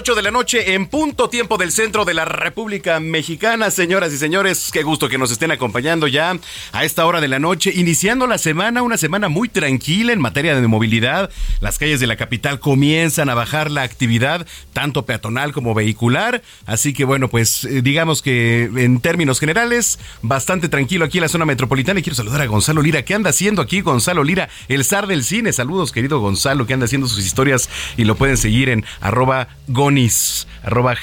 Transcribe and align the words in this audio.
8 0.00 0.14
de 0.14 0.22
la 0.22 0.30
noche 0.30 0.72
en 0.72 0.86
punto 0.86 1.28
tiempo 1.28 1.58
del 1.58 1.72
centro 1.72 2.06
de 2.06 2.14
la 2.14 2.24
República 2.24 3.00
Mexicana. 3.00 3.70
Señoras 3.70 4.10
y 4.14 4.16
señores, 4.16 4.70
qué 4.72 4.82
gusto 4.82 5.10
que 5.10 5.18
nos 5.18 5.30
estén 5.30 5.50
acompañando 5.50 6.06
ya 6.06 6.38
a 6.72 6.84
esta 6.86 7.04
hora 7.04 7.20
de 7.20 7.28
la 7.28 7.38
noche, 7.38 7.70
iniciando 7.74 8.26
la 8.26 8.38
semana, 8.38 8.80
una 8.80 8.96
semana 8.96 9.28
muy 9.28 9.50
tranquila 9.50 10.14
en 10.14 10.18
materia 10.18 10.58
de 10.58 10.66
movilidad. 10.66 11.28
Las 11.60 11.76
calles 11.76 12.00
de 12.00 12.06
la 12.06 12.16
capital 12.16 12.60
comienzan 12.60 13.28
a 13.28 13.34
bajar 13.34 13.70
la 13.70 13.82
actividad, 13.82 14.46
tanto 14.72 15.04
peatonal 15.04 15.52
como 15.52 15.74
vehicular. 15.74 16.40
Así 16.64 16.94
que 16.94 17.04
bueno, 17.04 17.28
pues 17.28 17.64
eh, 17.64 17.82
digamos 17.82 18.22
que 18.22 18.70
en 18.74 19.00
términos 19.00 19.38
generales, 19.38 19.98
bastante 20.22 20.70
tranquilo 20.70 21.04
aquí 21.04 21.18
en 21.18 21.22
la 21.24 21.28
zona 21.28 21.44
metropolitana. 21.44 22.00
Y 22.00 22.02
quiero 22.02 22.16
saludar 22.16 22.40
a 22.40 22.46
Gonzalo 22.46 22.80
Lira. 22.80 23.04
¿Qué 23.04 23.12
anda 23.12 23.28
haciendo 23.28 23.60
aquí 23.60 23.82
Gonzalo 23.82 24.24
Lira? 24.24 24.48
El 24.68 24.82
zar 24.82 25.06
del 25.06 25.24
cine. 25.24 25.52
Saludos, 25.52 25.92
querido 25.92 26.20
Gonzalo, 26.20 26.66
que 26.66 26.72
anda 26.72 26.86
haciendo 26.86 27.06
sus 27.06 27.22
historias 27.22 27.68
y 27.98 28.04
lo 28.04 28.14
pueden 28.14 28.38
seguir 28.38 28.70
en 28.70 28.86
arroba 29.02 29.48
Gonis, 29.90 30.46
arroba. 30.62 30.94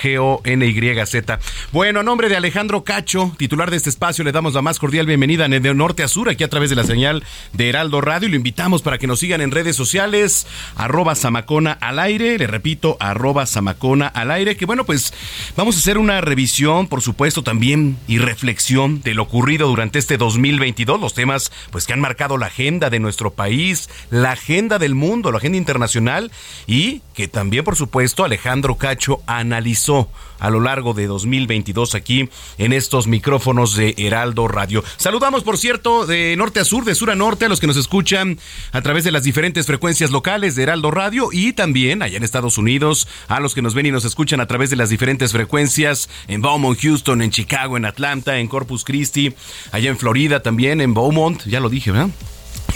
Bueno, 1.74 2.00
a 2.00 2.04
nombre 2.04 2.30
de 2.30 2.38
Alejandro 2.38 2.86
Cacho, 2.86 3.34
titular 3.38 3.70
de 3.70 3.76
este 3.76 3.90
espacio, 3.90 4.24
le 4.24 4.32
damos 4.32 4.54
la 4.54 4.62
más 4.62 4.80
cordial 4.80 5.06
bienvenida 5.06 5.50
de 5.50 5.74
norte 5.74 6.04
a 6.04 6.08
sur, 6.08 6.30
aquí 6.30 6.46
a 6.46 6.48
través 6.48 6.70
de 6.70 6.78
la 6.78 6.86
señal 6.86 7.22
de 7.52 7.68
Heraldo 7.68 8.00
Radio. 8.00 8.30
Y 8.30 8.32
lo 8.32 8.38
invitamos 8.38 8.82
para 8.82 8.98
que 8.98 9.06
nos 9.06 9.20
sigan 9.20 9.42
en 9.42 9.52
redes 9.52 9.76
sociales, 9.76 10.48
arroba 10.78 11.16
Samacona 11.16 11.74
al 11.74 12.00
aire, 12.00 12.38
le 12.38 12.48
repito, 12.48 12.96
arroba 13.02 13.46
Samacona 13.46 14.08
al 14.08 14.32
aire, 14.32 14.56
que 14.56 14.66
bueno, 14.66 14.86
pues 14.86 15.14
vamos 15.58 15.76
a 15.76 15.80
hacer 15.80 15.98
una 15.98 16.22
revisión, 16.22 16.88
por 16.88 17.02
supuesto, 17.02 17.44
también 17.44 17.98
y 18.08 18.20
reflexión 18.20 19.02
de 19.02 19.16
lo 19.16 19.24
ocurrido 19.24 19.68
durante 19.68 20.00
este 20.00 20.16
2022, 20.16 21.02
los 21.02 21.14
temas 21.14 21.52
pues 21.72 21.86
que 21.86 21.92
han 21.92 22.00
marcado 22.00 22.38
la 22.38 22.46
agenda 22.46 22.90
de 22.90 23.02
nuestro 23.02 23.32
país, 23.32 23.90
la 24.12 24.32
agenda 24.32 24.80
del 24.80 24.96
mundo, 24.96 25.34
la 25.34 25.40
agenda 25.40 25.58
internacional 25.58 26.32
y 26.68 27.02
que 27.14 27.28
también, 27.28 27.66
por 27.66 27.76
supuesto, 27.76 28.24
Alejandro 28.24 28.77
Cacho 28.78 29.22
analizó 29.26 30.10
a 30.40 30.50
lo 30.50 30.60
largo 30.60 30.94
de 30.94 31.08
2022 31.08 31.96
aquí 31.96 32.30
en 32.58 32.74
estos 32.74 33.08
micrófonos 33.08 33.76
de 33.76 33.96
Heraldo 33.98 34.48
Radio. 34.48 34.84
Saludamos, 34.98 35.44
por 35.44 35.58
cierto, 35.58 36.06
de 36.06 36.36
norte 36.38 36.60
a 36.60 36.66
sur, 36.66 36.86
de 36.86 36.96
sur 36.96 37.10
a 37.10 37.16
norte, 37.16 37.46
a 37.46 37.50
los 37.50 37.60
que 37.60 37.68
nos 37.68 37.78
escuchan 37.78 38.40
a 38.72 38.82
través 38.82 39.04
de 39.04 39.12
las 39.12 39.24
diferentes 39.24 39.66
frecuencias 39.66 40.12
locales 40.12 40.56
de 40.56 40.64
Heraldo 40.64 40.92
Radio 40.92 41.30
y 41.32 41.54
también 41.54 42.02
allá 42.02 42.18
en 42.18 42.24
Estados 42.24 42.58
Unidos, 42.58 43.08
a 43.28 43.40
los 43.40 43.54
que 43.56 43.62
nos 43.62 43.74
ven 43.74 43.88
y 43.88 43.92
nos 43.92 44.06
escuchan 44.06 44.40
a 44.40 44.48
través 44.48 44.70
de 44.70 44.76
las 44.76 44.90
diferentes 44.90 45.32
frecuencias 45.32 46.10
en 46.28 46.42
Beaumont, 46.42 46.80
Houston, 46.80 47.22
en 47.22 47.32
Chicago, 47.32 47.78
en 47.78 47.86
Atlanta, 47.86 48.38
en 48.38 48.48
Corpus 48.48 48.84
Christi, 48.84 49.34
allá 49.72 49.90
en 49.90 49.98
Florida 49.98 50.42
también, 50.42 50.82
en 50.82 50.94
Beaumont, 50.94 51.44
ya 51.46 51.60
lo 51.60 51.70
dije, 51.70 51.92
¿verdad? 51.92 52.10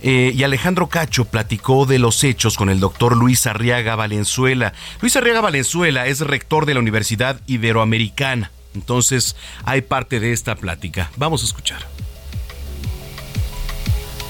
Eh, 0.03 0.33
y 0.35 0.43
Alejandro 0.43 0.89
Cacho 0.89 1.27
platicó 1.27 1.87
de 1.87 2.01
los 2.01 2.25
hechos 2.25 2.57
con 2.57 2.69
el 2.69 2.81
doctor 2.81 3.17
Luis 3.17 3.47
Arriaga 3.47 3.95
Valenzuela. 3.95 4.73
Luis 5.01 5.17
Arriaga 5.17 5.41
Valenzuela 5.41 6.07
es 6.07 6.21
rector 6.21 6.67
de 6.67 6.75
la 6.75 6.81
Universidad 6.81 7.41
Iberoamericana. 7.47 8.51
Entonces, 8.75 9.37
hay 9.65 9.83
parte 9.83 10.19
de 10.19 10.33
esta 10.33 10.57
plática. 10.57 11.11
Vamos 11.17 11.43
a 11.43 11.47
escuchar. 11.47 11.87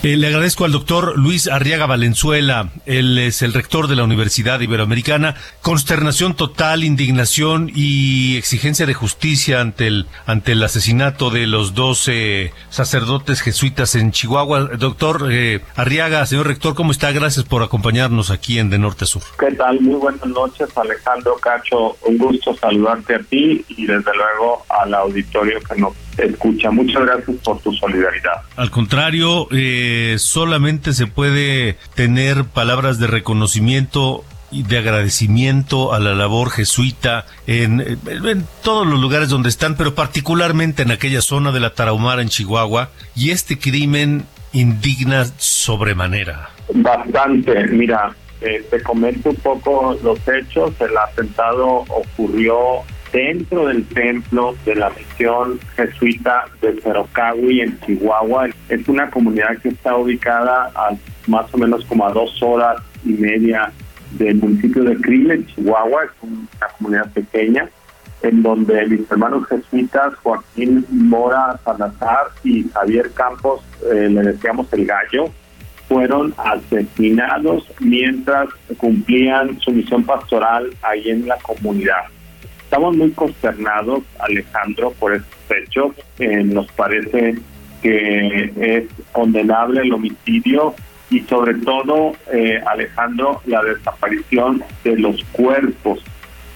Eh, 0.05 0.17
le 0.17 0.27
agradezco 0.27 0.65
al 0.65 0.73
doctor 0.73 1.17
Luis 1.17 1.47
Arriaga 1.47 1.87
Valenzuela, 1.87 2.71
él 2.87 3.17
es 3.19 3.41
el 3.41 3.53
rector 3.53 3.87
de 3.87 3.95
la 3.95 4.03
Universidad 4.03 4.59
Iberoamericana. 4.59 5.37
Consternación 5.61 6.35
total, 6.35 6.83
indignación 6.83 7.71
y 7.73 8.37
exigencia 8.37 8.85
de 8.85 8.95
justicia 8.95 9.61
ante 9.61 9.87
el, 9.87 10.07
ante 10.27 10.53
el 10.53 10.63
asesinato 10.65 11.31
de 11.31 11.47
los 11.47 11.75
doce 11.75 12.53
sacerdotes 12.69 13.43
jesuitas 13.43 13.95
en 13.95 14.10
Chihuahua. 14.10 14.71
Doctor 14.77 15.28
eh, 15.31 15.60
Arriaga, 15.77 16.27
señor 16.27 16.48
rector, 16.48 16.75
¿cómo 16.75 16.91
está? 16.91 17.13
Gracias 17.13 17.45
por 17.45 17.63
acompañarnos 17.63 18.33
aquí 18.33 18.59
en 18.59 18.71
De 18.71 18.78
Norte 18.78 19.05
a 19.05 19.07
Sur. 19.07 19.22
¿Qué 19.39 19.55
tal? 19.55 19.81
Muy 19.83 20.01
buenas 20.01 20.27
noches, 20.27 20.69
Alejandro 20.77 21.37
Cacho. 21.37 21.97
Un 22.09 22.19
gusto 22.19 22.57
saludarte 22.57 23.15
a 23.15 23.21
ti 23.21 23.65
y 23.69 23.87
desde 23.87 24.10
luego 24.16 24.65
al 24.69 24.95
auditorio 24.95 25.60
que 25.60 25.81
nos 25.81 25.93
escucha. 26.18 26.70
Muchas 26.70 27.03
gracias 27.03 27.36
por 27.44 27.60
tu 27.60 27.72
solidaridad. 27.72 28.42
Al 28.56 28.70
contrario, 28.70 29.48
eh, 29.50 30.16
solamente 30.18 30.92
se 30.92 31.06
puede 31.06 31.76
tener 31.94 32.44
palabras 32.44 32.98
de 32.98 33.06
reconocimiento 33.06 34.24
y 34.50 34.64
de 34.64 34.78
agradecimiento 34.78 35.94
a 35.94 35.98
la 35.98 36.14
labor 36.14 36.50
jesuita 36.50 37.24
en, 37.47 37.80
en, 37.80 38.47
todos 38.62 38.86
los 38.86 39.00
lugares 39.00 39.30
donde 39.30 39.48
están, 39.48 39.76
pero 39.76 39.94
particularmente 39.94 40.82
en 40.82 40.91
aquella 40.91 41.22
zona 41.22 41.53
de 41.53 41.60
la 41.60 41.70
Tarahumara 41.70 42.20
en 42.20 42.28
Chihuahua. 42.28 42.91
Y 43.16 43.30
este 43.30 43.59
crimen 43.59 44.26
indigna 44.53 45.24
sobremanera. 45.38 46.50
Bastante, 46.74 47.66
mira, 47.68 48.14
eh, 48.42 48.64
te 48.70 48.82
comento 48.82 49.30
un 49.30 49.36
poco 49.36 49.98
los 50.03 50.18
hechos. 50.28 50.72
El 50.80 50.97
atentado 50.97 51.84
ocurrió 51.88 52.82
dentro 53.12 53.66
del 53.66 53.84
templo 53.86 54.56
de 54.64 54.74
la 54.76 54.91
misión 54.91 55.60
jesuita 55.76 56.47
de 56.60 56.80
Cerocahui 56.80 57.60
en 57.60 57.78
Chihuahua. 57.80 58.48
Es 58.68 58.88
una 58.88 59.10
comunidad 59.10 59.59
que 59.59 59.68
está 59.68 59.97
ubicada 59.97 60.70
a 60.74 60.97
más 61.26 61.53
o 61.53 61.59
menos 61.59 61.84
como 61.84 62.06
a 62.06 62.12
dos 62.12 62.42
horas 62.42 62.82
y 63.04 63.12
media 63.12 63.70
del 64.12 64.36
municipio 64.36 64.82
de 64.84 64.97
Crille, 64.97 65.47
Chihuahua. 65.47 66.04
Es 66.04 66.10
una 66.22 66.68
comunidad 66.78 67.12
pequeña 67.12 67.68
en 68.22 68.42
donde 68.42 68.86
mis 68.86 69.10
hermanos 69.10 69.47
jesuitas 69.48 70.14
Joaquín 70.22 70.86
Mora 70.91 71.59
Salazar 71.64 72.28
y 72.44 72.64
Javier 72.72 73.10
Campos, 73.12 73.62
eh, 73.92 74.09
le 74.09 74.22
decíamos 74.22 74.72
el 74.72 74.86
gallo, 74.86 75.30
fueron 75.88 76.32
asesinados 76.38 77.66
mientras 77.80 78.48
cumplían 78.78 79.60
su 79.60 79.72
misión 79.72 80.04
pastoral 80.04 80.70
ahí 80.82 81.10
en 81.10 81.26
la 81.26 81.36
comunidad. 81.38 82.04
Estamos 82.72 82.97
muy 82.97 83.10
consternados, 83.10 84.01
Alejandro, 84.19 84.95
por 84.98 85.13
estos 85.13 85.39
hechos. 85.51 85.92
Eh, 86.19 86.42
nos 86.42 86.72
parece 86.72 87.34
que 87.83 88.51
es 88.57 88.84
condenable 89.13 89.83
el 89.83 89.92
homicidio 89.92 90.74
y 91.10 91.21
sobre 91.21 91.53
todo, 91.53 92.15
eh, 92.33 92.63
Alejandro, 92.66 93.42
la 93.45 93.63
desaparición 93.63 94.65
de 94.84 94.97
los 94.97 95.22
cuerpos 95.33 96.03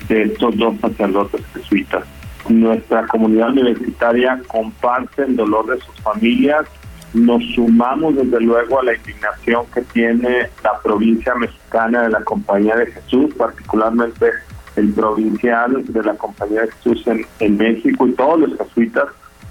de 0.09 0.23
estos 0.23 0.57
dos 0.57 0.81
sacerdotes 0.81 1.43
jesuitas. 1.53 2.05
Nuestra 2.49 3.07
comunidad 3.09 3.51
universitaria 3.51 4.41
comparte 4.47 5.25
el 5.25 5.37
dolor 5.37 5.67
de 5.67 5.85
sus 5.85 6.01
familias. 6.01 6.67
Nos 7.13 7.45
sumamos 7.55 8.17
desde 8.17 8.41
luego 8.41 8.81
a 8.81 8.85
la 8.85 8.95
indignación 8.95 9.67
que 9.75 9.83
tiene 9.83 10.49
la 10.65 10.81
provincia 10.83 11.35
mexicana 11.35 12.05
de 12.05 12.09
la 12.09 12.25
Compañía 12.25 12.75
de 12.75 12.87
Jesús, 12.87 13.35
particularmente 13.35 14.31
el 14.77 14.93
provincial 14.93 15.85
de 15.87 16.03
la 16.03 16.15
Compañía 16.15 16.63
de 16.63 16.71
Jesús 16.73 17.05
en, 17.41 17.57
México 17.57 18.07
y 18.07 18.13
todos 18.13 18.41
los 18.41 18.59
jesuitas 18.59 19.07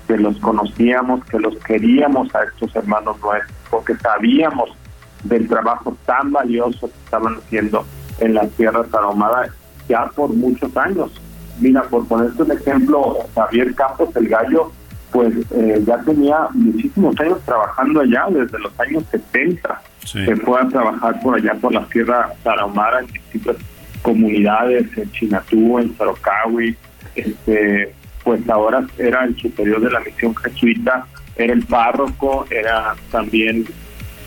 que 0.08 0.18
los 0.18 0.38
conocíamos, 0.40 1.26
que 1.26 1.40
los 1.40 1.56
queríamos 1.64 2.34
a 2.36 2.44
estos 2.44 2.76
hermanos 2.76 3.18
nuestros, 3.22 3.58
porque 3.72 3.96
sabíamos 3.96 4.70
del 5.24 5.48
trabajo 5.48 5.98
tan 6.06 6.32
valioso 6.32 6.88
que 6.88 6.98
estaban 7.04 7.36
haciendo 7.36 7.84
en 8.20 8.36
la 8.36 8.48
Tierra 8.50 8.84
Tarahumara 8.84 9.50
ya 9.90 10.06
por 10.16 10.30
muchos 10.30 10.76
años. 10.78 11.12
Mira, 11.60 11.82
por 11.84 12.08
ponerte 12.08 12.44
un 12.44 12.52
ejemplo, 12.52 13.18
Javier 13.34 13.74
Campos, 13.74 14.16
el 14.16 14.28
gallo, 14.28 14.72
pues 15.12 15.34
eh, 15.52 15.82
ya 15.86 15.98
tenía 16.00 16.48
muchísimos 16.54 17.20
años 17.20 17.40
trabajando 17.46 18.02
allá, 18.02 18.26
desde 18.30 18.60
los 18.60 18.80
años 18.80 19.04
70. 19.10 19.82
Se 20.04 20.36
fue 20.36 20.62
a 20.62 20.68
trabajar 20.68 21.20
por 21.22 21.36
allá, 21.36 21.56
por 21.56 21.74
la 21.74 21.86
Sierra 21.88 22.32
Tarahumara, 22.44 23.00
en 23.00 23.08
distintas 23.08 23.56
comunidades, 24.06 24.86
en 24.96 25.12
Chinatú, 25.12 25.80
en 25.80 25.98
Sorocawi. 25.98 26.76
Este, 27.16 27.92
pues 28.24 28.48
ahora 28.48 28.86
era 29.00 29.24
el 29.24 29.36
superior 29.38 29.82
de 29.82 29.90
la 29.90 30.00
misión 30.00 30.36
jesuita, 30.36 31.08
era 31.36 31.54
el 31.54 31.66
párroco, 31.66 32.46
era 32.52 32.96
también 33.12 33.66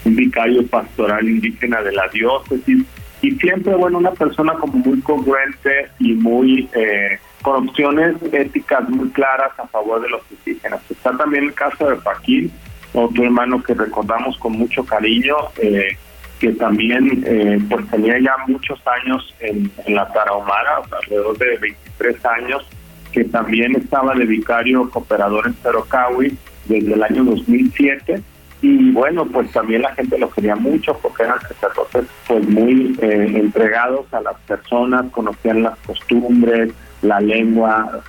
un 0.04 0.16
vicario 0.16 0.66
pastoral 0.66 1.28
indígena 1.28 1.82
de 1.82 1.92
la 1.92 2.08
diócesis 2.08 2.84
y 3.20 3.30
siempre, 3.32 3.74
bueno, 3.74 3.98
una 3.98 4.12
persona 4.12 4.54
como 4.54 4.74
muy 4.74 5.00
congruente 5.00 5.88
y 5.98 6.14
muy 6.14 6.68
eh, 6.74 7.18
con 7.42 7.68
opciones 7.68 8.16
éticas 8.32 8.88
muy 8.88 9.10
claras 9.10 9.52
a 9.58 9.66
favor 9.68 10.00
de 10.00 10.08
los 10.08 10.22
indígenas. 10.30 10.80
Está 10.90 11.16
también 11.16 11.44
el 11.44 11.54
caso 11.54 11.88
de 11.88 11.96
Joaquín, 11.96 12.50
otro 12.94 13.24
hermano 13.24 13.62
que 13.62 13.74
recordamos 13.74 14.38
con 14.38 14.52
mucho 14.52 14.84
cariño, 14.84 15.36
eh, 15.60 15.96
que 16.38 16.52
también 16.52 17.22
eh, 17.26 17.58
pues 17.68 17.88
tenía 17.90 18.18
ya 18.20 18.36
muchos 18.46 18.80
años 18.86 19.34
en, 19.40 19.70
la 19.88 20.06
Tarahumara, 20.12 20.82
alrededor 20.90 21.36
de 21.38 21.58
23 21.58 22.24
años, 22.26 22.66
que 23.12 23.24
también 23.24 23.74
estaba 23.76 24.14
de 24.14 24.24
vicario 24.24 24.88
cooperador 24.90 25.46
en 25.46 25.54
Cerocawi 25.54 26.36
desde 26.66 26.94
el 26.94 27.02
año 27.02 27.24
2007 27.24 28.22
y 28.60 28.90
bueno, 28.90 29.24
pues 29.26 29.50
también 29.52 29.82
la 29.82 29.94
gente 29.94 30.18
lo 30.18 30.30
quería 30.30 30.56
mucho 30.56 30.92
porque 31.00 31.22
eran 31.22 31.40
sacerdotes 31.40 32.06
pues 32.26 32.48
muy 32.48 32.96
eh, 33.00 33.32
entregados 33.34 34.12
a 34.12 34.20
las 34.20 34.36
personas, 34.40 35.06
conocían 35.12 35.62
las 35.62 35.78
costumbres, 35.80 36.72
la 37.02 37.20
lengua, 37.20 38.02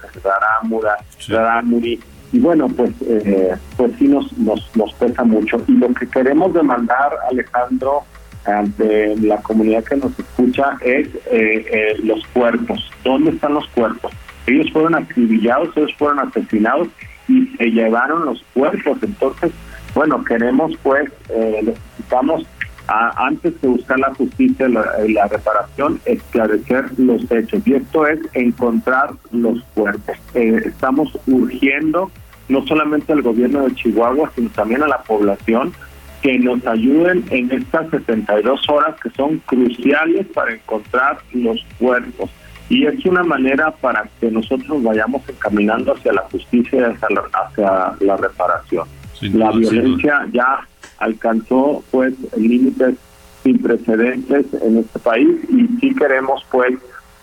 Rarámuri, 1.28 2.00
y 2.32 2.40
bueno, 2.40 2.68
pues 2.68 2.92
eh, 3.08 3.56
pues 3.76 3.92
sí 3.98 4.08
nos, 4.08 4.36
nos, 4.38 4.76
nos 4.76 4.94
pesa 4.94 5.24
mucho. 5.24 5.64
Y 5.68 5.74
lo 5.74 5.94
que 5.94 6.08
queremos 6.08 6.54
demandar, 6.54 7.12
Alejandro, 7.30 8.04
ante 8.46 9.16
la 9.18 9.38
comunidad 9.42 9.84
que 9.84 9.98
nos 9.98 10.18
escucha 10.18 10.78
es 10.82 11.08
eh, 11.32 11.98
los 12.04 12.26
cuerpos. 12.28 12.90
¿Dónde 13.04 13.32
están 13.32 13.54
los 13.54 13.68
cuerpos? 13.70 14.12
Ellos 14.48 14.72
fueron 14.72 14.96
acribillados, 14.96 15.76
ellos 15.76 15.94
fueron 15.98 16.20
asesinados 16.20 16.88
y 17.28 17.46
se 17.58 17.66
llevaron 17.66 18.26
los 18.26 18.44
cuerpos. 18.54 18.98
Entonces, 19.02 19.52
bueno, 19.94 20.24
queremos 20.24 20.74
pues, 20.84 21.12
eh, 21.30 21.62
necesitamos 21.64 22.46
antes 22.88 23.60
de 23.62 23.68
buscar 23.68 24.00
la 24.00 24.14
justicia 24.16 24.68
y 24.68 25.14
la, 25.14 25.28
reparación, 25.28 26.00
esclarecer 26.06 26.86
los 26.98 27.30
hechos. 27.32 27.62
Y 27.66 27.76
esto 27.76 28.08
es 28.08 28.20
encontrar 28.34 29.12
los 29.32 29.62
cuerpos. 29.76 30.18
Eh, 30.34 30.62
estamos 30.66 31.18
urgiendo 31.28 32.10
no 32.48 32.66
solamente 32.66 33.14
al 33.14 33.22
gobierno 33.22 33.68
de 33.68 33.76
Chihuahua, 33.76 34.32
sino 34.36 34.50
también 34.50 34.82
a 34.82 34.88
la 34.88 35.04
población 35.04 35.72
que 36.22 36.38
nos 36.40 36.66
ayuden 36.66 37.24
en 37.30 37.52
estas 37.52 37.90
72 37.90 38.70
horas 38.70 38.96
que 39.02 39.10
son 39.12 39.40
cruciales 39.46 40.28
para 40.34 40.54
encontrar 40.54 41.20
los 41.34 41.66
cuerpos. 41.78 42.30
Y 42.70 42.86
es 42.86 43.04
una 43.06 43.24
manera 43.24 43.72
para 43.72 44.08
que 44.20 44.30
nosotros 44.30 44.84
vayamos 44.84 45.28
encaminando 45.28 45.94
hacia 45.94 46.14
la 46.14 46.22
justicia 46.24 46.80
y 46.80 46.84
hacia 46.84 47.96
la 48.00 48.18
reparación 48.18 48.88
la 49.22 49.52
violencia 49.52 50.28
ya 50.32 50.68
alcanzó 51.00 51.84
pues 51.92 52.14
límites 52.38 52.96
sin 53.44 53.62
precedentes 53.62 54.46
en 54.62 54.78
este 54.78 55.00
país 55.00 55.38
y 55.50 55.68
sí 55.80 55.96
queremos 55.96 56.46
pues 56.52 56.78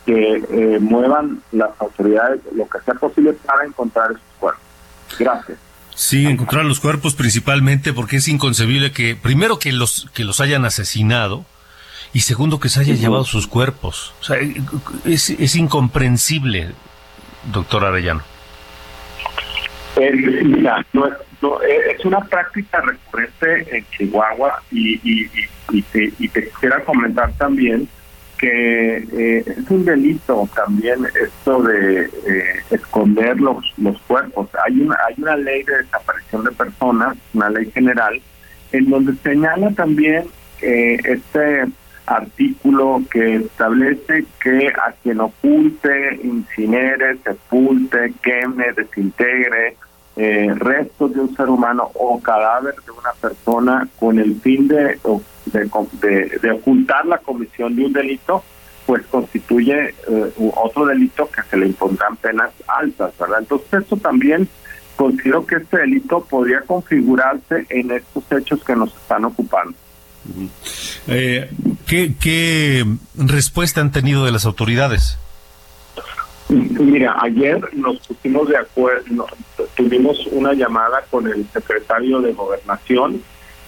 que 0.05 0.43
eh, 0.51 0.79
muevan 0.81 1.43
las 1.53 1.71
autoridades 1.81 2.41
lo 2.53 2.69
que 2.69 2.79
sea 2.85 2.95
posible 2.95 3.33
para 3.33 3.67
encontrar 3.67 4.13
esos 4.13 4.23
cuerpos. 4.39 4.63
Gracias. 5.19 5.59
Sí, 5.97 6.27
encontrar 6.27 6.67
los 6.67 6.79
cuerpos 6.79 7.15
principalmente 7.15 7.95
porque 7.95 8.17
es 8.17 8.29
inconcebible 8.29 8.93
que 8.93 9.17
primero 9.17 9.59
que 9.59 9.73
los 9.73 10.09
que 10.13 10.25
los 10.25 10.41
hayan 10.41 10.67
asesinado 10.67 11.47
y 12.13 12.21
segundo 12.21 12.61
que 12.61 12.69
se 12.69 12.81
hayan 12.81 12.99
llevado 12.99 13.25
sus 13.25 13.47
cuerpos. 13.47 14.13
O 14.21 14.25
sea, 14.25 14.37
es, 15.07 15.31
es 15.31 15.57
incomprensible, 15.57 16.73
doctor 17.51 17.87
Arellano. 17.87 18.23
Eh, 19.97 20.13
mira, 20.13 20.85
no 20.93 21.07
es, 21.07 21.15
eh, 21.67 21.97
es 21.99 22.05
una 22.05 22.21
práctica 22.21 22.83
recurrente 22.83 23.79
en 23.79 23.87
Chihuahua 23.97 24.63
y, 24.71 25.01
y, 25.03 25.31
y, 25.71 25.83
te, 25.83 26.13
y 26.19 26.29
te 26.29 26.51
quisiera 26.51 26.85
comentar 26.85 27.33
también 27.39 27.89
que 28.39 28.97
eh, 28.97 29.45
es 29.47 29.71
un 29.71 29.85
delito 29.85 30.49
también 30.55 31.07
esto 31.21 31.63
de 31.63 32.03
eh, 32.05 32.63
esconder 32.71 33.41
los, 33.41 33.65
los 33.79 34.01
cuerpos. 34.03 34.49
Hay 34.65 34.81
una, 34.81 34.97
hay 35.07 35.15
una 35.19 35.37
ley 35.37 35.63
de 35.63 35.79
desaparición 35.79 36.45
de 36.45 36.53
personas, 36.53 37.17
una 37.35 37.51
ley 37.51 37.71
general, 37.73 38.21
en 38.73 38.91
donde 38.91 39.15
señala 39.23 39.71
también 39.73 40.25
este 40.61 41.67
artículo 42.07 43.03
que 43.11 43.37
establece 43.37 44.25
que 44.41 44.69
a 44.69 44.93
quien 45.03 45.21
oculte, 45.21 46.21
incinere, 46.23 47.19
sepulte, 47.19 48.13
queme, 48.23 48.73
desintegre, 48.73 49.77
eh, 50.17 50.51
restos 50.57 51.13
de 51.13 51.21
un 51.21 51.37
ser 51.37 51.49
humano 51.49 51.91
o 51.95 52.19
cadáver 52.21 52.75
de 52.87 52.91
una 52.91 53.13
persona 53.21 53.87
con 53.99 54.19
el 54.19 54.41
fin 54.41 54.67
de, 54.67 54.99
de, 55.53 56.51
ocultar 56.53 57.05
la 57.05 57.19
comisión 57.19 57.77
de 57.77 57.85
un 57.85 57.93
delito, 57.93 58.43
pues 58.87 59.05
constituye 59.07 59.95
eh, 60.09 60.33
otro 60.55 60.87
delito 60.87 61.29
que 61.31 61.43
se 61.43 61.59
le 61.59 61.67
impondrán 61.67 62.17
penas 62.17 62.51
altas, 62.67 63.13
¿verdad? 63.19 63.41
Entonces 63.41 63.69
esto 63.75 63.97
también 63.99 64.49
considero 64.97 65.45
que 65.45 65.57
este 65.57 65.79
delito 65.79 66.25
podría 66.25 66.63
configurarse 66.63 67.67
en 67.69 67.91
estos 67.91 68.25
hechos 68.33 68.65
que 68.65 68.75
nos 68.75 68.97
están 68.97 69.27
ocupando. 69.27 69.75
¿qué, 71.07 72.15
¿Qué 72.19 72.85
respuesta 73.17 73.83
han 73.83 73.93
tenido 73.93 74.25
de 74.25 74.33
las 74.33 74.47
autoridades? 74.47 75.19
Mira, 76.49 77.17
ayer 77.21 77.61
nos 77.75 77.99
pusimos 78.07 78.49
de 78.49 78.57
acuerdo, 78.57 79.27
tuvimos 79.75 80.27
una 80.29 80.53
llamada 80.53 81.05
con 81.11 81.27
el 81.27 81.45
secretario 81.53 82.21
de 82.21 82.33
Gobernación 82.33 83.21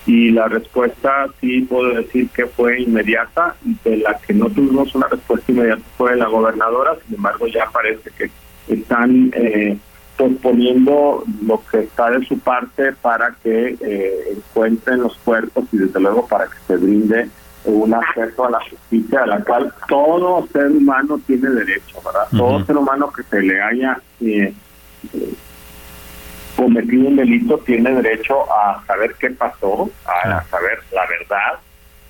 y 0.06 0.30
la 0.30 0.46
respuesta 0.46 1.26
sí 1.40 1.62
puedo 1.62 1.94
decir 1.94 2.28
que 2.30 2.46
fue 2.46 2.80
inmediata, 2.80 3.56
de 3.84 3.96
la 3.98 4.18
que 4.18 4.32
no 4.32 4.48
tuvimos 4.48 4.94
una 4.94 5.08
respuesta 5.08 5.50
inmediata 5.50 5.82
fue 5.96 6.16
la 6.16 6.26
gobernadora, 6.26 6.96
sin 7.04 7.16
embargo 7.16 7.48
ya 7.48 7.68
parece 7.70 8.10
que 8.16 8.30
están 8.68 9.30
eh, 9.34 9.76
posponiendo 10.16 11.24
lo 11.44 11.62
que 11.70 11.80
está 11.80 12.10
de 12.10 12.24
su 12.26 12.38
parte 12.38 12.92
para 12.92 13.34
que 13.42 13.76
eh, 13.80 14.34
encuentren 14.36 15.02
los 15.02 15.16
cuerpos 15.18 15.64
y 15.72 15.78
desde 15.78 16.00
luego 16.00 16.26
para 16.26 16.46
que 16.46 16.56
se 16.66 16.76
brinde 16.76 17.28
un 17.68 17.94
acceso 17.94 18.46
a 18.46 18.50
la 18.50 18.60
justicia 18.60 19.22
a 19.22 19.26
la 19.26 19.40
cual 19.44 19.72
todo 19.88 20.46
ser 20.52 20.68
humano 20.68 21.20
tiene 21.26 21.50
derecho, 21.50 22.00
¿verdad? 22.04 22.26
Todo 22.30 22.64
ser 22.64 22.76
humano 22.76 23.12
que 23.12 23.22
se 23.24 23.42
le 23.42 23.60
haya 23.60 24.00
eh, 24.20 24.54
cometido 26.56 27.08
un 27.08 27.16
delito 27.16 27.58
tiene 27.58 27.92
derecho 27.92 28.50
a 28.52 28.82
saber 28.86 29.14
qué 29.18 29.30
pasó, 29.30 29.90
a, 30.06 30.42
saber 30.44 30.78
la 30.92 31.06
verdad, 31.06 31.60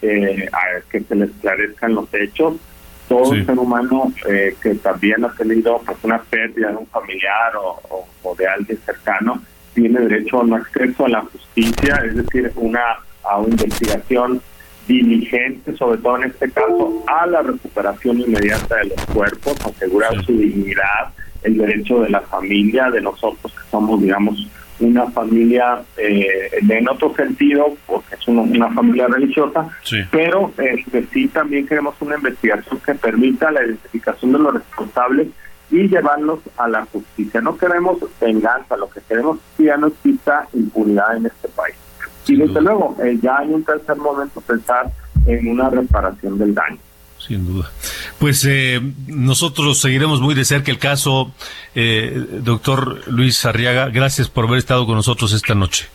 eh, 0.02 0.48
a 0.52 0.80
que 0.90 1.00
se 1.00 1.14
le 1.14 1.24
esclarezcan 1.26 1.94
los 1.94 2.12
hechos. 2.14 2.54
Todo 3.08 3.34
ser 3.34 3.58
humano 3.58 4.12
eh, 4.28 4.54
que 4.62 4.74
también 4.76 5.24
ha 5.24 5.32
tenido 5.32 5.80
pues, 5.84 5.96
una 6.02 6.18
pérdida 6.18 6.68
de 6.68 6.76
un 6.76 6.86
familiar 6.88 7.56
o, 7.56 8.06
o 8.22 8.34
de 8.36 8.46
alguien 8.46 8.78
cercano 8.84 9.42
tiene 9.74 10.00
derecho 10.00 10.40
a 10.40 10.42
un 10.42 10.54
acceso 10.54 11.06
a 11.06 11.08
la 11.08 11.22
justicia, 11.22 12.02
es 12.04 12.16
decir, 12.16 12.52
una 12.56 12.98
a 13.24 13.38
una 13.38 13.50
investigación 13.50 14.40
diligente, 14.88 15.76
sobre 15.76 15.99
todo 15.99 16.16
en 16.16 16.25
este 16.25 16.50
caso, 16.50 17.04
a 17.07 17.26
la 17.26 17.42
recuperación 17.42 18.18
inmediata 18.21 18.76
de 18.76 18.87
los 18.87 19.07
cuerpos, 19.07 19.54
asegurar 19.64 20.25
su 20.25 20.33
dignidad, 20.33 21.12
el 21.42 21.59
derecho 21.59 22.00
de 22.00 22.09
la 22.09 22.23
familia, 22.23 22.90
de 22.90 23.00
nosotros 23.00 23.52
que 23.52 23.71
somos, 23.71 24.00
digamos, 24.00 24.49
una 24.80 25.11
familia 25.11 25.83
eh, 25.97 26.50
en 26.68 26.88
otro 26.88 27.14
sentido, 27.14 27.76
porque 27.87 28.14
es 28.14 28.28
una, 28.28 28.71
familia 28.73 29.09
religiosa, 29.09 29.68
pero 30.11 30.52
este, 30.57 31.04
sí 31.12 31.28
también 31.28 31.66
queremos 31.66 31.95
una 32.00 32.16
investigación 32.16 32.80
que 32.80 32.95
permita 32.95 33.50
la 33.50 33.64
identificación 33.64 34.33
de 34.33 34.38
los 34.38 34.54
responsables 34.54 35.28
y 35.71 35.88
llevarlos 35.88 36.40
a 36.57 36.68
la 36.68 36.85
justicia. 36.87 37.40
No 37.40 37.59
queremos 37.59 37.99
venganza, 38.21 38.76
lo 38.76 38.88
que 38.88 39.00
queremos 39.07 39.38
es 39.38 39.57
que 39.57 39.64
ya 39.64 39.76
no 39.76 39.88
exista 39.88 40.49
impunidad 40.54 41.16
en 41.16 41.26
este 41.26 41.49
país. 41.49 41.76
Y 42.28 42.37
desde 42.37 42.61
luego, 42.61 42.97
eh, 43.02 43.18
ya 43.20 43.38
hay 43.38 43.49
un 43.49 43.64
tercer 43.64 43.97
momento 43.97 44.40
pensar 44.40 44.90
en 45.26 45.49
una 45.49 45.70
reparación 45.70 46.38
del 46.38 46.54
daño. 46.54 46.78
Sin 47.18 47.47
duda. 47.47 47.70
Pues 48.18 48.44
eh, 48.49 48.80
nosotros 49.08 49.80
seguiremos 49.80 50.20
muy 50.20 50.35
de 50.35 50.44
cerca 50.44 50.70
el 50.70 50.78
caso, 50.78 51.32
eh, 51.75 52.25
doctor 52.42 53.08
Luis 53.08 53.44
Arriaga. 53.44 53.88
Gracias 53.88 54.28
por 54.28 54.47
haber 54.47 54.58
estado 54.58 54.87
con 54.87 54.94
nosotros 54.94 55.32
esta 55.32 55.54
noche. 55.54 55.88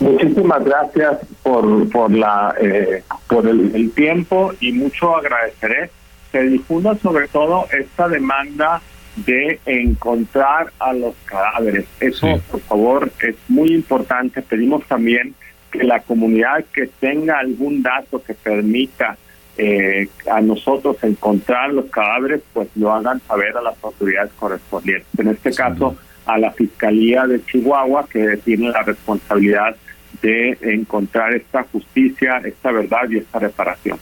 Muchísimas 0.00 0.64
gracias 0.64 1.18
por 1.42 1.90
por 1.90 2.12
la 2.12 2.54
eh, 2.60 3.02
por 3.26 3.48
el, 3.48 3.90
tiempo 3.92 4.52
y 4.60 4.72
mucho 4.72 5.16
agradeceré 5.16 5.90
se 6.30 6.42
difunda 6.42 6.96
sobre 6.98 7.26
todo 7.26 7.66
esta 7.76 8.06
demanda 8.06 8.80
de 9.26 9.60
encontrar 9.66 10.72
a 10.78 10.92
los 10.92 11.14
cadáveres. 11.24 11.86
Eso, 12.00 12.40
por 12.50 12.60
favor, 12.60 13.10
es 13.20 13.36
muy 13.48 13.72
importante. 13.72 14.42
Pedimos 14.42 14.84
también 14.86 15.34
que 15.70 15.84
la 15.84 16.00
comunidad 16.00 16.64
que 16.72 16.86
tenga 17.00 17.38
algún 17.38 17.82
dato 17.82 18.22
que 18.22 18.34
permita 18.34 19.16
eh, 19.56 20.08
a 20.30 20.40
nosotros 20.40 20.96
encontrar 21.02 21.72
los 21.72 21.86
cadáveres, 21.86 22.42
pues 22.52 22.68
lo 22.76 22.92
hagan 22.92 23.20
saber 23.26 23.56
a 23.56 23.62
las 23.62 23.82
autoridades 23.82 24.32
correspondientes. 24.38 25.08
En 25.18 25.28
este 25.28 25.52
caso, 25.52 25.96
a 26.26 26.38
la 26.38 26.52
Fiscalía 26.52 27.26
de 27.26 27.44
Chihuahua, 27.44 28.06
que 28.08 28.36
tiene 28.44 28.70
la 28.70 28.82
responsabilidad 28.82 29.74
de 30.22 30.56
encontrar 30.62 31.34
esta 31.34 31.64
justicia, 31.64 32.40
esta 32.44 32.70
verdad 32.70 33.08
y 33.10 33.18
esta 33.18 33.38
reparación. 33.38 33.98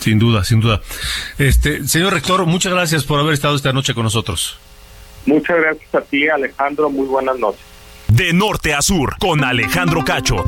Sin 0.00 0.18
duda, 0.18 0.44
sin 0.44 0.60
duda. 0.60 0.80
Este, 1.38 1.86
señor 1.86 2.14
rector, 2.14 2.46
muchas 2.46 2.72
gracias 2.72 3.04
por 3.04 3.20
haber 3.20 3.34
estado 3.34 3.54
esta 3.54 3.72
noche 3.72 3.94
con 3.94 4.04
nosotros. 4.04 4.58
Muchas 5.26 5.58
gracias 5.58 5.94
a 5.94 6.00
ti, 6.00 6.26
Alejandro. 6.28 6.90
Muy 6.90 7.06
buenas 7.06 7.38
noches. 7.38 7.60
De 8.08 8.32
norte 8.32 8.74
a 8.74 8.82
sur, 8.82 9.16
con 9.18 9.44
Alejandro 9.44 10.04
Cacho. 10.04 10.42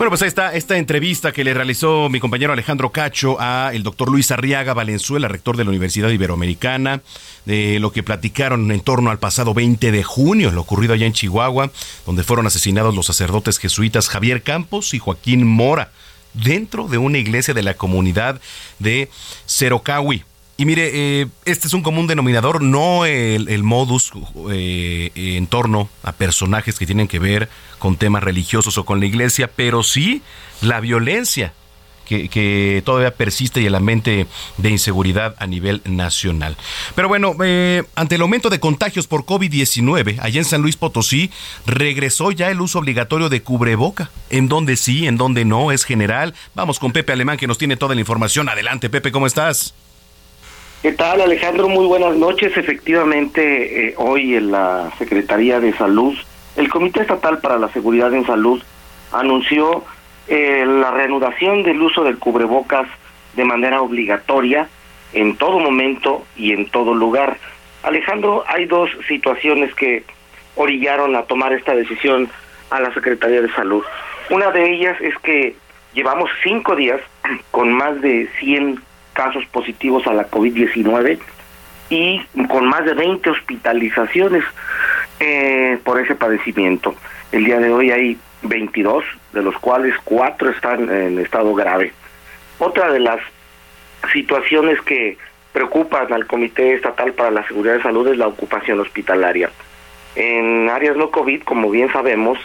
Bueno, 0.00 0.08
pues 0.08 0.22
ahí 0.22 0.28
está 0.28 0.54
esta 0.54 0.78
entrevista 0.78 1.30
que 1.30 1.44
le 1.44 1.52
realizó 1.52 2.08
mi 2.08 2.20
compañero 2.20 2.54
Alejandro 2.54 2.90
Cacho 2.90 3.36
a 3.38 3.70
el 3.74 3.82
doctor 3.82 4.10
Luis 4.10 4.30
Arriaga 4.30 4.72
Valenzuela, 4.72 5.28
rector 5.28 5.58
de 5.58 5.64
la 5.64 5.68
Universidad 5.68 6.08
Iberoamericana, 6.08 7.02
de 7.44 7.78
lo 7.80 7.92
que 7.92 8.02
platicaron 8.02 8.72
en 8.72 8.80
torno 8.80 9.10
al 9.10 9.18
pasado 9.18 9.52
20 9.52 9.92
de 9.92 10.02
junio, 10.02 10.50
lo 10.52 10.62
ocurrido 10.62 10.94
allá 10.94 11.04
en 11.04 11.12
Chihuahua, 11.12 11.70
donde 12.06 12.24
fueron 12.24 12.46
asesinados 12.46 12.94
los 12.94 13.04
sacerdotes 13.04 13.58
jesuitas 13.58 14.08
Javier 14.08 14.42
Campos 14.42 14.94
y 14.94 14.98
Joaquín 14.98 15.46
Mora 15.46 15.90
dentro 16.34 16.88
de 16.88 16.98
una 16.98 17.18
iglesia 17.18 17.54
de 17.54 17.62
la 17.62 17.74
comunidad 17.74 18.40
de 18.78 19.10
Cerocawi. 19.46 20.24
Y 20.56 20.66
mire, 20.66 20.90
eh, 20.92 21.26
este 21.46 21.68
es 21.68 21.72
un 21.72 21.82
común 21.82 22.06
denominador, 22.06 22.60
no 22.60 23.06
el, 23.06 23.62
modus 23.62 24.12
eh, 24.50 25.10
en 25.14 25.46
torno 25.46 25.88
a 26.02 26.12
personajes 26.12 26.78
que 26.78 26.84
tienen 26.84 27.08
que 27.08 27.18
ver 27.18 27.48
con 27.78 27.96
temas 27.96 28.22
religiosos 28.22 28.76
o 28.76 28.84
con 28.84 29.00
la 29.00 29.06
iglesia, 29.06 29.50
pero 29.56 29.82
sí 29.82 30.20
la 30.60 30.80
violencia 30.80 31.54
que, 32.18 32.82
todavía 32.84 33.14
persiste 33.14 33.60
y 33.60 33.66
el 33.66 33.74
ambiente 33.74 34.26
de 34.56 34.70
inseguridad 34.70 35.34
a 35.38 35.46
nivel 35.46 35.82
nacional. 35.84 36.56
Pero 36.94 37.08
bueno, 37.08 37.34
eh, 37.44 37.84
ante 37.94 38.16
el 38.16 38.22
aumento 38.22 38.50
de 38.50 38.60
contagios 38.60 39.06
por 39.06 39.24
COVID-19, 39.24 40.18
allá 40.20 40.38
en 40.38 40.44
San 40.44 40.62
Luis 40.62 40.76
Potosí, 40.76 41.30
regresó 41.66 42.32
ya 42.32 42.50
el 42.50 42.60
uso 42.60 42.78
obligatorio 42.78 43.28
de 43.28 43.42
cubreboca. 43.42 44.10
En 44.30 44.48
donde 44.48 44.76
sí, 44.76 45.06
en 45.06 45.16
donde 45.16 45.44
no, 45.44 45.72
es 45.72 45.84
general. 45.84 46.34
Vamos 46.54 46.78
con 46.78 46.92
Pepe 46.92 47.12
Alemán 47.12 47.36
que 47.36 47.46
nos 47.46 47.58
tiene 47.58 47.76
toda 47.76 47.94
la 47.94 48.00
información. 48.00 48.48
Adelante, 48.48 48.90
Pepe, 48.90 49.12
¿cómo 49.12 49.26
estás? 49.26 49.74
¿Qué 50.82 50.92
tal, 50.92 51.20
Alejandro? 51.20 51.68
Muy 51.68 51.86
buenas 51.86 52.16
noches. 52.16 52.56
Efectivamente, 52.56 53.88
eh, 53.88 53.94
hoy 53.98 54.34
en 54.34 54.50
la 54.50 54.90
Secretaría 54.98 55.60
de 55.60 55.76
Salud, 55.76 56.16
el 56.56 56.70
Comité 56.70 57.02
Estatal 57.02 57.38
para 57.38 57.58
la 57.58 57.70
Seguridad 57.72 58.12
en 58.14 58.26
Salud 58.26 58.62
anunció 59.12 59.84
eh, 60.30 60.64
la 60.64 60.92
reanudación 60.92 61.64
del 61.64 61.82
uso 61.82 62.04
del 62.04 62.18
cubrebocas 62.18 62.86
de 63.34 63.44
manera 63.44 63.82
obligatoria 63.82 64.68
en 65.12 65.36
todo 65.36 65.58
momento 65.58 66.24
y 66.36 66.52
en 66.52 66.70
todo 66.70 66.94
lugar. 66.94 67.36
Alejandro, 67.82 68.44
hay 68.46 68.66
dos 68.66 68.90
situaciones 69.08 69.74
que 69.74 70.04
orillaron 70.54 71.16
a 71.16 71.22
tomar 71.22 71.52
esta 71.52 71.74
decisión 71.74 72.30
a 72.70 72.78
la 72.78 72.94
Secretaría 72.94 73.42
de 73.42 73.50
Salud. 73.50 73.82
Una 74.30 74.52
de 74.52 74.72
ellas 74.72 74.96
es 75.00 75.16
que 75.18 75.56
llevamos 75.94 76.30
cinco 76.44 76.76
días 76.76 77.00
con 77.50 77.72
más 77.72 78.00
de 78.00 78.28
100 78.38 78.80
casos 79.12 79.44
positivos 79.46 80.06
a 80.06 80.14
la 80.14 80.30
COVID-19 80.30 81.18
y 81.88 82.20
con 82.48 82.68
más 82.68 82.84
de 82.84 82.94
20 82.94 83.30
hospitalizaciones 83.30 84.44
eh, 85.18 85.76
por 85.82 86.00
ese 86.00 86.14
padecimiento. 86.14 86.94
El 87.32 87.44
día 87.46 87.58
de 87.58 87.72
hoy 87.72 87.90
hay 87.90 88.16
22, 88.42 89.04
de 89.32 89.42
los 89.42 89.56
cuales 89.58 89.94
cuatro 90.04 90.50
están 90.50 90.90
en 90.90 91.18
estado 91.18 91.54
grave. 91.54 91.92
Otra 92.58 92.90
de 92.92 93.00
las 93.00 93.20
situaciones 94.12 94.80
que 94.82 95.18
preocupan 95.52 96.12
al 96.12 96.26
Comité 96.26 96.74
Estatal 96.74 97.12
para 97.12 97.30
la 97.30 97.46
Seguridad 97.46 97.74
de 97.74 97.82
Salud 97.82 98.06
es 98.08 98.16
la 98.16 98.28
ocupación 98.28 98.80
hospitalaria. 98.80 99.50
En 100.14 100.68
áreas 100.68 100.96
no 100.96 101.10
COVID, 101.10 101.42
como 101.42 101.70
bien 101.70 101.92
sabemos, 101.92 102.38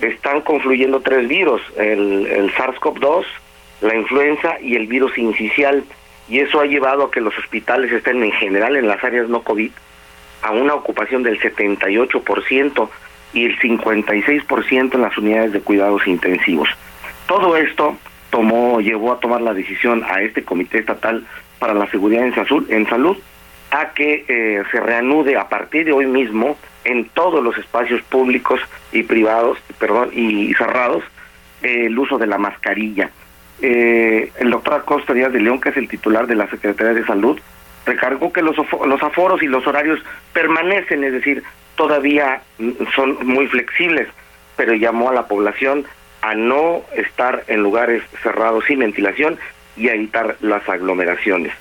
están 0.00 0.42
confluyendo 0.42 1.00
tres 1.00 1.28
virus, 1.28 1.62
el, 1.76 2.26
el 2.26 2.52
SARS-CoV-2, 2.54 3.24
la 3.80 3.94
influenza 3.94 4.60
y 4.60 4.76
el 4.76 4.86
virus 4.86 5.16
incisional, 5.18 5.84
y 6.28 6.40
eso 6.40 6.60
ha 6.60 6.66
llevado 6.66 7.04
a 7.04 7.10
que 7.10 7.20
los 7.20 7.36
hospitales 7.38 7.92
estén 7.92 8.22
en 8.22 8.32
general 8.32 8.76
en 8.76 8.88
las 8.88 9.02
áreas 9.04 9.28
no 9.28 9.42
COVID 9.42 9.70
a 10.42 10.50
una 10.50 10.74
ocupación 10.74 11.22
del 11.22 11.40
78%, 11.40 12.88
y 13.36 13.44
el 13.44 13.58
56% 13.58 14.94
en 14.94 15.00
las 15.02 15.18
unidades 15.18 15.52
de 15.52 15.60
cuidados 15.60 16.06
intensivos. 16.06 16.70
Todo 17.28 17.54
esto 17.58 17.94
tomó, 18.30 18.80
llevó 18.80 19.12
a 19.12 19.20
tomar 19.20 19.42
la 19.42 19.52
decisión 19.52 20.02
a 20.04 20.22
este 20.22 20.42
Comité 20.42 20.78
Estatal 20.78 21.26
para 21.58 21.74
la 21.74 21.86
Seguridad 21.90 22.24
en 22.24 22.34
Salud, 22.34 22.70
en 22.70 22.88
salud 22.88 23.18
a 23.70 23.90
que 23.90 24.24
eh, 24.26 24.62
se 24.70 24.80
reanude 24.80 25.36
a 25.36 25.50
partir 25.50 25.84
de 25.84 25.92
hoy 25.92 26.06
mismo 26.06 26.56
en 26.84 27.10
todos 27.10 27.44
los 27.44 27.58
espacios 27.58 28.00
públicos 28.02 28.58
y 28.90 29.02
privados, 29.02 29.58
perdón, 29.78 30.10
y 30.14 30.54
cerrados 30.54 31.04
el 31.60 31.98
uso 31.98 32.16
de 32.16 32.26
la 32.26 32.38
mascarilla. 32.38 33.10
Eh, 33.60 34.32
el 34.38 34.50
doctor 34.50 34.74
Acosta 34.74 35.12
Díaz 35.12 35.32
de 35.32 35.40
León, 35.40 35.60
que 35.60 35.70
es 35.70 35.76
el 35.76 35.88
titular 35.88 36.26
de 36.26 36.36
la 36.36 36.48
Secretaría 36.48 36.94
de 36.94 37.04
Salud, 37.04 37.38
recargó 37.86 38.32
que 38.32 38.42
los, 38.42 38.56
los 38.56 39.02
aforos 39.02 39.42
y 39.42 39.46
los 39.46 39.66
horarios 39.66 40.00
permanecen, 40.32 41.04
es 41.04 41.12
decir, 41.12 41.42
todavía 41.76 42.42
son 42.94 43.26
muy 43.26 43.46
flexibles, 43.46 44.08
pero 44.56 44.74
llamó 44.74 45.10
a 45.10 45.14
la 45.14 45.26
población 45.26 45.86
a 46.22 46.34
no 46.34 46.82
estar 46.94 47.44
en 47.46 47.62
lugares 47.62 48.02
cerrados 48.22 48.64
sin 48.66 48.80
ventilación 48.80 49.38
y 49.76 49.88
a 49.88 49.94
evitar 49.94 50.36
las 50.40 50.68
aglomeraciones. 50.68 51.52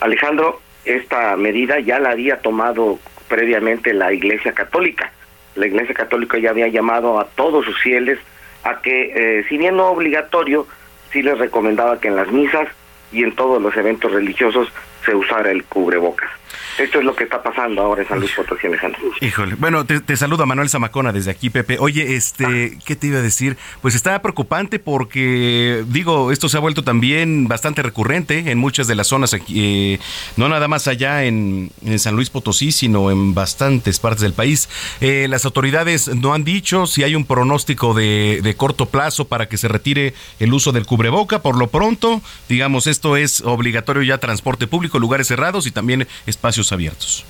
Alejandro, 0.00 0.60
esta 0.84 1.36
medida 1.36 1.80
ya 1.80 1.98
la 1.98 2.10
había 2.10 2.38
tomado 2.38 2.98
previamente 3.28 3.92
la 3.92 4.12
Iglesia 4.12 4.52
Católica. 4.52 5.10
La 5.56 5.66
Iglesia 5.66 5.94
Católica 5.94 6.38
ya 6.38 6.50
había 6.50 6.68
llamado 6.68 7.18
a 7.20 7.26
todos 7.26 7.64
sus 7.64 7.78
fieles 7.80 8.18
a 8.62 8.80
que, 8.80 9.12
eh, 9.14 9.44
si 9.48 9.58
bien 9.58 9.76
no 9.76 9.88
obligatorio, 9.88 10.66
sí 11.12 11.22
les 11.22 11.38
recomendaba 11.38 12.00
que 12.00 12.08
en 12.08 12.16
las 12.16 12.30
misas 12.30 12.68
y 13.14 13.22
en 13.22 13.34
todos 13.34 13.62
los 13.62 13.74
eventos 13.76 14.12
religiosos 14.12 14.68
se 15.04 15.14
usara 15.14 15.50
el 15.50 15.64
cubrebocas. 15.64 16.30
Esto 16.78 16.98
es 16.98 17.04
lo 17.04 17.14
que 17.14 17.24
está 17.24 17.42
pasando 17.42 17.82
ahora 17.82 18.02
en 18.02 18.08
San 18.08 18.18
Luis 18.18 18.32
Potosí, 18.32 18.66
Alejandro. 18.66 19.00
Híjole. 19.20 19.54
Bueno, 19.56 19.84
te, 19.84 20.00
te 20.00 20.16
saludo 20.16 20.46
Manuel 20.46 20.68
Zamacona 20.68 21.12
desde 21.12 21.30
aquí, 21.30 21.50
Pepe. 21.50 21.76
Oye, 21.78 22.16
este, 22.16 22.78
¿qué 22.84 22.96
te 22.96 23.08
iba 23.08 23.18
a 23.18 23.22
decir? 23.22 23.56
Pues 23.80 23.94
está 23.94 24.20
preocupante 24.22 24.78
porque, 24.78 25.84
digo, 25.88 26.32
esto 26.32 26.48
se 26.48 26.56
ha 26.56 26.60
vuelto 26.60 26.82
también 26.82 27.48
bastante 27.48 27.82
recurrente 27.82 28.50
en 28.50 28.58
muchas 28.58 28.86
de 28.86 28.94
las 28.94 29.06
zonas 29.06 29.34
aquí, 29.34 29.94
eh, 29.94 30.00
no 30.36 30.48
nada 30.48 30.68
más 30.68 30.88
allá 30.88 31.24
en, 31.24 31.70
San 31.98 32.16
Luis 32.16 32.30
Potosí, 32.30 32.72
sino 32.72 33.10
en 33.10 33.34
bastantes 33.34 33.98
partes 33.98 34.22
del 34.22 34.32
país. 34.32 34.68
Eh, 35.00 35.26
las 35.28 35.44
autoridades 35.44 36.08
no 36.08 36.34
han 36.34 36.44
dicho 36.44 36.86
si 36.86 37.02
hay 37.02 37.14
un 37.14 37.24
pronóstico 37.24 37.94
de, 37.94 38.40
de 38.42 38.56
corto 38.56 38.86
plazo 38.86 39.26
para 39.26 39.48
que 39.48 39.56
se 39.56 39.68
retire 39.68 40.14
el 40.40 40.52
uso 40.52 40.72
del 40.72 40.86
cubreboca. 40.86 41.40
Por 41.40 41.56
lo 41.56 41.68
pronto, 41.68 42.20
digamos, 42.48 42.86
esto 42.86 43.16
es 43.16 43.42
obligatorio 43.42 44.02
ya 44.02 44.18
transporte 44.18 44.66
público, 44.66 44.98
lugares 44.98 45.28
cerrados 45.28 45.66
y 45.66 45.70
también 45.70 46.08
espacios 46.44 46.72
abiertos. 46.72 47.24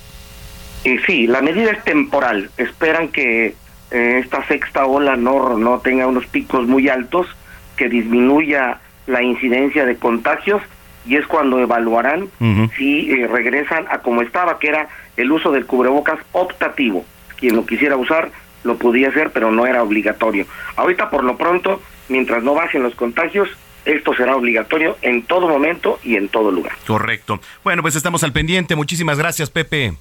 Y 0.82 0.98
sí, 0.98 1.28
la 1.28 1.40
medida 1.40 1.70
es 1.70 1.84
temporal. 1.84 2.50
Esperan 2.56 3.08
que 3.08 3.54
eh, 3.92 4.20
esta 4.22 4.44
sexta 4.48 4.86
ola 4.86 5.14
no, 5.16 5.56
no 5.56 5.78
tenga 5.78 6.08
unos 6.08 6.26
picos 6.26 6.66
muy 6.66 6.88
altos, 6.88 7.28
que 7.76 7.88
disminuya 7.88 8.80
la 9.06 9.22
incidencia 9.22 9.84
de 9.84 9.96
contagios 9.96 10.60
y 11.06 11.16
es 11.16 11.26
cuando 11.26 11.60
evaluarán 11.60 12.28
si 12.76 13.10
eh, 13.10 13.28
regresan 13.28 13.84
a 13.88 13.98
como 13.98 14.22
estaba, 14.22 14.58
que 14.58 14.68
era 14.68 14.88
el 15.16 15.30
uso 15.30 15.52
del 15.52 15.66
cubrebocas 15.66 16.18
optativo. 16.32 17.04
Quien 17.38 17.54
lo 17.54 17.66
quisiera 17.66 17.96
usar 17.96 18.32
lo 18.64 18.78
podía 18.78 19.10
hacer, 19.10 19.30
pero 19.30 19.52
no 19.52 19.66
era 19.66 19.82
obligatorio. 19.82 20.46
Ahorita 20.74 21.10
por 21.10 21.22
lo 21.22 21.36
pronto, 21.36 21.80
mientras 22.08 22.42
no 22.42 22.54
bajen 22.54 22.82
los 22.82 22.94
contagios, 22.96 23.48
esto 23.84 24.14
será 24.14 24.36
obligatorio 24.36 24.96
en 25.02 25.22
todo 25.22 25.48
momento 25.48 25.98
y 26.02 26.16
en 26.16 26.28
todo 26.28 26.50
lugar. 26.50 26.74
Correcto. 26.86 27.40
Bueno, 27.62 27.82
pues 27.82 27.96
estamos 27.96 28.22
al 28.22 28.32
pendiente. 28.32 28.76
Muchísimas 28.76 29.18
gracias, 29.18 29.50
Pepe. 29.50 29.94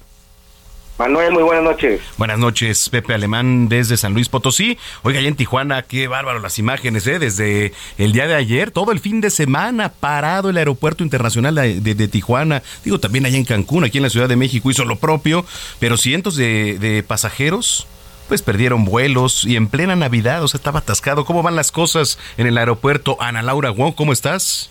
Manuel, 0.96 1.32
muy 1.32 1.42
buenas 1.42 1.64
noches. 1.64 2.00
Buenas 2.18 2.38
noches, 2.38 2.88
Pepe 2.88 3.14
Alemán 3.14 3.68
desde 3.68 3.96
San 3.96 4.14
Luis 4.14 4.28
Potosí. 4.28 4.78
Oiga, 5.02 5.18
allá 5.18 5.26
en 5.26 5.34
Tijuana, 5.34 5.82
qué 5.82 6.06
bárbaro 6.06 6.38
las 6.38 6.60
imágenes, 6.60 7.04
¿eh? 7.08 7.18
Desde 7.18 7.72
el 7.98 8.12
día 8.12 8.28
de 8.28 8.36
ayer, 8.36 8.70
todo 8.70 8.92
el 8.92 9.00
fin 9.00 9.20
de 9.20 9.30
semana, 9.30 9.88
parado 9.88 10.50
el 10.50 10.56
aeropuerto 10.56 11.02
internacional 11.02 11.56
de, 11.56 12.08
Tijuana. 12.08 12.62
Digo, 12.84 13.00
también 13.00 13.26
allá 13.26 13.36
en 13.36 13.44
Cancún, 13.44 13.82
aquí 13.82 13.98
en 13.98 14.04
la 14.04 14.10
Ciudad 14.10 14.28
de 14.28 14.36
México 14.36 14.70
hizo 14.70 14.84
lo 14.84 14.94
propio, 14.94 15.44
pero 15.80 15.96
cientos 15.96 16.36
de, 16.36 16.78
de 16.78 17.02
pasajeros 17.02 17.88
pues 18.28 18.42
perdieron 18.42 18.84
vuelos 18.84 19.44
y 19.44 19.56
en 19.56 19.68
plena 19.68 19.96
Navidad, 19.96 20.42
o 20.42 20.48
sea, 20.48 20.58
estaba 20.58 20.80
atascado. 20.80 21.24
¿Cómo 21.24 21.42
van 21.42 21.56
las 21.56 21.72
cosas 21.72 22.18
en 22.36 22.46
el 22.46 22.58
aeropuerto? 22.58 23.16
Ana 23.20 23.42
Laura 23.42 23.70
Wong, 23.70 23.94
¿cómo 23.94 24.12
estás? 24.12 24.70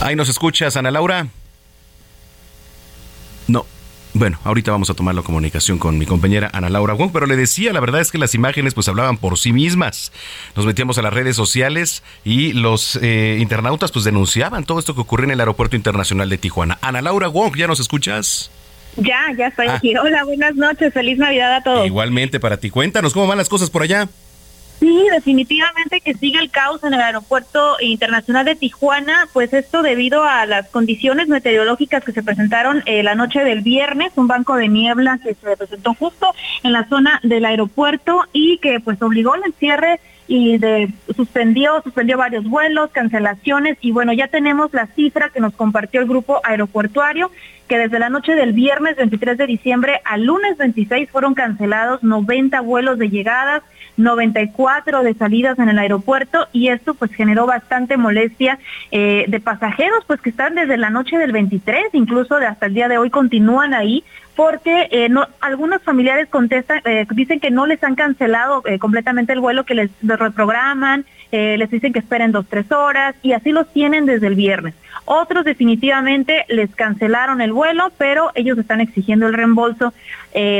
Ahí 0.00 0.14
nos 0.14 0.28
escuchas, 0.28 0.76
Ana 0.76 0.90
Laura. 0.90 1.26
No. 3.48 3.66
Bueno, 4.14 4.38
ahorita 4.42 4.70
vamos 4.70 4.88
a 4.90 4.94
tomar 4.94 5.14
la 5.14 5.22
comunicación 5.22 5.78
con 5.78 5.98
mi 5.98 6.06
compañera 6.06 6.50
Ana 6.52 6.70
Laura 6.70 6.94
Wong, 6.94 7.10
pero 7.12 7.26
le 7.26 7.36
decía, 7.36 7.72
la 7.72 7.80
verdad 7.80 8.00
es 8.00 8.10
que 8.10 8.18
las 8.18 8.34
imágenes 8.34 8.74
pues 8.74 8.88
hablaban 8.88 9.18
por 9.18 9.38
sí 9.38 9.52
mismas. 9.52 10.12
Nos 10.56 10.66
metíamos 10.66 10.98
a 10.98 11.02
las 11.02 11.12
redes 11.12 11.36
sociales 11.36 12.02
y 12.24 12.52
los 12.52 12.98
eh, 13.02 13.36
internautas 13.40 13.92
pues 13.92 14.04
denunciaban 14.04 14.64
todo 14.64 14.78
esto 14.78 14.94
que 14.94 15.02
ocurrió 15.02 15.26
en 15.26 15.32
el 15.32 15.40
Aeropuerto 15.40 15.76
Internacional 15.76 16.28
de 16.30 16.38
Tijuana. 16.38 16.78
Ana 16.80 17.02
Laura 17.02 17.28
Wong, 17.28 17.56
¿ya 17.56 17.66
nos 17.66 17.80
escuchas? 17.80 18.50
Ya, 18.98 19.32
ya 19.36 19.46
estoy 19.48 19.68
ah. 19.68 19.76
aquí. 19.76 19.96
Hola, 19.96 20.24
buenas 20.24 20.54
noches. 20.56 20.92
Feliz 20.92 21.18
Navidad 21.18 21.54
a 21.54 21.62
todos. 21.62 21.86
Igualmente 21.86 22.40
para 22.40 22.56
ti. 22.56 22.70
Cuéntanos 22.70 23.12
cómo 23.12 23.26
van 23.26 23.38
las 23.38 23.48
cosas 23.48 23.70
por 23.70 23.82
allá. 23.82 24.08
Sí, 24.80 25.06
definitivamente 25.10 26.00
que 26.00 26.14
sigue 26.14 26.38
el 26.38 26.50
caos 26.50 26.84
en 26.84 26.94
el 26.94 27.00
aeropuerto 27.00 27.76
internacional 27.80 28.44
de 28.44 28.54
Tijuana, 28.54 29.28
pues 29.32 29.52
esto 29.52 29.82
debido 29.82 30.22
a 30.22 30.46
las 30.46 30.68
condiciones 30.68 31.26
meteorológicas 31.26 32.04
que 32.04 32.12
se 32.12 32.22
presentaron 32.22 32.84
eh, 32.86 33.02
la 33.02 33.16
noche 33.16 33.42
del 33.42 33.62
viernes, 33.62 34.12
un 34.14 34.28
banco 34.28 34.54
de 34.54 34.68
niebla 34.68 35.18
que 35.20 35.34
se 35.34 35.56
presentó 35.56 35.94
justo 35.94 36.32
en 36.62 36.72
la 36.72 36.88
zona 36.88 37.18
del 37.24 37.44
aeropuerto 37.44 38.22
y 38.32 38.58
que 38.58 38.78
pues 38.78 39.02
obligó 39.02 39.34
al 39.34 39.52
cierre 39.58 39.98
y 40.28 40.58
de, 40.58 40.92
suspendió, 41.16 41.82
suspendió 41.82 42.16
varios 42.16 42.44
vuelos, 42.44 42.90
cancelaciones 42.92 43.78
y 43.80 43.90
bueno, 43.90 44.12
ya 44.12 44.28
tenemos 44.28 44.72
la 44.72 44.86
cifra 44.86 45.30
que 45.30 45.40
nos 45.40 45.54
compartió 45.54 46.00
el 46.00 46.06
grupo 46.06 46.40
aeroportuario 46.44 47.32
que 47.68 47.78
desde 47.78 47.98
la 47.98 48.08
noche 48.08 48.34
del 48.34 48.52
viernes 48.52 48.96
23 48.96 49.36
de 49.38 49.46
diciembre 49.46 50.00
al 50.04 50.24
lunes 50.24 50.56
26 50.56 51.10
fueron 51.10 51.34
cancelados 51.34 52.02
90 52.02 52.60
vuelos 52.62 52.98
de 52.98 53.10
llegadas, 53.10 53.62
94 53.98 55.02
de 55.02 55.14
salidas 55.14 55.58
en 55.58 55.68
el 55.68 55.78
aeropuerto 55.78 56.48
y 56.52 56.68
esto 56.68 56.94
pues 56.94 57.12
generó 57.12 57.46
bastante 57.46 57.96
molestia 57.96 58.58
eh, 58.90 59.26
de 59.28 59.40
pasajeros 59.40 60.04
pues 60.06 60.20
que 60.20 60.30
están 60.30 60.54
desde 60.54 60.76
la 60.76 60.90
noche 60.90 61.18
del 61.18 61.32
23, 61.32 61.88
incluso 61.92 62.36
de 62.36 62.46
hasta 62.46 62.66
el 62.66 62.74
día 62.74 62.88
de 62.88 62.98
hoy 62.98 63.10
continúan 63.10 63.74
ahí 63.74 64.02
porque 64.34 64.88
eh, 64.92 65.08
no, 65.08 65.26
algunos 65.40 65.82
familiares 65.82 66.28
contestan, 66.28 66.80
eh, 66.84 67.06
dicen 67.10 67.40
que 67.40 67.50
no 67.50 67.66
les 67.66 67.82
han 67.82 67.96
cancelado 67.96 68.62
completamente 68.78 69.32
el 69.32 69.40
vuelo, 69.40 69.64
que 69.64 69.74
les, 69.74 69.90
reprograman, 70.00 71.04
les 71.32 71.70
dicen 71.70 71.92
que 71.92 71.98
esperen 71.98 72.30
dos, 72.32 72.46
tres 72.48 72.70
horas 72.70 73.16
y 73.22 73.32
así 73.32 73.50
los 73.50 73.70
tienen 73.72 74.06
desde 74.06 74.28
el 74.28 74.36
viernes. 74.36 74.74
Otros 75.04 75.44
definitivamente 75.44 76.44
les 76.48 76.74
cancelaron 76.74 77.40
el 77.40 77.52
vuelo, 77.52 77.90
pero 77.96 78.30
ellos 78.34 78.58
están 78.58 78.80
exigiendo 78.80 79.26
el 79.26 79.32
reembolso, 79.32 79.94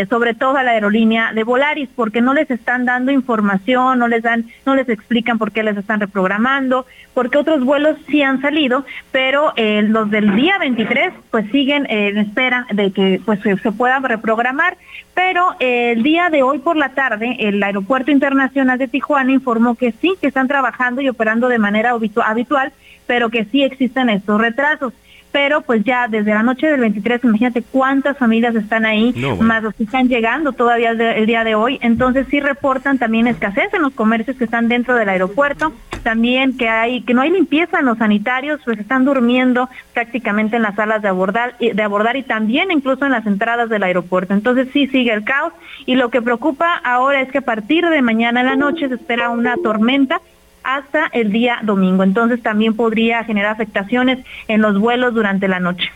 sobre 0.09 0.35
todo 0.35 0.57
a 0.57 0.63
la 0.63 0.71
aerolínea 0.71 1.33
de 1.35 1.45
Volaris, 1.45 1.91
porque 1.95 2.23
no 2.23 2.33
les 2.33 2.51
están 2.51 2.87
dando 2.87 3.13
información, 3.13 3.99
no 3.99 4.09
les 4.09 4.23
dan, 4.23 4.47
no 4.65 4.75
les 4.75 4.89
explican 4.89 5.39
por 5.39 5.53
qué 5.53 5.63
les 5.63 5.77
están 5.77 6.01
reprogramando, 6.01 6.87
porque 7.13 7.37
otros 7.37 7.63
vuelos 7.63 7.99
sí 8.09 8.23
han 8.23 8.41
salido, 8.41 8.87
pero 9.13 9.53
los 9.57 10.11
del 10.11 10.35
día 10.35 10.57
23 10.59 11.13
pues 11.31 11.51
siguen 11.51 11.87
en 11.91 12.17
espera 12.17 12.67
de 12.73 12.91
que 12.91 13.21
pues 13.25 13.41
se 13.41 13.59
se 13.59 13.73
pueda 13.73 13.99
reprogramar. 13.99 14.77
Pero 15.15 15.55
eh, 15.59 15.93
el 15.93 16.03
día 16.03 16.31
de 16.31 16.43
hoy 16.43 16.59
por 16.59 16.77
la 16.77 16.91
tarde, 16.91 17.37
el 17.41 17.63
Aeropuerto 17.63 18.11
Internacional 18.11 18.79
de 18.79 18.89
Tijuana 18.89 19.33
informó 19.33 19.75
que 19.75 19.93
sí, 19.93 20.15
que 20.21 20.29
están 20.29 20.49
trabajando 20.49 21.01
y 21.01 21.09
operando 21.09 21.49
de 21.49 21.59
manera 21.59 21.91
habitual, 21.91 22.73
pero 23.09 23.31
que 23.31 23.47
sí 23.47 23.65
existen 23.65 24.09
estos 24.11 24.41
retrasos. 24.41 24.93
Pero 25.33 25.61
pues 25.63 25.85
ya 25.85 26.09
desde 26.09 26.33
la 26.33 26.43
noche 26.43 26.69
del 26.69 26.81
23, 26.81 27.25
imagínate 27.25 27.63
cuántas 27.63 28.17
familias 28.17 28.55
están 28.55 28.87
ahí, 28.87 29.13
más 29.41 29.63
los 29.63 29.75
que 29.75 29.83
están 29.83 30.09
llegando 30.09 30.53
todavía 30.53 30.93
el 30.93 31.27
día 31.27 31.45
de 31.45 31.55
hoy, 31.55 31.79
entonces 31.83 32.27
sí 32.31 32.41
reportan 32.41 32.99
también 32.99 33.27
escasez 33.27 33.73
en 33.75 33.83
los 33.83 33.93
comercios 33.93 34.37
que 34.39 34.45
están 34.45 34.69
dentro 34.69 34.95
del 34.95 35.09
aeropuerto, 35.09 35.75
también 36.03 36.57
que 36.57 36.69
hay 36.69 37.03
que 37.03 37.13
no 37.13 37.21
hay 37.21 37.31
limpieza 37.31 37.81
en 37.81 37.87
los 37.87 37.99
sanitarios, 37.99 38.61
pues 38.65 38.79
están 38.79 39.05
durmiendo 39.05 39.69
prácticamente 39.93 40.57
en 40.57 40.63
las 40.63 40.77
salas 40.77 41.03
de 41.03 41.09
abordar, 41.09 41.59
de 41.59 41.83
abordar 41.83 42.17
y 42.17 42.23
también 42.23 42.71
incluso 42.71 43.05
en 43.05 43.13
las 43.13 43.27
entradas 43.27 43.69
del 43.69 43.83
aeropuerto. 43.83 44.33
Entonces 44.33 44.69
sí 44.73 44.87
sigue 44.87 45.13
el 45.13 45.25
caos. 45.25 45.53
Y 45.85 45.97
lo 45.97 46.09
que 46.11 46.23
preocupa 46.23 46.75
ahora 46.85 47.21
es 47.21 47.31
que 47.31 47.39
a 47.39 47.43
partir 47.43 47.85
de 47.87 48.01
mañana 48.01 48.41
en 48.41 48.47
la 48.47 48.57
noche 48.57 48.89
se 48.89 48.95
espera 48.95 49.29
una 49.29 49.57
tormenta 49.57 50.21
hasta 50.69 51.07
el 51.13 51.33
día 51.33 51.61
domingo. 51.63 52.03
Entonces 52.03 52.43
también 52.43 52.75
podría 52.75 53.25
generar 53.25 53.53
afectaciones 53.53 54.19
en 54.49 54.61
los 54.61 54.79
vuelos 54.79 55.15
durante 55.15 55.49
la 55.49 55.61
noche. 55.61 55.91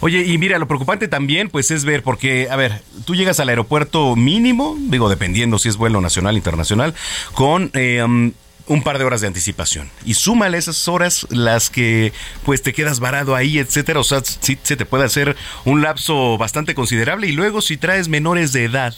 Oye, 0.00 0.24
y 0.24 0.38
mira, 0.38 0.58
lo 0.58 0.66
preocupante 0.66 1.08
también, 1.08 1.50
pues 1.50 1.70
es 1.70 1.84
ver, 1.84 2.02
porque, 2.02 2.48
a 2.50 2.56
ver, 2.56 2.80
tú 3.04 3.14
llegas 3.14 3.38
al 3.38 3.50
aeropuerto 3.50 4.16
mínimo, 4.16 4.76
digo, 4.78 5.10
dependiendo 5.10 5.58
si 5.58 5.68
es 5.68 5.76
vuelo 5.76 6.00
nacional, 6.00 6.36
internacional, 6.36 6.94
con 7.34 7.70
eh, 7.74 8.02
un 8.02 8.82
par 8.82 8.98
de 8.98 9.04
horas 9.04 9.20
de 9.20 9.26
anticipación. 9.26 9.90
Y 10.04 10.14
súmale 10.14 10.56
esas 10.56 10.88
horas 10.88 11.26
las 11.30 11.68
que, 11.68 12.12
pues, 12.44 12.62
te 12.62 12.72
quedas 12.72 12.98
varado 12.98 13.36
ahí, 13.36 13.58
etcétera. 13.58 14.00
O 14.00 14.04
sea, 14.04 14.22
sí 14.24 14.58
se 14.62 14.76
te 14.76 14.86
puede 14.86 15.04
hacer 15.04 15.36
un 15.64 15.82
lapso 15.82 16.38
bastante 16.38 16.74
considerable. 16.74 17.26
Y 17.26 17.32
luego, 17.32 17.60
si 17.60 17.76
traes 17.76 18.08
menores 18.08 18.52
de 18.52 18.64
edad, 18.64 18.94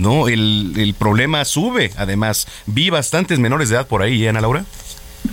¿no? 0.00 0.28
El, 0.28 0.72
el 0.76 0.94
problema 0.94 1.44
sube. 1.44 1.90
Además, 1.96 2.48
vi 2.66 2.90
bastantes 2.90 3.38
menores 3.38 3.68
de 3.68 3.76
edad 3.76 3.86
por 3.86 4.02
ahí, 4.02 4.24
¿eh, 4.24 4.28
Ana 4.30 4.40
Laura? 4.40 4.64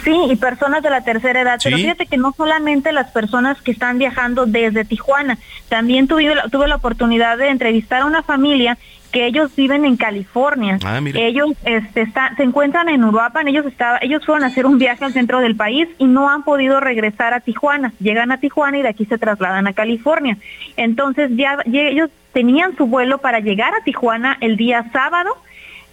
Sí, 0.03 0.15
y 0.29 0.35
personas 0.35 0.83
de 0.83 0.89
la 0.89 1.01
tercera 1.01 1.41
edad. 1.41 1.59
Pero 1.63 1.77
fíjate 1.77 2.05
que 2.05 2.17
no 2.17 2.33
solamente 2.35 2.91
las 2.91 3.09
personas 3.11 3.61
que 3.61 3.71
están 3.71 3.97
viajando 3.97 4.45
desde 4.45 4.85
Tijuana, 4.85 5.37
también 5.69 6.07
tuve, 6.07 6.33
tuve 6.51 6.67
la 6.67 6.75
oportunidad 6.75 7.37
de 7.37 7.49
entrevistar 7.49 8.01
a 8.01 8.05
una 8.05 8.21
familia 8.21 8.77
que 9.11 9.25
ellos 9.25 9.55
viven 9.55 9.85
en 9.85 9.95
California. 9.95 10.77
Ah, 10.83 10.99
ellos 11.15 11.51
este, 11.63 12.11
se 12.35 12.43
encuentran 12.43 12.89
en 12.89 13.03
Uruapan, 13.05 13.47
ellos 13.47 13.65
estaba, 13.65 13.97
ellos 14.01 14.25
fueron 14.25 14.43
a 14.43 14.47
hacer 14.47 14.65
un 14.65 14.77
viaje 14.77 15.05
al 15.05 15.13
centro 15.13 15.39
del 15.39 15.55
país 15.55 15.87
y 15.97 16.05
no 16.05 16.29
han 16.29 16.43
podido 16.43 16.79
regresar 16.81 17.33
a 17.33 17.39
Tijuana. 17.39 17.93
Llegan 17.99 18.31
a 18.31 18.39
Tijuana 18.39 18.77
y 18.77 18.81
de 18.81 18.89
aquí 18.89 19.05
se 19.05 19.17
trasladan 19.17 19.67
a 19.67 19.73
California. 19.73 20.37
Entonces 20.75 21.31
ya 21.35 21.57
ellos 21.65 22.09
tenían 22.37 22.77
su 22.77 22.85
vuelo 22.85 23.17
para 23.17 23.39
llegar 23.39 23.73
a 23.73 23.83
Tijuana 23.83 24.37
el 24.41 24.57
día 24.57 24.85
sábado 24.93 25.35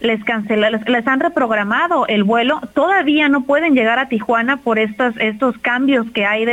les 0.01 1.07
han 1.07 1.21
reprogramado 1.21 2.07
el 2.07 2.23
vuelo, 2.23 2.61
todavía 2.75 3.31
no 3.31 3.45
pueden 3.45 3.75
llegar 3.75 3.99
a 3.99 4.09
Tijuana 4.09 4.59
por 4.59 4.79
estos, 4.79 5.15
cambios 5.63 6.11
que 6.11 6.27
hay 6.27 6.45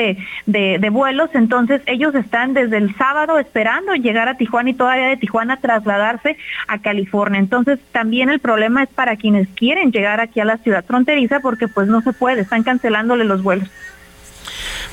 de, 0.46 0.90
vuelos, 0.90 1.30
entonces 1.34 1.82
ellos 1.88 2.16
están 2.16 2.54
desde 2.54 2.78
el 2.78 2.96
sábado 2.96 3.38
esperando 3.38 3.94
llegar 3.96 4.30
a 4.30 4.38
Tijuana 4.38 4.70
y 4.70 4.76
todavía 4.76 5.08
de 5.08 5.18
Tijuana 5.18 5.58
trasladarse 5.58 6.38
a 6.70 6.78
California. 6.80 7.42
Entonces 7.42 7.80
también 7.92 8.30
el 8.30 8.40
problema 8.40 8.84
es 8.84 8.90
para 8.90 9.18
quienes 9.18 9.50
quieren 9.50 9.92
llegar 9.92 10.22
aquí 10.22 10.40
a 10.40 10.46
la 10.46 10.56
ciudad 10.60 10.86
fronteriza 10.86 11.42
porque 11.42 11.68
pues 11.68 11.90
no 11.90 12.00
se 12.00 12.14
puede, 12.14 12.42
están 12.44 12.64
cancelándole 12.64 13.26
los 13.26 13.44
vuelos. 13.44 13.70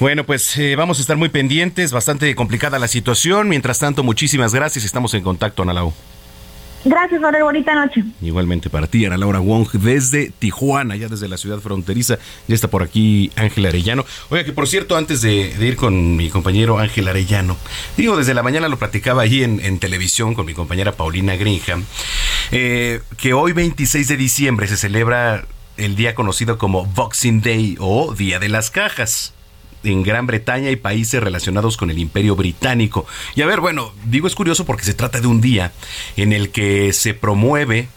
Bueno, 0.01 0.23
pues 0.23 0.57
eh, 0.59 0.77
vamos 0.77 0.99
a 0.99 1.01
estar 1.01 1.17
muy 1.17 1.29
pendientes, 1.29 1.91
bastante 1.91 2.33
complicada 2.37 2.79
la 2.79 2.87
situación. 2.87 3.49
Mientras 3.49 3.81
tanto, 3.81 4.05
muchísimas 4.05 4.55
gracias. 4.55 4.85
Estamos 4.85 5.13
en 5.15 5.25
contacto, 5.25 5.63
Ana 5.63 5.73
Lau. 5.73 5.93
Gracias, 6.85 7.21
Manuel. 7.21 7.43
Bonita 7.43 7.75
noche. 7.75 8.05
Igualmente 8.23 8.71
para 8.71 8.87
ti, 8.87 9.05
Ana 9.05 9.17
Laura 9.17 9.41
Wong, 9.41 9.69
desde 9.73 10.31
Tijuana, 10.31 10.95
ya 10.95 11.09
desde 11.09 11.27
la 11.27 11.37
ciudad 11.37 11.59
fronteriza. 11.59 12.17
Ya 12.47 12.55
está 12.55 12.69
por 12.69 12.85
aquí 12.85 13.33
Ángel 13.35 13.67
Arellano. 13.67 14.05
Oiga, 14.29 14.45
que 14.45 14.53
por 14.53 14.69
cierto, 14.69 14.97
antes 14.97 15.21
de, 15.21 15.53
ir 15.59 15.75
con 15.75 16.15
mi 16.15 16.31
compañero 16.31 16.79
Ángel 16.79 17.09
Arellano, 17.09 17.57
digo, 17.97 18.17
desde 18.17 18.35
la 18.35 18.45
mañana 18.45 18.69
lo 18.69 18.79
platicaba 18.79 19.23
ahí 19.23 19.43
en, 19.43 19.79
televisión 19.81 20.35
con 20.35 20.47
mi 20.47 20.55
compañera 20.55 20.93
Paulina 20.93 21.35
Grinham, 21.35 21.85
eh, 22.53 23.01
que 23.17 23.33
hoy 23.33 23.53
26 23.53 24.07
de 24.07 24.17
diciembre 24.17 24.69
se 24.69 24.77
celebra 24.77 25.45
el 25.77 25.97
día 25.97 26.15
conocido 26.15 26.57
como 26.57 26.87
Boxing 26.87 27.41
Day 27.41 27.77
o 27.81 28.15
Día 28.15 28.39
de 28.39 28.49
las 28.49 28.71
Cajas 28.71 29.35
en 29.85 30.03
Gran 30.03 30.27
Bretaña 30.27 30.71
y 30.71 30.77
países 30.77 31.23
relacionados 31.23 31.77
con 31.77 31.91
el 31.91 31.99
Imperio 31.99 32.37
Británico. 32.37 33.07
Y 33.35 33.43
a 33.43 33.47
ver, 33.47 33.61
bueno, 33.61 33.93
digo 34.05 34.27
es 34.27 34.35
curioso 34.35 34.65
porque 34.65 34.85
se 34.85 34.95
trata 34.95 35.21
de 35.21 35.27
un 35.27 35.41
día 35.41 35.73
en 36.17 36.33
el 36.33 36.51
que 36.51 36.93
se 36.93 37.15
promueve 37.15 37.89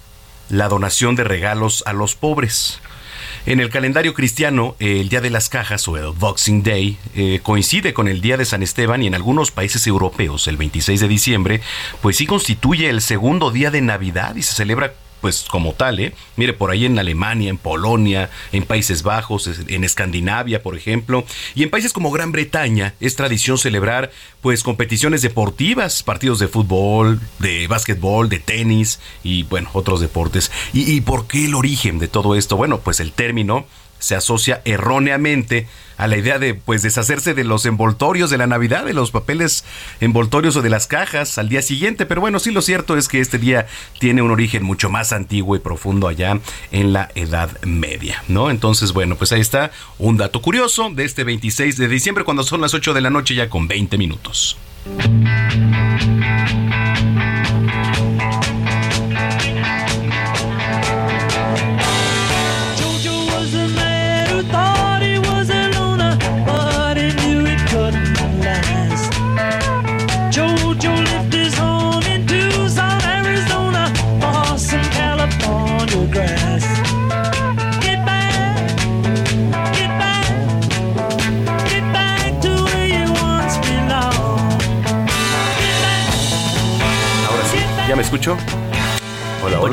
la 0.50 0.68
donación 0.68 1.16
de 1.16 1.24
regalos 1.24 1.84
a 1.86 1.94
los 1.94 2.16
pobres. 2.16 2.80
En 3.46 3.60
el 3.60 3.72
calendario 3.72 4.14
cristiano, 4.14 4.76
el 4.78 5.10
Día 5.10 5.20
de 5.20 5.32
las 5.32 5.50
Cajas 5.50 5.88
o 5.88 5.98
el 5.98 6.12
Boxing 6.12 6.62
Day 6.62 7.00
eh, 7.16 7.40
coincide 7.42 7.92
con 7.92 8.08
el 8.08 8.22
Día 8.22 8.38
de 8.38 8.46
San 8.46 8.62
Esteban 8.62 9.02
y 9.02 9.08
en 9.08 9.16
algunos 9.16 9.50
países 9.50 9.88
europeos, 9.88 10.48
el 10.48 10.58
26 10.58 11.00
de 11.00 11.08
diciembre, 11.08 11.62
pues 12.02 12.18
sí 12.18 12.28
constituye 12.28 12.90
el 12.90 13.02
segundo 13.02 13.50
día 13.50 13.72
de 13.72 13.82
Navidad 13.82 14.36
y 14.36 14.44
se 14.44 14.54
celebra 14.54 14.94
pues 15.22 15.46
como 15.50 15.74
tal, 15.74 16.00
¿eh? 16.00 16.14
Mire, 16.36 16.54
por 16.54 16.72
ahí 16.72 16.86
en 16.86 17.00
Alemania, 17.00 17.50
en 17.50 17.58
Polonia, 17.58 18.30
en 18.52 18.64
Países 18.66 19.04
Bajos, 19.04 19.50
en 19.68 19.84
Escandinavia, 19.84 20.62
por 20.64 20.76
ejemplo, 20.76 21.24
y 21.56 21.64
en 21.64 21.70
países 21.70 21.94
como 21.94 22.12
Gran 22.12 22.32
Bretaña 22.32 22.96
es 23.00 23.16
tradición 23.16 23.58
celebrar 23.58 24.12
pues 24.42 24.64
competiciones 24.64 25.22
deportivas, 25.22 26.04
partidos 26.04 26.40
de 26.40 26.48
fútbol, 26.48 27.22
de 27.40 27.68
básquetbol, 27.68 28.28
de 28.28 28.40
tenis 28.40 29.00
y 29.24 29.44
bueno, 29.44 29.70
otros 29.74 30.02
deportes. 30.02 30.52
¿Y, 30.74 30.92
y 30.92 31.02
por 31.02 31.28
qué 31.28 31.46
el 31.46 31.56
origen 31.56 32.00
de 32.00 32.08
todo 32.08 32.36
esto? 32.36 32.58
Bueno, 32.58 32.80
pues 32.80 33.00
el 33.00 33.12
término 33.12 33.66
se 34.02 34.16
asocia 34.16 34.62
erróneamente 34.66 35.68
a 35.98 36.08
la 36.08 36.18
idea 36.18 36.40
de 36.40 36.56
pues 36.56 36.82
deshacerse 36.82 37.36
de 37.36 37.44
los 37.44 37.66
envoltorios 37.68 38.32
de 38.32 38.40
la 38.40 38.48
Navidad, 38.48 38.86
de 38.86 38.94
los 38.94 39.12
papeles 39.12 39.64
envoltorios 40.00 40.56
o 40.56 40.64
de 40.64 40.72
las 40.72 40.88
cajas 40.88 41.38
al 41.38 41.48
día 41.48 41.62
siguiente, 41.62 42.08
pero 42.08 42.22
bueno, 42.22 42.40
sí 42.40 42.52
lo 42.52 42.64
cierto 42.64 42.98
es 42.98 43.08
que 43.08 43.22
este 43.22 43.38
día 43.38 43.68
tiene 44.00 44.24
un 44.24 44.32
origen 44.32 44.64
mucho 44.64 44.90
más 44.90 45.14
antiguo 45.14 45.56
y 45.56 45.60
profundo 45.60 46.08
allá 46.08 46.40
en 46.72 46.92
la 46.92 47.12
Edad 47.14 47.62
Media, 47.62 48.24
¿no? 48.28 48.50
Entonces, 48.50 48.94
bueno, 48.94 49.16
pues 49.16 49.32
ahí 49.32 49.42
está 49.42 49.72
un 50.00 50.18
dato 50.18 50.42
curioso 50.42 50.90
de 50.90 51.06
este 51.06 51.24
26 51.24 51.78
de 51.78 51.88
diciembre 51.88 52.24
cuando 52.24 52.44
son 52.44 52.62
las 52.62 52.74
8 52.74 52.96
de 52.96 53.02
la 53.02 53.12
noche 53.12 53.36
ya 53.36 53.48
con 53.48 53.68
20 53.68 53.98
minutos. 54.00 54.58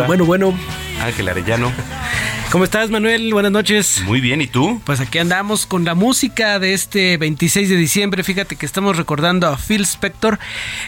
Bueno, 0.09 0.25
bueno. 0.25 0.59
Ángel 1.03 1.29
Arellano. 1.29 1.71
¿Cómo 2.51 2.65
estás, 2.65 2.89
Manuel? 2.89 3.31
Buenas 3.35 3.53
noches. 3.53 4.01
Muy 4.07 4.23
bien, 4.23 4.41
¿y 4.41 4.47
tú? 4.47 4.81
Pues 4.87 5.01
aquí 5.01 5.19
andamos 5.19 5.67
con 5.67 5.85
la 5.85 5.95
música 5.95 6.59
de 6.59 6.73
este 6.73 7.19
26 7.19 7.69
de 7.69 7.77
diciembre. 7.77 8.25
Fíjate 8.25 8.57
que 8.57 8.65
estamos 8.65 8.97
recordando 8.97 9.49
a 9.49 9.59
Phil 9.59 9.83
Spector. 9.83 10.39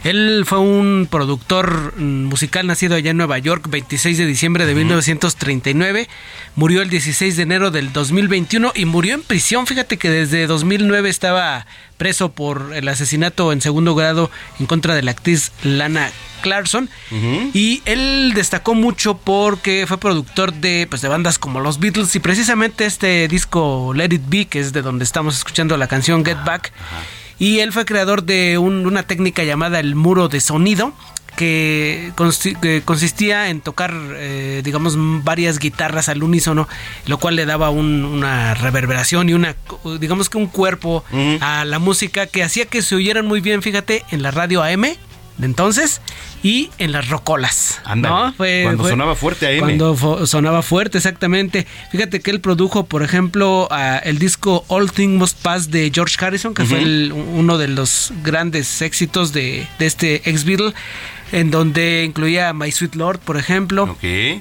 Él 0.04 0.44
fue 0.46 0.60
un 0.60 1.06
productor 1.10 1.92
mm, 1.98 2.24
musical 2.24 2.66
nacido 2.66 2.96
allá 2.96 3.10
en 3.10 3.18
Nueva 3.18 3.36
York, 3.36 3.66
26 3.68 4.16
de 4.16 4.24
diciembre 4.24 4.64
de 4.64 4.74
1939. 4.74 6.08
Murió 6.56 6.80
el 6.80 6.88
16 6.88 7.36
de 7.36 7.42
enero 7.42 7.70
del 7.70 7.92
2021 7.92 8.72
y 8.74 8.86
murió 8.86 9.12
en 9.12 9.22
prisión. 9.22 9.66
Fíjate 9.66 9.98
que 9.98 10.08
desde 10.08 10.46
2009 10.46 11.10
estaba 11.10 11.66
preso 12.00 12.32
por 12.32 12.70
el 12.74 12.88
asesinato 12.88 13.52
en 13.52 13.60
segundo 13.60 13.94
grado 13.94 14.30
en 14.58 14.64
contra 14.64 14.94
de 14.94 15.02
la 15.02 15.10
actriz 15.10 15.52
Lana 15.62 16.10
Clarkson. 16.40 16.88
Y 17.52 17.82
él 17.84 18.32
destacó 18.34 18.74
mucho 18.74 19.18
porque 19.18 19.84
fue 19.86 19.98
productor 19.98 20.54
de, 20.54 20.86
pues, 20.88 21.02
de 21.02 21.08
bandas 21.08 21.38
como 21.38 21.60
los 21.60 21.78
Beatles 21.78 22.16
y 22.16 22.20
precisamente 22.20 22.86
este 22.86 23.28
disco 23.28 23.92
Let 23.94 24.14
It 24.14 24.22
Be, 24.28 24.46
que 24.46 24.60
es 24.60 24.72
de 24.72 24.80
donde 24.80 25.04
estamos 25.04 25.36
escuchando 25.36 25.76
la 25.76 25.88
canción 25.88 26.24
Get 26.24 26.42
Back. 26.42 26.72
Y 27.38 27.58
él 27.58 27.70
fue 27.70 27.84
creador 27.84 28.22
de 28.22 28.56
una 28.56 29.02
técnica 29.02 29.44
llamada 29.44 29.78
el 29.78 29.94
muro 29.94 30.28
de 30.28 30.40
sonido, 30.40 30.94
que, 31.40 32.12
consistía 32.84 33.48
en 33.48 33.62
tocar, 33.62 33.94
eh, 34.16 34.60
digamos, 34.62 34.94
varias 35.24 35.58
guitarras 35.58 36.10
al 36.10 36.22
unísono, 36.22 36.68
lo 37.06 37.18
cual 37.18 37.36
le 37.36 37.46
daba 37.46 37.70
una 37.70 38.52
reverberación 38.54 39.30
y 39.30 39.32
una, 39.32 39.56
digamos 39.98 40.28
que 40.28 40.36
un 40.36 40.48
cuerpo 40.48 41.02
a 41.40 41.64
la 41.64 41.78
música 41.78 42.26
que 42.26 42.42
hacía 42.42 42.66
que 42.66 42.82
se 42.82 42.94
oyeran 42.94 43.26
muy 43.26 43.40
bien, 43.40 43.62
fíjate, 43.62 44.04
en 44.10 44.22
la 44.22 44.30
radio 44.30 44.62
AM 44.62 44.82
de 44.82 45.46
entonces 45.46 46.02
y 46.42 46.68
en 46.76 46.92
las 46.92 47.08
rocolas. 47.08 47.80
¿no? 47.96 48.34
cuando 48.36 48.86
sonaba 48.86 49.14
fuerte 49.14 49.46
AM. 49.46 49.60
Cuando 49.60 50.26
sonaba 50.26 50.60
fuerte, 50.60 50.98
exactamente. 50.98 51.66
Fíjate 51.90 52.20
que 52.20 52.30
él 52.30 52.42
produjo, 52.42 52.84
por 52.84 53.02
ejemplo, 53.02 53.66
el 54.02 54.18
disco 54.18 54.64
All 54.68 54.92
Things 54.92 55.18
Must 55.18 55.38
Pass 55.40 55.70
de 55.70 55.90
George 55.94 56.22
Harrison, 56.22 56.52
que 56.52 56.66
fue 56.66 57.10
uno 57.10 57.56
de 57.56 57.68
los 57.68 58.12
grandes 58.22 58.82
éxitos 58.82 59.32
de, 59.32 59.66
de 59.78 59.86
este 59.86 60.28
ex 60.28 60.44
Beatle 60.44 60.74
en 61.32 61.50
donde 61.50 62.04
incluía 62.04 62.52
My 62.52 62.70
Sweet 62.70 62.94
Lord, 62.94 63.20
por 63.20 63.36
ejemplo. 63.36 63.96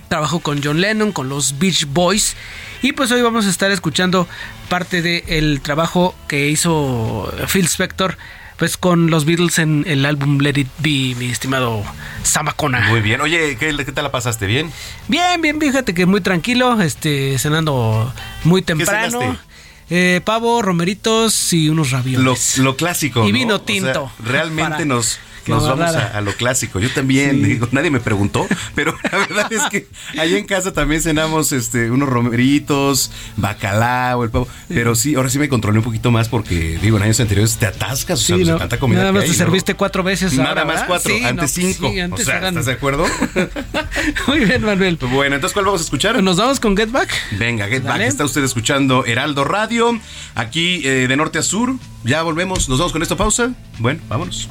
Trabajó 0.07 0.39
con 0.39 0.61
John 0.63 0.81
Lennon, 0.81 1.11
con 1.11 1.29
los 1.29 1.59
Beach 1.59 1.85
Boys. 1.87 2.35
Y 2.81 2.93
pues 2.93 3.11
hoy 3.11 3.21
vamos 3.21 3.45
a 3.45 3.49
estar 3.49 3.71
escuchando 3.71 4.27
parte 4.69 5.01
del 5.01 5.61
trabajo 5.61 6.15
que 6.27 6.49
hizo 6.49 7.31
Phil 7.51 7.65
Spector 7.65 8.17
pues 8.59 8.75
con 8.75 9.09
los 9.09 9.23
Beatles 9.23 9.57
en 9.57 9.85
el 9.87 10.05
álbum 10.05 10.39
Let 10.39 10.59
It 10.59 10.67
Be, 10.79 11.15
mi 11.17 11.31
estimado 11.31 11.81
Samacona. 12.23 12.89
Muy 12.89 12.99
bien. 12.99 13.21
Oye, 13.21 13.55
¿qué, 13.57 13.73
¿qué, 13.73 13.91
tal 13.93 14.03
la 14.03 14.11
pasaste? 14.11 14.47
¿Bien? 14.47 14.69
Bien, 15.07 15.41
bien, 15.41 15.61
fíjate 15.61 15.93
que 15.93 16.05
muy 16.05 16.19
tranquilo, 16.19 16.79
este, 16.81 17.39
cenando 17.39 18.13
muy 18.43 18.61
temprano. 18.61 19.39
Eh, 19.89 20.19
pavo, 20.25 20.61
romeritos 20.61 21.53
y 21.53 21.69
unos 21.69 21.91
ravioles. 21.91 22.57
Lo, 22.57 22.75
clásico. 22.75 23.25
Y 23.25 23.31
vino 23.31 23.61
tinto. 23.61 24.11
realmente 24.19 24.85
nos 24.85 25.19
nos 25.49 25.67
vamos 25.67 25.95
a, 25.95 26.21
lo 26.21 26.33
clásico. 26.33 26.79
Yo 26.79 26.89
también, 26.89 27.43
digo, 27.43 27.67
nadie 27.71 27.91
me 27.91 27.99
preguntó, 27.99 28.47
pero 28.75 28.95
la 29.03 29.17
verdad 29.17 29.51
es 29.51 29.63
que 29.69 29.87
allá 30.19 30.37
en 30.37 30.45
casa 30.45 30.73
también 30.73 31.01
cenamos 31.01 31.51
este, 31.51 31.91
unos 31.91 32.09
romeritos, 32.09 33.11
bacalao, 33.37 34.23
el 34.23 34.29
pavo. 34.29 34.47
Pero 34.67 34.95
sí, 34.95 35.15
ahora 35.15 35.29
sí 35.29 35.39
me 35.39 35.49
controlé 35.49 35.79
un 35.79 35.83
poquito 35.83 36.11
más 36.11 36.29
porque, 36.29 36.77
digo, 36.81 36.97
en 36.97 37.03
años 37.03 37.19
anteriores 37.19 37.57
te 37.57 37.65
atascas, 37.65 38.29
o 38.29 38.37
sea, 38.37 38.57
tanta 38.57 38.79
comida. 38.79 38.99
Nada 38.99 39.11
más 39.11 39.25
te 39.25 39.33
serviste 39.33 39.73
cuatro 39.73 40.03
veces. 40.03 40.33
Nada 40.33 40.65
más 40.65 40.83
cuatro, 40.83 41.13
antes 41.25 41.51
cinco. 41.51 41.87
o 42.11 42.17
sea, 42.17 42.47
¿estás 42.47 42.65
de 42.65 42.73
acuerdo? 42.73 43.05
Muy 44.27 44.45
bien, 44.45 44.63
Manuel. 44.63 44.97
Bueno, 45.11 45.35
entonces, 45.35 45.53
¿cuál 45.53 45.65
vamos 45.65 45.81
a 45.81 45.83
escuchar? 45.83 46.21
Nos 46.21 46.37
vamos 46.37 46.59
con 46.59 46.75
Get 46.75 46.91
Back. 46.91 47.09
Venga, 47.37 47.67
Get 47.67 47.83
Back. 47.83 48.01
Está 48.01 48.25
usted 48.25 48.43
escuchando 48.43 49.05
Heraldo 49.05 49.43
Radio, 49.43 49.99
aquí 50.35 50.81
eh, 50.85 51.07
de 51.07 51.17
norte 51.17 51.39
a 51.39 51.41
sur. 51.41 51.75
Ya 52.03 52.21
volvemos, 52.23 52.69
nos 52.69 52.79
vamos 52.79 52.93
con 52.93 53.01
esta 53.01 53.15
pausa. 53.15 53.53
Bueno, 53.79 53.99
vámonos. 54.07 54.49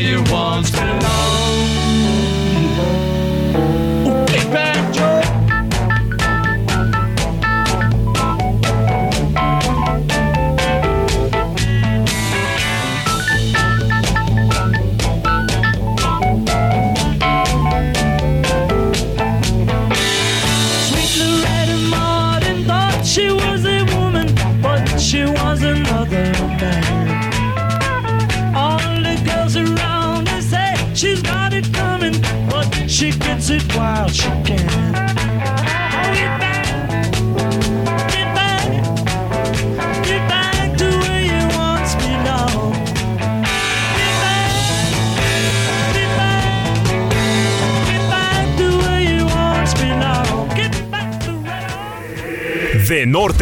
you 0.00 0.22
want. 0.32 0.39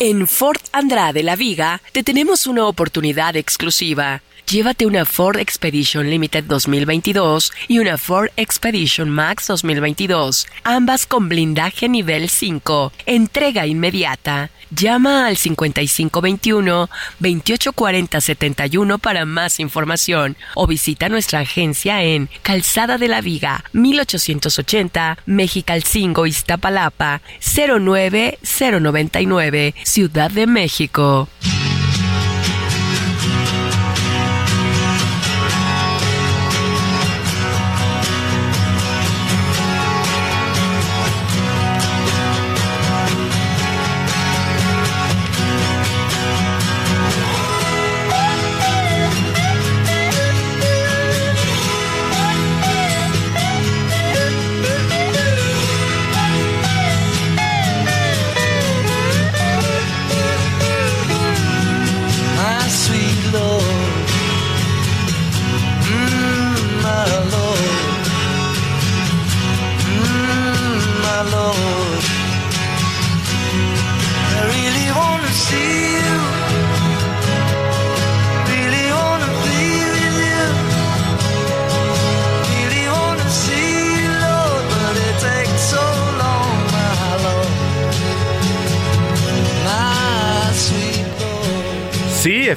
En 0.00 0.26
Ford 0.26 0.60
Andrade 0.72 1.22
La 1.22 1.36
Viga 1.36 1.80
te 1.92 2.02
tenemos 2.02 2.48
una 2.48 2.66
oportunidad 2.66 3.36
exclusiva. 3.36 4.22
Llévate 4.54 4.86
una 4.86 5.04
Ford 5.04 5.40
Expedition 5.40 6.08
Limited 6.08 6.44
2022 6.44 7.52
y 7.66 7.80
una 7.80 7.98
Ford 7.98 8.30
Expedition 8.36 9.10
Max 9.10 9.48
2022, 9.48 10.46
ambas 10.62 11.06
con 11.06 11.28
blindaje 11.28 11.88
nivel 11.88 12.28
5. 12.28 12.92
Entrega 13.04 13.66
inmediata. 13.66 14.52
Llama 14.70 15.26
al 15.26 15.36
5521 15.36 16.88
284071 17.18 18.98
para 18.98 19.24
más 19.24 19.58
información 19.58 20.36
o 20.54 20.68
visita 20.68 21.08
nuestra 21.08 21.40
agencia 21.40 22.04
en 22.04 22.30
Calzada 22.42 22.96
de 22.96 23.08
la 23.08 23.22
Viga 23.22 23.64
1880 23.72 25.18
Mexicalcingo 25.26 26.26
Iztapalapa 26.26 27.22
09099 27.40 29.74
Ciudad 29.82 30.30
de 30.30 30.46
México. 30.46 31.28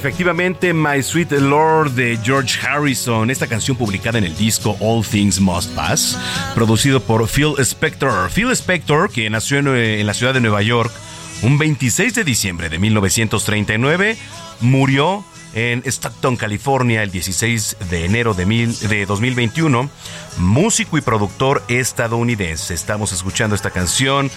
Efectivamente, 0.08 0.72
My 0.72 1.02
Sweet 1.02 1.32
Lord 1.32 1.90
de 1.90 2.18
George 2.24 2.58
Harrison, 2.66 3.30
esta 3.30 3.46
canción 3.46 3.76
publicada 3.76 4.16
en 4.16 4.24
el 4.24 4.34
disco 4.34 4.74
All 4.80 5.04
Things 5.04 5.38
Must 5.38 5.74
Pass, 5.74 6.18
producido 6.54 7.00
por 7.00 7.28
Phil 7.28 7.52
Spector. 7.58 8.30
Phil 8.30 8.50
Spector, 8.52 9.10
que 9.10 9.28
nació 9.28 9.58
en, 9.58 9.68
en 9.68 10.06
la 10.06 10.14
ciudad 10.14 10.32
de 10.32 10.40
Nueva 10.40 10.62
York 10.62 10.90
un 11.42 11.58
26 11.58 12.14
de 12.14 12.24
diciembre 12.24 12.70
de 12.70 12.78
1939, 12.78 14.16
murió 14.60 15.26
en 15.52 15.82
Stockton, 15.84 16.36
California, 16.36 17.02
el 17.02 17.10
16 17.10 17.76
de 17.90 18.06
enero 18.06 18.32
de, 18.32 18.46
mil, 18.46 18.78
de 18.88 19.04
2021. 19.04 19.90
Músico 20.38 20.96
y 20.96 21.02
productor 21.02 21.62
estadounidense. 21.68 22.72
Estamos 22.72 23.12
escuchando 23.12 23.54
esta 23.54 23.70
canción 23.70 24.30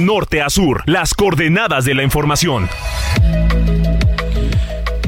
Norte 0.05 0.43
a 0.43 0.51
sur, 0.51 0.83
las 0.87 1.15
coordenadas 1.15 1.85
de 1.85 1.95
la 1.95 2.03
información. 2.03 2.69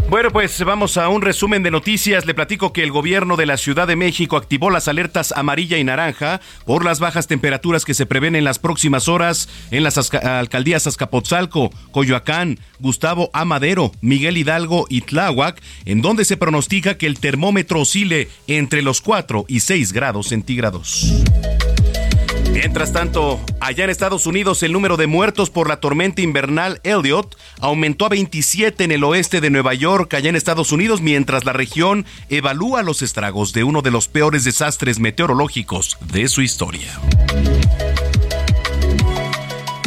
Bueno, 0.08 0.30
pues 0.30 0.64
vamos 0.64 0.98
a 0.98 1.08
un 1.08 1.20
resumen 1.20 1.64
de 1.64 1.72
noticias. 1.72 2.26
Le 2.26 2.34
platico 2.34 2.72
que 2.72 2.84
el 2.84 2.92
gobierno 2.92 3.36
de 3.36 3.44
la 3.44 3.56
Ciudad 3.56 3.88
de 3.88 3.96
México 3.96 4.36
activó 4.36 4.70
las 4.70 4.86
alertas 4.86 5.32
amarilla 5.32 5.78
y 5.78 5.84
naranja 5.84 6.40
por 6.64 6.84
las 6.84 7.00
bajas 7.00 7.26
temperaturas 7.26 7.84
que 7.84 7.92
se 7.92 8.06
prevén 8.06 8.36
en 8.36 8.44
las 8.44 8.60
próximas 8.60 9.08
horas 9.08 9.48
en 9.72 9.82
las 9.82 9.98
alcaldías 10.14 10.86
Azcapotzalco, 10.86 11.70
Coyoacán, 11.90 12.60
Gustavo 12.78 13.30
Amadero, 13.32 13.90
Miguel 14.00 14.36
Hidalgo 14.36 14.86
y 14.88 15.00
Tláhuac, 15.00 15.60
en 15.86 16.02
donde 16.02 16.24
se 16.24 16.36
pronostica 16.36 16.96
que 16.96 17.06
el 17.06 17.18
termómetro 17.18 17.80
oscile 17.80 18.28
entre 18.46 18.82
los 18.82 19.00
4 19.00 19.46
y 19.48 19.58
6 19.58 19.92
grados 19.92 20.28
centígrados. 20.28 21.24
Mientras 22.56 22.90
tanto, 22.90 23.38
allá 23.60 23.84
en 23.84 23.90
Estados 23.90 24.24
Unidos 24.26 24.62
el 24.62 24.72
número 24.72 24.96
de 24.96 25.06
muertos 25.06 25.50
por 25.50 25.68
la 25.68 25.78
tormenta 25.78 26.22
invernal 26.22 26.80
Elliot 26.84 27.36
aumentó 27.60 28.06
a 28.06 28.08
27 28.08 28.82
en 28.82 28.92
el 28.92 29.04
oeste 29.04 29.42
de 29.42 29.50
Nueva 29.50 29.74
York, 29.74 30.14
allá 30.14 30.30
en 30.30 30.36
Estados 30.36 30.72
Unidos, 30.72 31.02
mientras 31.02 31.44
la 31.44 31.52
región 31.52 32.06
evalúa 32.30 32.82
los 32.82 33.02
estragos 33.02 33.52
de 33.52 33.62
uno 33.62 33.82
de 33.82 33.90
los 33.90 34.08
peores 34.08 34.44
desastres 34.44 34.98
meteorológicos 35.00 35.98
de 36.00 36.28
su 36.28 36.40
historia. 36.40 36.98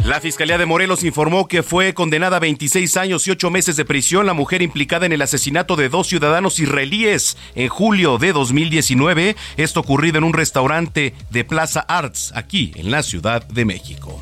La 0.10 0.20
Fiscalía 0.20 0.58
de 0.58 0.66
Morelos 0.66 1.04
informó 1.04 1.48
que 1.48 1.62
fue 1.62 1.94
condenada 1.94 2.38
a 2.38 2.40
26 2.40 2.98
años 2.98 3.28
y 3.28 3.30
8 3.30 3.52
meses 3.52 3.76
de 3.76 3.86
prisión 3.86 4.26
la 4.26 4.34
mujer 4.34 4.64
implicada 4.64 5.06
en 5.06 5.14
el 5.14 5.22
asesinato 5.22 5.76
de 5.76 5.88
dos 5.88 6.08
ciudadanos 6.08 6.58
israelíes 6.58 7.38
en 7.54 7.70
julio 7.70 8.18
de 8.18 8.34
2019, 8.34 9.36
esto 9.58 9.80
ocurrido 9.82 10.18
en 10.18 10.24
un 10.24 10.34
restaurante 10.34 11.14
de 11.30 11.44
Plaza 11.44 11.82
Arts, 11.82 12.32
aquí 12.34 12.72
en 12.76 12.90
la 12.90 13.04
Ciudad 13.04 13.48
de 13.50 13.66
México. 13.66 14.20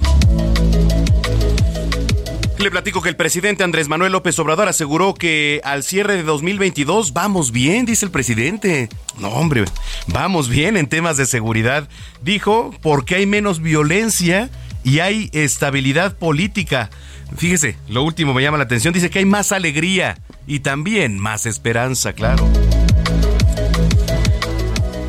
Le 2.60 2.69
platico 2.69 3.02
que 3.02 3.08
el 3.08 3.15
presidente 3.15 3.63
Andrés 3.63 3.88
Manuel 3.88 4.12
López 4.12 4.38
Obrador 4.39 4.67
aseguró 4.67 5.13
que 5.13 5.62
al 5.63 5.84
cierre 5.84 6.17
de 6.17 6.23
2022 6.23 7.13
vamos 7.13 7.54
bien, 7.54 7.86
dice 7.86 8.04
el 8.04 8.12
presidente. 8.12 8.89
No, 9.19 9.30
hombre, 9.30 9.63
vamos 10.08 10.50
bien 10.50 10.76
en 10.76 10.88
temas 10.88 11.15
de 11.15 11.26
seguridad. 11.26 11.88
Dijo, 12.23 12.73
porque 12.82 13.15
hay 13.15 13.26
menos 13.26 13.62
violencia 13.62 14.50
y 14.88 15.02
hay 15.02 15.30
estabilidad 15.34 16.15
política. 16.15 16.89
Fíjese, 17.36 17.76
lo 17.89 18.04
último 18.04 18.34
me 18.34 18.41
llama 18.41 18.58
la 18.58 18.63
atención, 18.63 18.93
dice 18.93 19.10
que 19.10 19.19
hay 19.19 19.26
más 19.26 19.52
alegría 19.52 20.17
y 20.47 20.60
también 20.60 21.19
más 21.19 21.45
esperanza, 21.45 22.13
claro. 22.13 22.47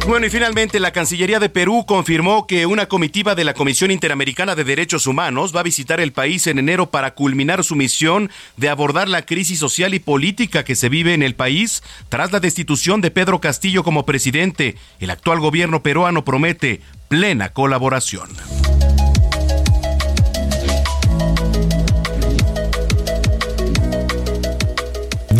Bueno, 0.09 0.27
y 0.27 0.31
finalmente 0.31 0.81
la 0.81 0.91
Cancillería 0.91 1.39
de 1.39 1.49
Perú 1.49 1.85
confirmó 1.87 2.49
que 2.49 2.67
una 2.67 2.87
comitiva 2.87 3.37
de 3.37 3.45
la 3.45 3.55
Comisión 3.55 3.93
Interamericana 3.93 4.57
de 4.57 4.65
Derechos 4.65 5.07
Humanos 5.07 5.55
va 5.55 5.61
a 5.61 5.65
visitar 5.65 6.01
el 6.01 6.11
país 6.11 6.49
en 6.49 6.59
enero 6.59 6.91
para 6.91 7.15
culminar 7.15 7.63
su 7.63 7.77
misión 7.77 8.33
de 8.57 8.71
abordar 8.71 9.09
la 9.09 9.27
crisis 9.27 9.61
social 9.61 9.95
y 9.95 10.01
política 10.01 10.65
que 10.65 10.75
se 10.75 10.89
vive 10.89 11.15
en 11.15 11.23
el 11.23 11.37
país 11.37 11.85
tras 12.09 12.33
la 12.33 12.41
destitución 12.41 13.01
de 13.01 13.13
Pedro 13.13 13.41
Castillo 13.41 13.85
como 13.85 14.05
presidente. 14.05 14.75
El 14.99 15.11
actual 15.11 15.39
gobierno 15.39 15.85
peruano 15.85 16.25
promete 16.25 16.81
plena 17.09 17.51
colaboración. 17.51 18.29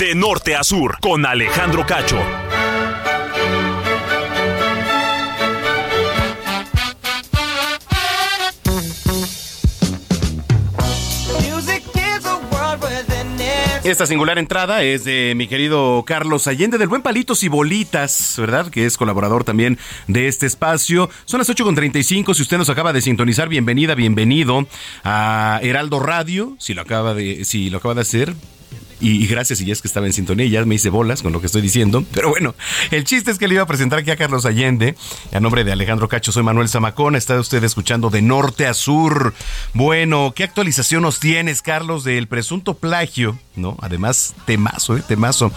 De 0.09 0.15
norte 0.15 0.57
a 0.57 0.65
sur, 0.65 0.97
con 1.03 1.27
Alejandro 1.27 1.85
Cacho. 1.85 2.19
Esta 13.85 14.07
singular 14.07 14.39
entrada 14.39 14.83
es 14.83 15.05
de 15.05 15.35
mi 15.37 15.47
querido 15.47 16.03
Carlos 16.07 16.47
Allende 16.47 16.79
del 16.79 16.89
Buen 16.89 17.03
Palitos 17.03 17.43
y 17.43 17.49
Bolitas, 17.49 18.37
¿verdad? 18.39 18.71
Que 18.71 18.87
es 18.87 18.97
colaborador 18.97 19.45
también 19.45 19.79
de 20.07 20.27
este 20.27 20.47
espacio. 20.47 21.11
Son 21.27 21.37
las 21.37 21.51
8.35. 21.51 22.33
Si 22.33 22.41
usted 22.41 22.57
nos 22.57 22.71
acaba 22.71 22.95
de 22.95 23.03
sintonizar, 23.03 23.51
bienvenida, 23.51 23.95
bienvenido 23.95 24.67
a 25.05 25.61
Heraldo 25.63 26.01
Radio. 26.01 26.57
Si 26.59 26.73
lo 26.73 26.81
acaba 26.81 27.13
de, 27.13 27.45
si 27.45 27.69
lo 27.69 27.77
acaba 27.77 27.95
de 27.95 28.01
hacer, 28.01 28.35
y, 29.01 29.27
gracias, 29.27 29.61
y 29.61 29.67
ya 29.67 29.73
es 29.73 29.83
que 29.83 29.89
estaba 29.89 30.07
en 30.07 30.13
sintonía, 30.13 30.47
ya 30.47 30.65
me 30.65 30.75
hice 30.75 30.91
bolas 30.91 31.23
con 31.23 31.33
lo 31.33 31.41
que 31.41 31.47
estoy 31.47 31.63
diciendo. 31.63 32.05
Pero 32.13 32.31
bueno, 32.31 32.55
el 32.91 33.05
chiste 33.05 33.31
es 33.31 33.39
que 33.39 33.49
le 33.49 33.55
iba 33.55 33.63
a 33.63 33.67
presentar 33.67 34.01
aquí 34.01 34.11
a 34.11 34.17
Carlos 34.17 34.47
Allende. 34.47 34.95
A 35.33 35.41
nombre 35.41 35.65
de 35.65 35.73
Alejandro 35.73 36.09
Cacho, 36.09 36.33
soy 36.33 36.43
Manuel 36.43 36.69
Zamacón. 36.69 37.17
Está 37.17 37.39
usted 37.39 37.63
escuchando 37.65 38.11
de 38.11 38.23
norte 38.23 38.67
a 38.67 38.75
sur. 38.75 39.35
Bueno, 39.75 40.33
¿qué 40.35 40.45
actualización 40.45 41.03
nos 41.03 41.21
tienes, 41.21 41.63
Carlos, 41.63 42.05
del 42.05 42.27
presunto 42.29 42.75
plagio? 42.75 43.39
¿No? 43.57 43.77
Además, 43.81 44.35
temazo, 44.47 44.97
¿eh? 44.97 45.03
Temazo. 45.07 45.53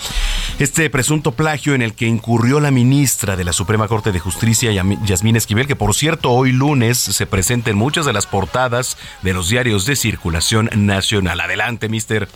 Este 0.59 0.89
presunto 0.89 1.31
plagio 1.31 1.75
en 1.75 1.81
el 1.81 1.93
que 1.93 2.07
incurrió 2.07 2.59
la 2.59 2.71
ministra 2.71 3.35
de 3.35 3.43
la 3.43 3.53
Suprema 3.53 3.87
Corte 3.87 4.11
de 4.11 4.19
Justicia, 4.19 4.71
Yasmín 5.05 5.35
Esquivel, 5.35 5.67
que 5.67 5.75
por 5.75 5.93
cierto 5.93 6.31
hoy 6.31 6.51
lunes 6.51 6.97
se 6.97 7.25
presenta 7.25 7.71
en 7.71 7.77
muchas 7.77 8.05
de 8.05 8.13
las 8.13 8.27
portadas 8.27 8.97
de 9.21 9.33
los 9.33 9.49
diarios 9.49 9.85
de 9.85 9.95
circulación 9.95 10.69
nacional. 10.75 11.39
Adelante, 11.39 11.89
mister. 11.89 12.27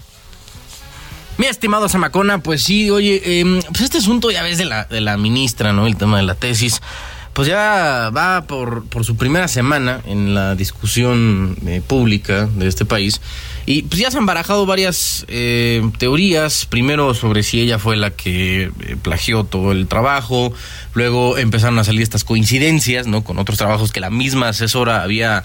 Mi 1.37 1.47
estimado 1.47 1.89
Samacona, 1.89 2.39
pues 2.39 2.63
sí, 2.63 2.89
oye, 2.89 3.39
em, 3.41 3.61
pues 3.61 3.81
este 3.81 3.97
asunto 3.97 4.31
ya 4.31 4.41
ves 4.41 4.57
de 4.57 4.65
la, 4.65 4.85
de 4.85 5.01
la 5.01 5.17
ministra, 5.17 5.73
¿no? 5.73 5.85
El 5.85 5.97
tema 5.97 6.17
de 6.17 6.23
la 6.23 6.35
tesis, 6.35 6.81
pues 7.35 7.49
ya 7.49 8.11
va 8.15 8.45
por, 8.47 8.85
por 8.85 9.03
su 9.03 9.17
primera 9.17 9.49
semana 9.49 9.99
en 10.05 10.33
la 10.33 10.55
discusión 10.55 11.57
eh, 11.67 11.81
pública 11.85 12.45
de 12.45 12.69
este 12.69 12.85
país. 12.85 13.19
Y 13.65 13.81
pues 13.81 13.99
ya 13.99 14.09
se 14.09 14.17
han 14.17 14.25
barajado 14.25 14.65
varias 14.65 15.25
eh, 15.27 15.81
teorías, 15.97 16.65
primero 16.65 17.13
sobre 17.13 17.43
si 17.43 17.59
ella 17.59 17.79
fue 17.79 17.97
la 17.97 18.11
que 18.11 18.71
eh, 18.79 18.95
plagió 19.01 19.43
todo 19.43 19.73
el 19.73 19.87
trabajo, 19.87 20.53
luego 20.93 21.37
empezaron 21.37 21.77
a 21.79 21.83
salir 21.83 22.01
estas 22.03 22.23
coincidencias, 22.23 23.07
¿no? 23.07 23.25
Con 23.25 23.37
otros 23.37 23.57
trabajos 23.57 23.91
que 23.91 23.99
la 23.99 24.09
misma 24.09 24.47
asesora 24.47 25.03
había 25.03 25.43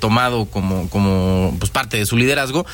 tomado 0.00 0.46
como, 0.46 0.90
como 0.90 1.54
pues, 1.60 1.70
parte 1.70 1.96
de 1.96 2.06
su 2.06 2.16
liderazgo. 2.16 2.66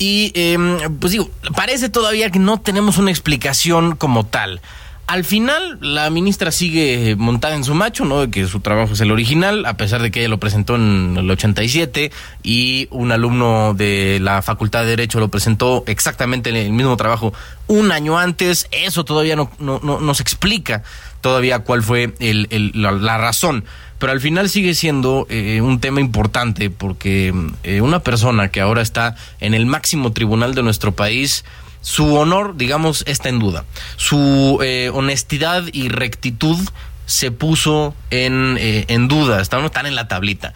Y 0.00 0.32
em, 0.34 0.78
pues 0.98 1.12
digo, 1.12 1.30
parece 1.54 1.90
todavía 1.90 2.30
que 2.30 2.38
no 2.38 2.58
tenemos 2.58 2.96
una 2.96 3.10
explicación 3.10 3.96
como 3.96 4.24
tal. 4.24 4.62
Al 5.06 5.24
final, 5.24 5.76
la 5.82 6.08
ministra 6.08 6.52
sigue 6.52 7.16
montada 7.16 7.54
en 7.54 7.64
su 7.64 7.74
macho, 7.74 8.06
¿no? 8.06 8.20
De 8.20 8.30
que 8.30 8.46
su 8.46 8.60
trabajo 8.60 8.94
es 8.94 9.00
el 9.00 9.10
original, 9.10 9.66
a 9.66 9.76
pesar 9.76 10.00
de 10.00 10.10
que 10.10 10.20
ella 10.20 10.30
lo 10.30 10.38
presentó 10.38 10.76
en 10.76 11.16
el 11.18 11.30
87 11.30 12.12
y 12.42 12.88
un 12.90 13.12
alumno 13.12 13.74
de 13.74 14.20
la 14.22 14.40
Facultad 14.40 14.82
de 14.82 14.90
Derecho 14.90 15.20
lo 15.20 15.28
presentó 15.28 15.84
exactamente 15.86 16.48
el 16.48 16.72
mismo 16.72 16.96
trabajo 16.96 17.34
un 17.66 17.92
año 17.92 18.18
antes. 18.18 18.68
Eso 18.70 19.04
todavía 19.04 19.36
no, 19.36 19.50
no, 19.58 19.80
no 19.80 20.00
nos 20.00 20.20
explica 20.20 20.82
todavía 21.20 21.60
cuál 21.60 21.82
fue 21.82 22.14
el, 22.18 22.72
la 22.72 23.18
razón 23.18 23.64
pero 24.00 24.12
al 24.12 24.20
final 24.20 24.48
sigue 24.48 24.74
siendo 24.74 25.26
eh, 25.28 25.60
un 25.60 25.78
tema 25.78 26.00
importante 26.00 26.70
porque 26.70 27.34
eh, 27.62 27.82
una 27.82 28.00
persona 28.00 28.48
que 28.48 28.62
ahora 28.62 28.80
está 28.80 29.14
en 29.40 29.52
el 29.52 29.66
máximo 29.66 30.12
tribunal 30.12 30.54
de 30.54 30.62
nuestro 30.62 30.92
país, 30.92 31.44
su 31.82 32.14
honor, 32.16 32.56
digamos, 32.56 33.04
está 33.06 33.28
en 33.28 33.38
duda. 33.38 33.66
Su 33.96 34.58
eh, 34.62 34.90
honestidad 34.94 35.64
y 35.72 35.90
rectitud 35.90 36.58
se 37.04 37.30
puso 37.30 37.94
en, 38.10 38.56
en 38.58 39.06
duda, 39.06 39.42
están 39.42 39.86
en 39.86 39.94
la 39.94 40.08
tablita. 40.08 40.54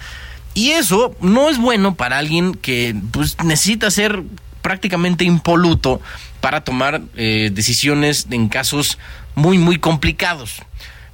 Y 0.54 0.70
eso 0.70 1.14
no 1.20 1.50
es 1.50 1.58
bueno 1.58 1.96
para 1.96 2.16
alguien 2.16 2.54
que 2.54 2.96
pues, 3.10 3.36
necesita 3.44 3.90
ser 3.90 4.22
prácticamente 4.62 5.24
impoluto 5.24 6.00
para 6.40 6.62
tomar 6.62 7.00
decisiones 7.00 8.28
en 8.30 8.48
casos 8.48 8.98
muy, 9.34 9.58
muy 9.58 9.78
complicados. 9.78 10.62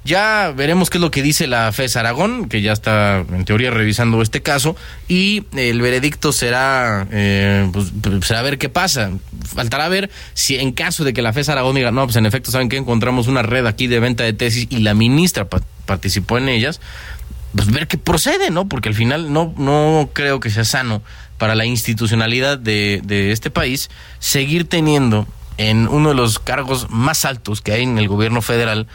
Ya 0.03 0.51
veremos 0.55 0.89
qué 0.89 0.97
es 0.97 1.01
lo 1.01 1.11
que 1.11 1.21
dice 1.21 1.45
la 1.45 1.71
FES 1.71 1.95
Aragón, 1.95 2.49
que 2.49 2.63
ya 2.63 2.71
está 2.71 3.19
en 3.19 3.45
teoría 3.45 3.69
revisando 3.69 4.23
este 4.23 4.41
caso, 4.41 4.75
y 5.07 5.43
el 5.55 5.79
veredicto 5.79 6.31
será, 6.33 7.07
eh, 7.11 7.69
pues, 7.71 7.91
será 8.23 8.41
ver 8.41 8.57
qué 8.57 8.67
pasa. 8.67 9.11
Faltará 9.45 9.89
ver 9.89 10.09
si 10.33 10.55
en 10.55 10.71
caso 10.71 11.03
de 11.03 11.13
que 11.13 11.21
la 11.21 11.33
FES 11.33 11.49
Aragón 11.49 11.75
diga, 11.75 11.91
no, 11.91 12.05
pues 12.05 12.15
en 12.15 12.25
efecto, 12.25 12.49
¿saben 12.49 12.67
que 12.67 12.77
Encontramos 12.77 13.27
una 13.27 13.43
red 13.43 13.67
aquí 13.67 13.85
de 13.85 13.99
venta 13.99 14.23
de 14.23 14.33
tesis 14.33 14.65
y 14.71 14.79
la 14.79 14.95
ministra 14.95 15.47
participó 15.85 16.39
en 16.39 16.49
ellas, 16.49 16.81
pues 17.55 17.69
ver 17.71 17.87
qué 17.87 17.99
procede, 17.99 18.49
¿no? 18.49 18.67
Porque 18.67 18.89
al 18.89 18.95
final 18.95 19.31
no, 19.31 19.53
no 19.57 20.09
creo 20.13 20.39
que 20.39 20.49
sea 20.49 20.65
sano 20.65 21.03
para 21.37 21.53
la 21.53 21.65
institucionalidad 21.65 22.57
de, 22.57 23.01
de 23.03 23.31
este 23.31 23.51
país 23.51 23.91
seguir 24.17 24.67
teniendo 24.67 25.27
en 25.69 25.87
uno 25.87 26.09
de 26.09 26.15
los 26.15 26.39
cargos 26.39 26.89
más 26.89 27.23
altos 27.23 27.61
que 27.61 27.71
hay 27.71 27.83
en 27.83 27.99
el 27.99 28.07
gobierno 28.07 28.41
federal 28.41 28.87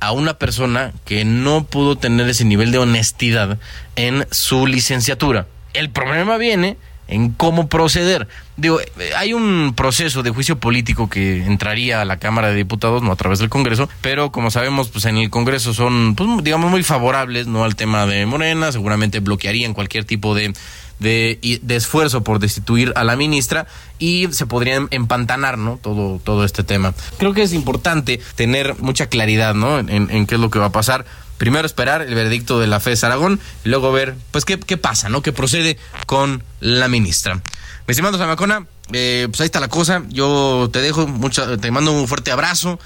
a 0.00 0.12
una 0.12 0.34
persona 0.34 0.92
que 1.04 1.26
no 1.26 1.64
pudo 1.64 1.96
tener 1.96 2.26
ese 2.28 2.46
nivel 2.46 2.72
de 2.72 2.78
honestidad 2.78 3.58
en 3.96 4.26
su 4.30 4.66
licenciatura. 4.66 5.46
El 5.74 5.90
problema 5.90 6.38
viene 6.38 6.78
en 7.08 7.30
cómo 7.30 7.68
proceder. 7.68 8.26
Digo, 8.56 8.80
hay 9.18 9.34
un 9.34 9.74
proceso 9.76 10.22
de 10.22 10.30
juicio 10.30 10.58
político 10.58 11.10
que 11.10 11.44
entraría 11.44 12.00
a 12.00 12.06
la 12.06 12.18
Cámara 12.18 12.48
de 12.48 12.54
Diputados, 12.54 13.02
no 13.02 13.12
a 13.12 13.16
través 13.16 13.38
del 13.38 13.50
Congreso, 13.50 13.90
pero 14.00 14.32
como 14.32 14.50
sabemos, 14.50 14.88
pues 14.88 15.04
en 15.04 15.18
el 15.18 15.28
Congreso 15.28 15.74
son, 15.74 16.14
pues, 16.14 16.28
digamos, 16.42 16.70
muy 16.70 16.82
favorables, 16.82 17.46
¿no? 17.46 17.64
Al 17.64 17.76
tema 17.76 18.06
de 18.06 18.24
Morena, 18.24 18.72
seguramente 18.72 19.20
bloquearían 19.20 19.74
cualquier 19.74 20.04
tipo 20.04 20.34
de, 20.34 20.54
de, 20.98 21.60
de 21.62 21.76
esfuerzo 21.76 22.24
por 22.24 22.38
destituir 22.38 22.92
a 22.96 23.04
la 23.04 23.16
ministra 23.16 23.66
y 23.98 24.28
se 24.32 24.46
podría 24.46 24.76
em- 24.76 24.88
empantanar, 24.90 25.58
¿no? 25.58 25.78
Todo, 25.82 26.20
todo 26.22 26.44
este 26.44 26.64
tema. 26.64 26.94
Creo 27.18 27.34
que 27.34 27.42
es 27.42 27.52
importante 27.52 28.20
tener 28.34 28.76
mucha 28.80 29.06
claridad, 29.08 29.54
¿no? 29.54 29.78
En, 29.78 30.26
qué 30.26 30.34
es 30.34 30.40
lo 30.40 30.50
que 30.50 30.58
va 30.58 30.66
a 30.66 30.72
pasar. 30.72 31.04
Primero 31.38 31.66
esperar 31.66 32.02
el 32.02 32.14
veredicto 32.14 32.60
de 32.60 32.66
la 32.68 32.80
FES 32.80 33.04
Aragón 33.04 33.40
y 33.64 33.68
luego 33.68 33.92
ver, 33.92 34.14
pues, 34.30 34.44
qué, 34.44 34.58
qué 34.58 34.76
pasa, 34.76 35.08
¿no? 35.08 35.20
¿Qué 35.20 35.32
procede 35.32 35.78
con 36.06 36.42
la 36.60 36.88
ministra? 36.88 37.34
Mi 37.34 37.92
estimado 37.92 38.16
Zamacona, 38.16 38.66
eh, 38.92 39.26
pues 39.28 39.40
ahí 39.40 39.46
está 39.46 39.60
la 39.60 39.68
cosa. 39.68 40.04
Yo 40.08 40.70
te 40.72 40.80
dejo, 40.80 41.06
mucha, 41.06 41.56
te 41.56 41.70
mando 41.70 41.92
un 41.92 42.08
fuerte 42.08 42.30
abrazo. 42.30 42.78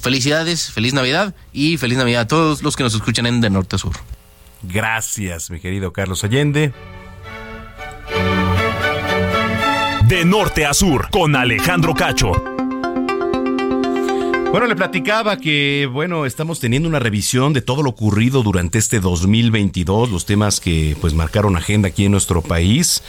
Felicidades, 0.00 0.70
feliz 0.70 0.92
Navidad 0.94 1.34
y 1.52 1.78
feliz 1.78 1.96
Navidad 1.96 2.22
a 2.22 2.26
todos 2.26 2.62
los 2.62 2.76
que 2.76 2.82
nos 2.82 2.94
escuchan 2.94 3.26
en 3.26 3.40
De 3.40 3.50
Norte 3.50 3.76
a 3.76 3.78
Sur. 3.78 3.96
Gracias, 4.62 5.50
mi 5.50 5.60
querido 5.60 5.92
Carlos 5.92 6.24
Allende. 6.24 6.72
De 10.08 10.24
norte 10.24 10.64
a 10.64 10.74
sur, 10.74 11.08
con 11.10 11.34
Alejandro 11.34 11.94
Cacho. 11.94 12.32
Bueno, 14.56 14.68
le 14.68 14.76
platicaba 14.76 15.36
que, 15.36 15.86
bueno, 15.92 16.24
estamos 16.24 16.60
teniendo 16.60 16.88
una 16.88 16.98
revisión 16.98 17.52
de 17.52 17.60
todo 17.60 17.82
lo 17.82 17.90
ocurrido 17.90 18.42
durante 18.42 18.78
este 18.78 19.00
2022, 19.00 20.10
los 20.10 20.24
temas 20.24 20.60
que 20.60 20.96
pues 21.00 21.12
marcaron 21.12 21.56
agenda 21.56 21.88
aquí 21.88 22.06
en 22.06 22.12
nuestro 22.12 22.40
país. 22.40 23.02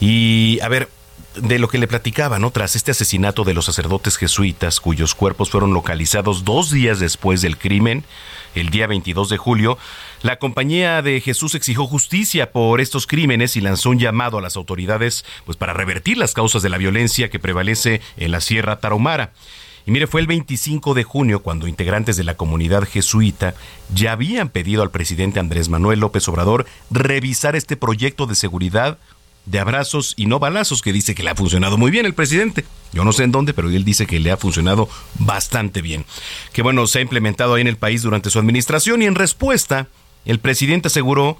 Y, 0.00 0.58
a 0.62 0.68
ver, 0.68 0.88
de 1.36 1.58
lo 1.58 1.68
que 1.68 1.78
le 1.78 1.86
platicaba, 1.86 2.38
¿no? 2.38 2.50
Tras 2.50 2.76
este 2.76 2.90
asesinato 2.90 3.44
de 3.44 3.54
los 3.54 3.66
sacerdotes 3.66 4.16
jesuitas, 4.16 4.80
cuyos 4.80 5.14
cuerpos 5.14 5.50
fueron 5.50 5.72
localizados 5.72 6.44
dos 6.44 6.70
días 6.70 6.98
después 6.98 7.42
del 7.42 7.58
crimen, 7.58 8.04
el 8.54 8.70
día 8.70 8.86
22 8.86 9.28
de 9.28 9.36
julio, 9.36 9.78
la 10.22 10.38
compañía 10.38 11.02
de 11.02 11.20
Jesús 11.20 11.54
exigió 11.54 11.86
justicia 11.86 12.52
por 12.52 12.80
estos 12.80 13.06
crímenes 13.06 13.56
y 13.56 13.60
lanzó 13.60 13.90
un 13.90 13.98
llamado 13.98 14.38
a 14.38 14.42
las 14.42 14.56
autoridades 14.56 15.24
pues 15.44 15.58
para 15.58 15.74
revertir 15.74 16.16
las 16.16 16.32
causas 16.32 16.62
de 16.62 16.70
la 16.70 16.78
violencia 16.78 17.28
que 17.28 17.38
prevalece 17.38 18.00
en 18.16 18.32
la 18.32 18.40
Sierra 18.40 18.80
Tarahumara. 18.80 19.32
Y 19.86 19.92
mire, 19.92 20.08
fue 20.08 20.20
el 20.20 20.26
25 20.26 20.94
de 20.94 21.04
junio 21.04 21.42
cuando 21.42 21.68
integrantes 21.68 22.16
de 22.16 22.24
la 22.24 22.36
comunidad 22.36 22.88
jesuita 22.88 23.54
ya 23.94 24.12
habían 24.12 24.48
pedido 24.48 24.82
al 24.82 24.90
presidente 24.90 25.38
Andrés 25.38 25.68
Manuel 25.68 26.00
López 26.00 26.26
Obrador 26.28 26.66
revisar 26.90 27.54
este 27.54 27.76
proyecto 27.76 28.26
de 28.26 28.34
seguridad 28.34 28.98
de 29.46 29.60
abrazos 29.60 30.14
y 30.16 30.26
no 30.26 30.38
balazos 30.38 30.82
que 30.82 30.92
dice 30.92 31.14
que 31.14 31.22
le 31.22 31.30
ha 31.30 31.34
funcionado 31.34 31.78
muy 31.78 31.90
bien 31.90 32.04
el 32.04 32.14
presidente. 32.14 32.64
Yo 32.92 33.04
no 33.04 33.12
sé 33.12 33.24
en 33.24 33.32
dónde, 33.32 33.54
pero 33.54 33.70
él 33.70 33.84
dice 33.84 34.06
que 34.06 34.20
le 34.20 34.30
ha 34.30 34.36
funcionado 34.36 34.88
bastante 35.18 35.82
bien. 35.82 36.04
Que 36.52 36.62
bueno, 36.62 36.86
se 36.86 36.98
ha 36.98 37.02
implementado 37.02 37.54
ahí 37.54 37.62
en 37.62 37.68
el 37.68 37.76
país 37.76 38.02
durante 38.02 38.30
su 38.30 38.38
administración 38.38 39.02
y 39.02 39.06
en 39.06 39.14
respuesta, 39.14 39.88
el 40.24 40.40
presidente 40.40 40.88
aseguró 40.88 41.38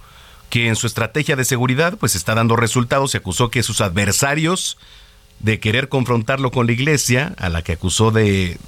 que 0.48 0.68
en 0.68 0.76
su 0.76 0.86
estrategia 0.86 1.36
de 1.36 1.44
seguridad 1.44 1.98
pues 1.98 2.14
está 2.14 2.34
dando 2.34 2.56
resultados 2.56 3.14
y 3.14 3.18
acusó 3.18 3.50
que 3.50 3.64
sus 3.64 3.80
adversarios 3.80 4.78
de 5.40 5.58
querer 5.58 5.88
confrontarlo 5.88 6.50
con 6.50 6.66
la 6.66 6.72
iglesia, 6.72 7.34
a 7.38 7.48
la 7.48 7.62
que 7.62 7.72
acusó 7.72 8.10
de 8.10 8.58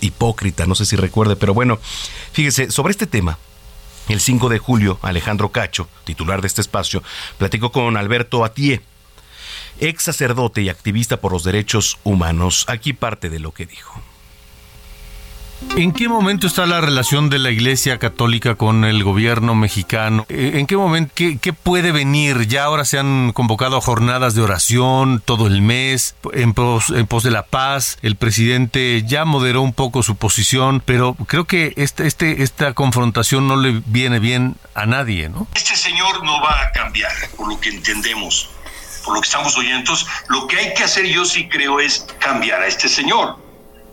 hipócrita, 0.00 0.66
no 0.66 0.74
sé 0.74 0.84
si 0.84 0.96
recuerde, 0.96 1.36
pero 1.36 1.54
bueno, 1.54 1.78
fíjese, 2.32 2.70
sobre 2.70 2.90
este 2.90 3.06
tema, 3.06 3.38
el 4.08 4.20
5 4.20 4.48
de 4.48 4.58
julio, 4.58 4.98
Alejandro 5.02 5.50
Cacho, 5.50 5.88
titular 6.04 6.40
de 6.40 6.46
este 6.46 6.60
espacio, 6.60 7.02
platicó 7.36 7.72
con 7.72 7.96
Alberto 7.96 8.44
Atié, 8.44 8.80
ex 9.80 10.02
sacerdote 10.02 10.62
y 10.62 10.68
activista 10.68 11.18
por 11.18 11.32
los 11.32 11.44
derechos 11.44 11.98
humanos. 12.04 12.64
Aquí 12.68 12.92
parte 12.92 13.30
de 13.30 13.38
lo 13.38 13.52
que 13.52 13.66
dijo. 13.66 14.00
¿En 15.76 15.92
qué 15.92 16.08
momento 16.08 16.46
está 16.46 16.66
la 16.66 16.80
relación 16.80 17.30
de 17.30 17.38
la 17.38 17.50
Iglesia 17.50 17.98
Católica 17.98 18.54
con 18.54 18.84
el 18.84 19.02
gobierno 19.02 19.56
mexicano? 19.56 20.24
Eh, 20.28 20.52
¿En 20.54 20.66
qué 20.66 20.76
momento, 20.76 21.12
qué, 21.16 21.52
puede 21.52 21.90
venir? 21.90 22.46
Ya 22.46 22.64
ahora 22.64 22.84
se 22.84 22.98
han 22.98 23.32
convocado 23.32 23.80
jornadas 23.80 24.34
de 24.34 24.42
oración 24.42 25.20
todo 25.24 25.48
el 25.48 25.60
mes 25.60 26.14
en 26.32 26.54
pos, 26.54 26.90
en 26.90 27.06
pos 27.06 27.24
de 27.24 27.32
la 27.32 27.42
paz. 27.42 27.98
El 28.02 28.14
presidente 28.14 29.02
ya 29.04 29.24
moderó 29.24 29.62
un 29.62 29.72
poco 29.72 30.02
su 30.04 30.16
posición, 30.16 30.80
pero 30.84 31.14
creo 31.26 31.44
que 31.44 31.72
este, 31.76 32.06
este, 32.06 32.42
esta 32.42 32.72
confrontación 32.74 33.48
no 33.48 33.56
le 33.56 33.82
viene 33.86 34.20
bien 34.20 34.56
a 34.74 34.86
nadie, 34.86 35.28
¿no? 35.28 35.48
Este 35.54 35.74
señor 35.74 36.24
no 36.24 36.40
va 36.40 36.62
a 36.62 36.70
cambiar, 36.70 37.12
por 37.36 37.48
lo 37.48 37.60
que 37.60 37.70
entendemos, 37.70 38.50
por 39.04 39.14
lo 39.14 39.20
que 39.20 39.26
estamos 39.26 39.56
oyendo. 39.56 39.78
Entonces, 39.78 40.06
lo 40.28 40.46
que 40.46 40.56
hay 40.56 40.74
que 40.74 40.84
hacer 40.84 41.06
yo 41.06 41.24
sí 41.24 41.48
creo 41.48 41.80
es 41.80 42.06
cambiar 42.20 42.62
a 42.62 42.68
este 42.68 42.88
señor. 42.88 43.36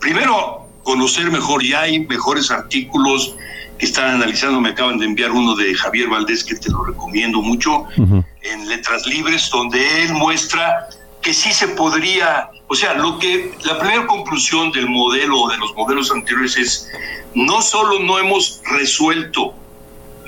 Primero, 0.00 0.65
conocer 0.86 1.32
mejor, 1.32 1.64
y 1.64 1.74
hay 1.74 2.06
mejores 2.06 2.52
artículos 2.52 3.34
que 3.76 3.86
están 3.86 4.14
analizando, 4.14 4.60
me 4.60 4.68
acaban 4.68 4.98
de 4.98 5.04
enviar 5.04 5.32
uno 5.32 5.56
de 5.56 5.74
Javier 5.74 6.08
Valdés 6.08 6.44
que 6.44 6.54
te 6.54 6.70
lo 6.70 6.84
recomiendo 6.84 7.42
mucho, 7.42 7.86
en 7.96 8.68
Letras 8.68 9.04
Libres, 9.04 9.50
donde 9.50 10.04
él 10.04 10.14
muestra 10.14 10.86
que 11.20 11.34
sí 11.34 11.52
se 11.52 11.66
podría, 11.68 12.50
o 12.68 12.76
sea, 12.76 12.94
lo 12.94 13.18
que 13.18 13.52
la 13.64 13.80
primera 13.80 14.06
conclusión 14.06 14.70
del 14.70 14.88
modelo 14.88 15.40
o 15.40 15.50
de 15.50 15.56
los 15.58 15.74
modelos 15.74 16.12
anteriores 16.12 16.56
es 16.56 16.88
no 17.34 17.60
solo 17.62 17.98
no 17.98 18.20
hemos 18.20 18.62
resuelto 18.70 19.54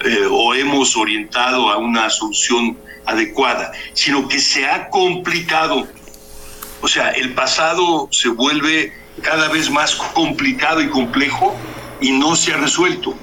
eh, 0.05 0.27
o 0.29 0.55
hemos 0.55 0.97
orientado 0.97 1.71
a 1.71 1.79
una 1.79 2.11
solución 2.11 2.77
adecuada, 3.07 3.71
sino 3.95 4.27
que 4.27 4.41
se 4.41 4.67
ha 4.67 4.91
complicado. 4.91 5.87
O 6.81 6.89
sea, 6.89 7.11
el 7.11 7.33
pasado 7.35 8.09
se 8.11 8.29
vuelve 8.29 8.93
cada 9.21 9.49
vez 9.49 9.71
más 9.71 9.95
complicado 9.95 10.81
y 10.81 10.89
complejo 10.89 11.57
y 12.01 12.13
no 12.13 12.37
se 12.37 12.53
ha 12.53 12.57
resuelto. 12.57 13.15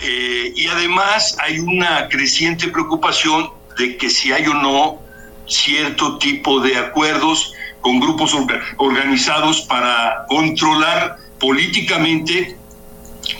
Eh, 0.00 0.52
y 0.54 0.68
además 0.68 1.36
hay 1.40 1.58
una 1.58 2.08
creciente 2.08 2.68
preocupación 2.68 3.50
de 3.76 3.96
que 3.96 4.08
si 4.08 4.30
hay 4.32 4.46
o 4.46 4.54
no 4.54 5.00
cierto 5.46 6.18
tipo 6.18 6.60
de 6.60 6.76
acuerdos 6.76 7.52
con 7.80 7.98
grupos 7.98 8.34
orga- 8.34 8.62
organizados 8.76 9.62
para 9.62 10.26
controlar 10.28 11.16
políticamente 11.40 12.56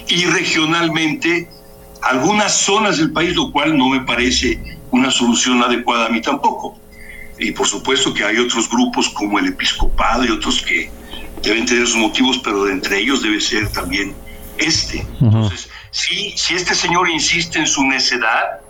y 0.08 0.24
regionalmente 0.24 1.48
algunas 2.02 2.52
zonas 2.52 2.98
del 2.98 3.12
país, 3.12 3.34
lo 3.36 3.52
cual 3.52 3.76
no 3.76 3.88
me 3.88 4.00
parece 4.00 4.60
una 4.90 5.10
solución 5.10 5.62
adecuada 5.62 6.06
a 6.06 6.08
mí 6.08 6.20
tampoco. 6.20 6.78
Y 7.38 7.52
por 7.52 7.66
supuesto 7.66 8.12
que 8.12 8.24
hay 8.24 8.38
otros 8.38 8.68
grupos 8.68 9.08
como 9.10 9.38
el 9.38 9.46
episcopado 9.46 10.24
y 10.24 10.30
otros 10.30 10.62
que 10.62 10.90
deben 11.42 11.66
tener 11.66 11.86
sus 11.86 11.96
motivos, 11.96 12.38
pero 12.38 12.64
de 12.64 12.72
entre 12.72 12.98
ellos 12.98 13.22
debe 13.22 13.40
ser 13.40 13.70
también 13.70 14.14
este. 14.58 15.06
Entonces, 15.20 15.68
si, 15.90 16.36
si 16.36 16.54
este 16.54 16.74
señor 16.74 17.08
insiste 17.08 17.58
en 17.58 17.66
su 17.66 17.84
necedad, 17.84 18.60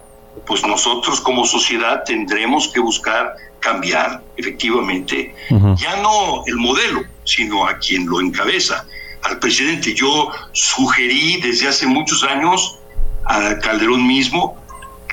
pues 0.47 0.64
nosotros 0.66 1.21
como 1.21 1.45
sociedad 1.45 2.05
tendremos 2.05 2.69
que 2.69 2.81
buscar 2.81 3.35
cambiar 3.61 4.23
efectivamente 4.37 5.35
ya 5.77 5.97
no 6.01 6.45
el 6.47 6.57
modelo, 6.57 7.03
sino 7.25 7.66
a 7.66 7.79
quien 7.79 8.07
lo 8.07 8.21
encabeza, 8.21 8.87
al 9.23 9.39
presidente. 9.39 9.95
Yo 9.95 10.31
sugerí 10.53 11.41
desde 11.41 11.69
hace 11.69 11.87
muchos 11.87 12.23
años 12.23 12.79
a 13.25 13.59
Calderón 13.59 14.07
mismo 14.07 14.57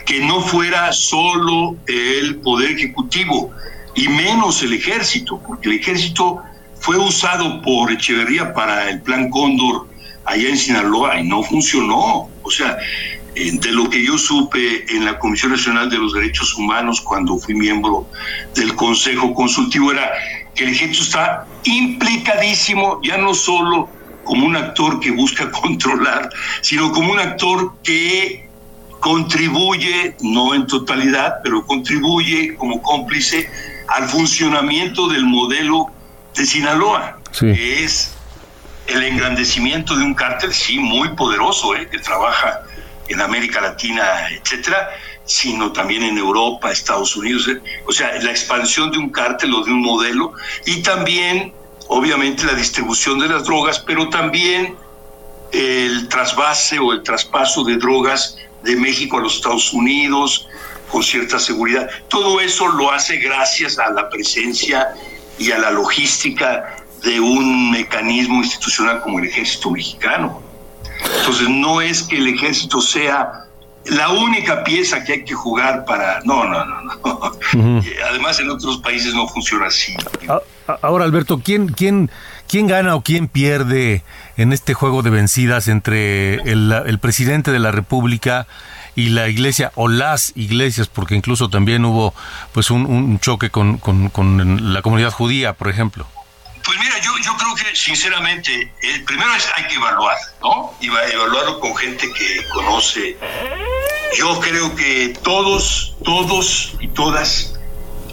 que 0.06 0.20
no 0.20 0.40
fuera 0.42 0.92
solo 0.94 1.76
el 1.88 2.36
poder 2.38 2.72
ejecutivo 2.72 3.52
y 3.96 4.08
menos 4.08 4.62
el 4.62 4.74
ejército, 4.74 5.42
porque 5.46 5.70
el 5.70 5.80
ejército 5.80 6.44
fue 6.86 6.98
usado 6.98 7.64
por 7.64 7.92
Echeverría 7.92 8.54
para 8.54 8.92
el 8.92 9.02
plan 9.02 9.32
Cóndor 9.32 9.88
allá 10.24 10.50
en 10.50 10.56
Sinaloa 10.56 11.20
y 11.20 11.28
no 11.28 11.42
funcionó. 11.42 12.30
O 12.44 12.52
sea, 12.52 12.78
eh, 13.34 13.54
de 13.54 13.72
lo 13.72 13.90
que 13.90 14.06
yo 14.06 14.20
supe 14.20 14.86
en 14.96 15.04
la 15.04 15.18
Comisión 15.18 15.54
Nacional 15.54 15.90
de 15.90 15.98
los 15.98 16.14
Derechos 16.14 16.54
Humanos 16.54 17.02
cuando 17.02 17.40
fui 17.40 17.56
miembro 17.56 18.08
del 18.54 18.76
Consejo 18.76 19.34
Consultivo 19.34 19.94
era 19.94 20.12
que 20.54 20.66
el 20.66 20.74
ejército 20.74 21.02
está 21.02 21.48
implicadísimo, 21.64 23.02
ya 23.02 23.18
no 23.18 23.34
solo 23.34 23.90
como 24.24 24.46
un 24.46 24.56
actor 24.56 25.00
que 25.00 25.10
busca 25.10 25.50
controlar, 25.64 26.30
sino 26.62 26.92
como 26.92 27.14
un 27.14 27.20
actor 27.20 27.74
que 27.84 28.48
contribuye, 29.00 30.16
no 30.22 30.54
en 30.54 30.68
totalidad, 30.68 31.38
pero 31.44 31.66
contribuye 31.66 32.54
como 32.54 32.80
cómplice 32.84 33.50
al 33.88 34.08
funcionamiento 34.08 35.08
del 35.08 35.26
modelo 35.26 35.95
de 36.36 36.46
Sinaloa, 36.46 37.18
que 37.40 37.84
es 37.84 38.14
el 38.88 39.04
engrandecimiento 39.04 39.96
de 39.96 40.04
un 40.04 40.14
cártel, 40.14 40.54
sí, 40.54 40.78
muy 40.78 41.10
poderoso, 41.10 41.76
¿eh? 41.76 41.88
que 41.90 41.98
trabaja 42.00 42.62
en 43.08 43.22
América 43.22 43.62
Latina, 43.62 44.30
etcétera, 44.30 44.90
sino 45.26 45.72
también 45.72 46.04
en 46.04 46.18
Europa, 46.18 46.72
Estados 46.72 47.16
Unidos. 47.16 47.48
¿eh? 47.48 47.62
O 47.88 47.92
sea, 47.92 48.14
la 48.22 48.32
expansión 48.32 48.92
de 48.92 48.98
un 48.98 49.10
cártel 49.10 49.54
o 49.54 49.64
de 49.64 49.72
un 49.72 49.82
modelo 49.82 50.34
y 50.66 50.82
también, 50.84 51.54
obviamente, 51.88 52.46
la 52.46 52.54
distribución 52.54 53.20
de 53.20 53.30
las 53.30 53.46
drogas, 53.46 53.80
pero 53.80 54.10
también 54.10 54.76
el 55.52 56.08
trasvase 56.10 56.80
o 56.80 56.92
el 56.92 57.02
traspaso 57.02 57.64
de 57.64 57.78
drogas 57.78 58.38
de 58.64 58.76
México 58.76 59.18
a 59.18 59.22
los 59.22 59.36
Estados 59.36 59.72
Unidos 59.74 60.48
con 60.92 61.02
cierta 61.02 61.40
seguridad. 61.40 61.90
Todo 62.10 62.40
eso 62.40 62.68
lo 62.68 62.92
hace 62.92 63.18
gracias 63.18 63.80
a 63.80 63.90
la 63.92 64.10
presencia 64.10 64.94
y 65.38 65.52
a 65.52 65.58
la 65.58 65.72
logística 65.72 66.78
de 67.04 67.20
un 67.20 67.72
mecanismo 67.72 68.44
institucional 68.44 69.02
como 69.02 69.20
el 69.20 69.26
ejército 69.26 69.72
mexicano. 69.72 70.42
Entonces 71.20 71.50
no 71.50 71.82
es 71.82 72.04
que 72.04 72.18
el 72.18 72.28
ejército 72.28 72.82
sea 72.82 73.46
la 73.86 74.10
única 74.10 74.64
pieza 74.64 75.04
que 75.04 75.14
hay 75.14 75.26
que 75.26 75.36
jugar 75.36 75.86
para... 75.86 76.22
No, 76.24 76.46
no, 76.46 76.66
no, 76.66 76.82
no. 76.82 77.32
Además 78.10 78.40
en 78.40 78.50
otros 78.50 78.80
países 78.80 79.14
no 79.14 79.28
funciona 79.28 79.68
así. 79.68 79.96
Ahora, 80.82 81.06
Alberto, 81.06 81.42
¿quién, 81.44 81.68
quién, 81.68 82.10
quién 82.48 82.66
gana 82.66 82.96
o 82.96 83.02
quién 83.02 83.28
pierde 83.28 84.04
en 84.38 84.54
este 84.54 84.74
juego 84.74 85.04
de 85.04 85.12
vencidas 85.12 85.68
entre 85.68 86.36
el, 86.52 86.72
el 86.72 87.00
presidente 87.00 87.52
de 87.52 87.60
la 87.60 87.72
República 87.72 88.48
y 88.96 89.10
la 89.10 89.28
iglesia 89.28 89.72
o 89.76 89.88
las 89.88 90.32
iglesias, 90.36 90.88
porque 90.88 91.16
incluso 91.16 91.50
también 91.50 91.86
hubo 91.86 92.14
pues 92.54 92.72
un, 92.72 92.86
un 92.86 93.20
choque 93.20 93.50
con, 93.50 93.78
con, 93.78 94.10
con 94.10 94.74
la 94.74 94.82
comunidad 94.82 95.12
judía, 95.12 95.54
por 95.54 95.70
ejemplo? 95.70 96.08
Pues 96.64 96.80
mira, 96.80 96.98
yo, 97.00 97.12
yo 97.24 97.36
creo 97.38 97.54
que 97.56 97.76
sinceramente, 97.76 98.74
el 98.82 99.04
primero 99.04 99.36
es 99.36 99.48
hay 99.56 99.68
que 99.68 99.76
evaluar, 99.76 100.18
¿no? 100.42 100.74
Y 100.82 100.88
evaluarlo 100.88 101.60
con 101.60 101.76
gente 101.76 102.12
que 102.12 102.44
conoce. 102.52 103.18
Yo 104.18 104.40
creo 104.40 104.76
que 104.76 105.16
todos, 105.24 105.96
todos 106.04 106.74
y 106.80 106.88
todas, 106.88 107.54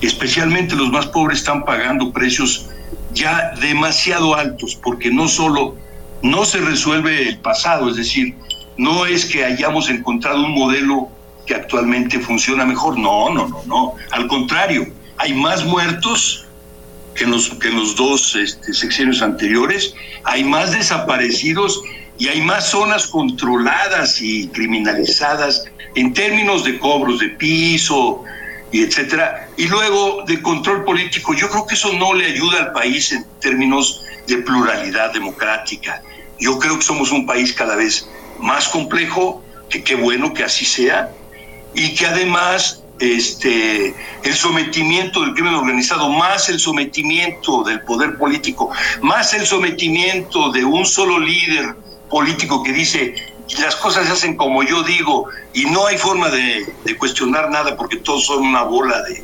especialmente 0.03 0.75
los 0.75 0.91
más 0.91 1.07
pobres, 1.07 1.39
están 1.39 1.65
pagando 1.65 2.13
precios 2.13 2.67
ya 3.15 3.53
demasiado 3.61 4.35
altos, 4.35 4.75
porque 4.75 5.11
no 5.11 5.29
solo 5.29 5.77
no 6.23 6.45
se 6.45 6.59
resuelve 6.59 7.29
el 7.29 7.39
pasado, 7.39 7.89
es 7.89 7.97
decir, 7.97 8.37
no 8.77 9.07
es 9.07 9.27
que 9.27 9.45
hayamos 9.45 9.89
encontrado 9.89 10.45
un 10.45 10.53
modelo 10.53 11.09
que 11.47 11.55
actualmente 11.55 12.19
funciona 12.21 12.65
mejor, 12.65 12.99
no, 12.99 13.31
no, 13.31 13.49
no, 13.49 13.63
no, 13.67 13.95
al 14.11 14.29
contrario, 14.29 14.87
hay 15.19 15.35
más 15.35 15.65
muertos 15.65 16.47
que 17.15 17.25
en 17.25 17.31
los, 17.31 17.51
que 17.51 17.71
los 17.71 17.97
dos 17.97 18.35
este, 18.37 18.73
sexenios 18.73 19.23
anteriores, 19.23 19.95
hay 20.25 20.45
más 20.45 20.73
desaparecidos 20.73 21.83
y 22.19 22.29
hay 22.29 22.41
más 22.41 22.71
zonas 22.71 23.07
controladas 23.07 24.21
y 24.21 24.49
criminalizadas 24.49 25.65
en 25.95 26.15
términos 26.15 26.65
de 26.65 26.79
cobros 26.79 27.19
de 27.19 27.31
piso 27.31 28.23
y 28.71 28.83
etcétera. 28.83 29.49
Y 29.57 29.67
luego 29.67 30.25
de 30.27 30.41
control 30.41 30.85
político, 30.85 31.35
yo 31.35 31.51
creo 31.51 31.67
que 31.67 31.75
eso 31.75 31.93
no 31.93 32.15
le 32.15 32.27
ayuda 32.27 32.61
al 32.61 32.73
país 32.73 33.13
en 33.13 33.25
términos 33.41 34.03
de 34.27 34.39
pluralidad 34.39 35.13
democrática. 35.13 36.03
Yo 36.41 36.59
creo 36.59 36.79
que 36.79 36.85
somos 36.85 37.13
un 37.13 37.27
país 37.27 37.53
cada 37.53 37.77
vez 37.77 38.09
más 38.43 38.69
complejo, 38.69 39.43
que 39.71 39.83
qué 39.83 39.95
bueno 39.95 40.35
que 40.35 40.45
así 40.45 40.65
sea, 40.65 41.11
y 41.75 41.95
que 41.95 42.07
además 42.07 42.83
este, 42.99 43.95
el 44.23 44.35
sometimiento 44.35 45.23
del 45.23 45.33
crimen 45.33 45.55
organizado, 45.55 46.11
más 46.11 46.49
el 46.49 46.61
sometimiento 46.61 47.63
del 47.65 47.81
poder 47.83 48.19
político, 48.19 48.71
más 49.01 49.33
el 49.33 49.47
sometimiento 49.47 50.53
de 50.53 50.65
un 50.65 50.85
solo 50.85 51.19
líder 51.19 51.75
político 52.11 52.63
que 52.63 52.73
dice 52.73 53.15
las 53.61 53.77
cosas 53.77 54.07
se 54.07 54.13
hacen 54.13 54.37
como 54.37 54.63
yo 54.63 54.83
digo 54.83 55.27
y 55.53 55.65
no 55.65 55.87
hay 55.87 55.99
forma 55.99 56.29
de, 56.29 56.67
de 56.85 56.97
cuestionar 56.97 57.51
nada 57.51 57.77
porque 57.77 57.97
todos 57.99 58.27
son 58.27 58.47
una 58.47 58.63
bola 58.63 59.03
de, 59.03 59.23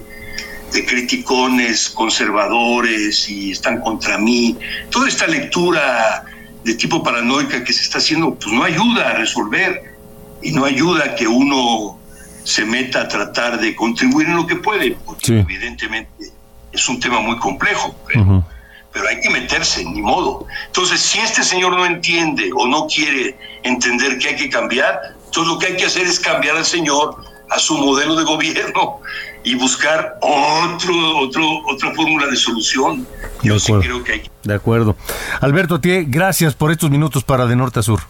de 0.72 0.84
criticones 0.84 1.88
conservadores 1.88 3.28
y 3.28 3.52
están 3.52 3.80
contra 3.80 4.18
mí. 4.18 4.56
Toda 4.90 5.08
esta 5.08 5.26
lectura 5.26 6.24
de 6.68 6.74
tipo 6.74 7.02
paranoica 7.02 7.64
que 7.64 7.72
se 7.72 7.82
está 7.82 7.96
haciendo, 7.96 8.34
pues 8.34 8.52
no 8.54 8.62
ayuda 8.62 9.08
a 9.08 9.12
resolver 9.14 9.96
y 10.42 10.52
no 10.52 10.66
ayuda 10.66 11.02
a 11.06 11.14
que 11.14 11.26
uno 11.26 11.98
se 12.44 12.66
meta 12.66 13.00
a 13.00 13.08
tratar 13.08 13.58
de 13.58 13.74
contribuir 13.74 14.28
en 14.28 14.36
lo 14.36 14.46
que 14.46 14.56
puede, 14.56 14.90
porque 15.06 15.38
evidentemente 15.38 16.30
es 16.70 16.88
un 16.90 17.00
tema 17.00 17.20
muy 17.20 17.38
complejo, 17.38 17.94
pero, 18.06 18.44
pero, 18.92 19.08
hay 19.08 19.18
que 19.22 19.30
meterse, 19.30 19.82
ni 19.82 20.02
modo. 20.02 20.46
Entonces, 20.66 21.00
si 21.00 21.18
este 21.20 21.42
señor 21.42 21.72
no 21.72 21.86
entiende 21.86 22.50
o 22.54 22.66
no 22.66 22.86
quiere 22.86 23.38
entender 23.62 24.18
que 24.18 24.28
hay 24.28 24.36
que 24.36 24.50
cambiar, 24.50 25.00
entonces 25.24 25.50
lo 25.50 25.58
que 25.58 25.68
hay 25.68 25.76
que 25.76 25.86
hacer 25.86 26.06
es 26.06 26.20
cambiar 26.20 26.58
al 26.58 26.66
señor 26.66 27.16
a 27.48 27.58
su 27.58 27.78
modelo 27.78 28.14
de 28.14 28.24
gobierno 28.24 29.00
y 29.48 29.54
buscar 29.54 30.18
otro, 30.20 31.18
otro, 31.20 31.42
otra 31.66 31.94
fórmula 31.94 32.26
de 32.26 32.36
solución. 32.36 33.06
Yo 33.42 33.54
de 33.54 33.60
sí 33.60 33.72
acuerdo. 33.72 33.82
creo 33.82 34.04
que 34.04 34.12
hay 34.12 34.30
De 34.42 34.54
acuerdo. 34.54 34.94
Alberto 35.40 35.80
Tie, 35.80 36.04
gracias 36.06 36.54
por 36.54 36.70
estos 36.70 36.90
minutos 36.90 37.24
para 37.24 37.46
De 37.46 37.56
Norte 37.56 37.78
a 37.78 37.82
Sur. 37.82 38.00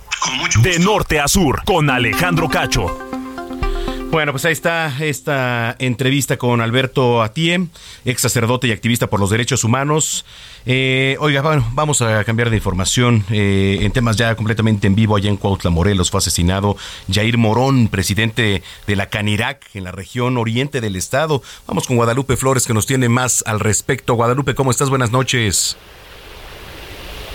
De 0.63 0.81
norte 0.81 1.21
a 1.21 1.29
sur, 1.29 1.63
con 1.65 1.91
Alejandro 1.91 2.49
Cacho. 2.49 3.08
Bueno, 4.11 4.33
pues 4.33 4.47
ahí 4.47 4.53
está 4.53 4.91
esta 5.01 5.77
entrevista 5.79 6.39
con 6.39 6.63
Alberto 6.63 7.23
Atie, 7.23 7.67
ex 8.07 8.23
sacerdote 8.23 8.67
y 8.67 8.73
activista 8.73 9.07
por 9.09 9.21
los 9.21 9.29
derechos 9.29 9.65
humanos. 9.65 10.25
Eh, 10.65 11.19
oiga, 11.21 11.43
bueno, 11.43 11.69
vamos 11.75 12.01
a 12.01 12.25
cambiar 12.25 12.49
de 12.49 12.57
información 12.57 13.23
eh, 13.31 13.81
en 13.83 13.93
temas 13.93 14.17
ya 14.17 14.35
completamente 14.35 14.87
en 14.87 14.95
vivo. 14.95 15.15
Allá 15.15 15.29
en 15.29 15.37
Cuautla, 15.37 15.69
Morelos, 15.69 16.11
fue 16.11 16.19
asesinado 16.19 16.77
Jair 17.13 17.37
Morón, 17.37 17.89
presidente 17.89 18.63
de 18.87 18.97
la 18.97 19.11
Canirac 19.11 19.63
en 19.75 19.85
la 19.85 19.93
región 19.93 20.39
oriente 20.39 20.81
del 20.81 20.97
estado. 20.97 21.43
Vamos 21.67 21.87
con 21.87 21.97
Guadalupe 21.97 22.39
Flores, 22.39 22.67
que 22.67 22.73
nos 22.73 22.87
tiene 22.87 23.11
más 23.11 23.45
al 23.47 23.61
respecto. 23.61 24.15
Guadalupe, 24.15 24.55
¿cómo 24.55 24.71
estás? 24.71 24.89
Buenas 24.89 25.11
noches. 25.11 25.77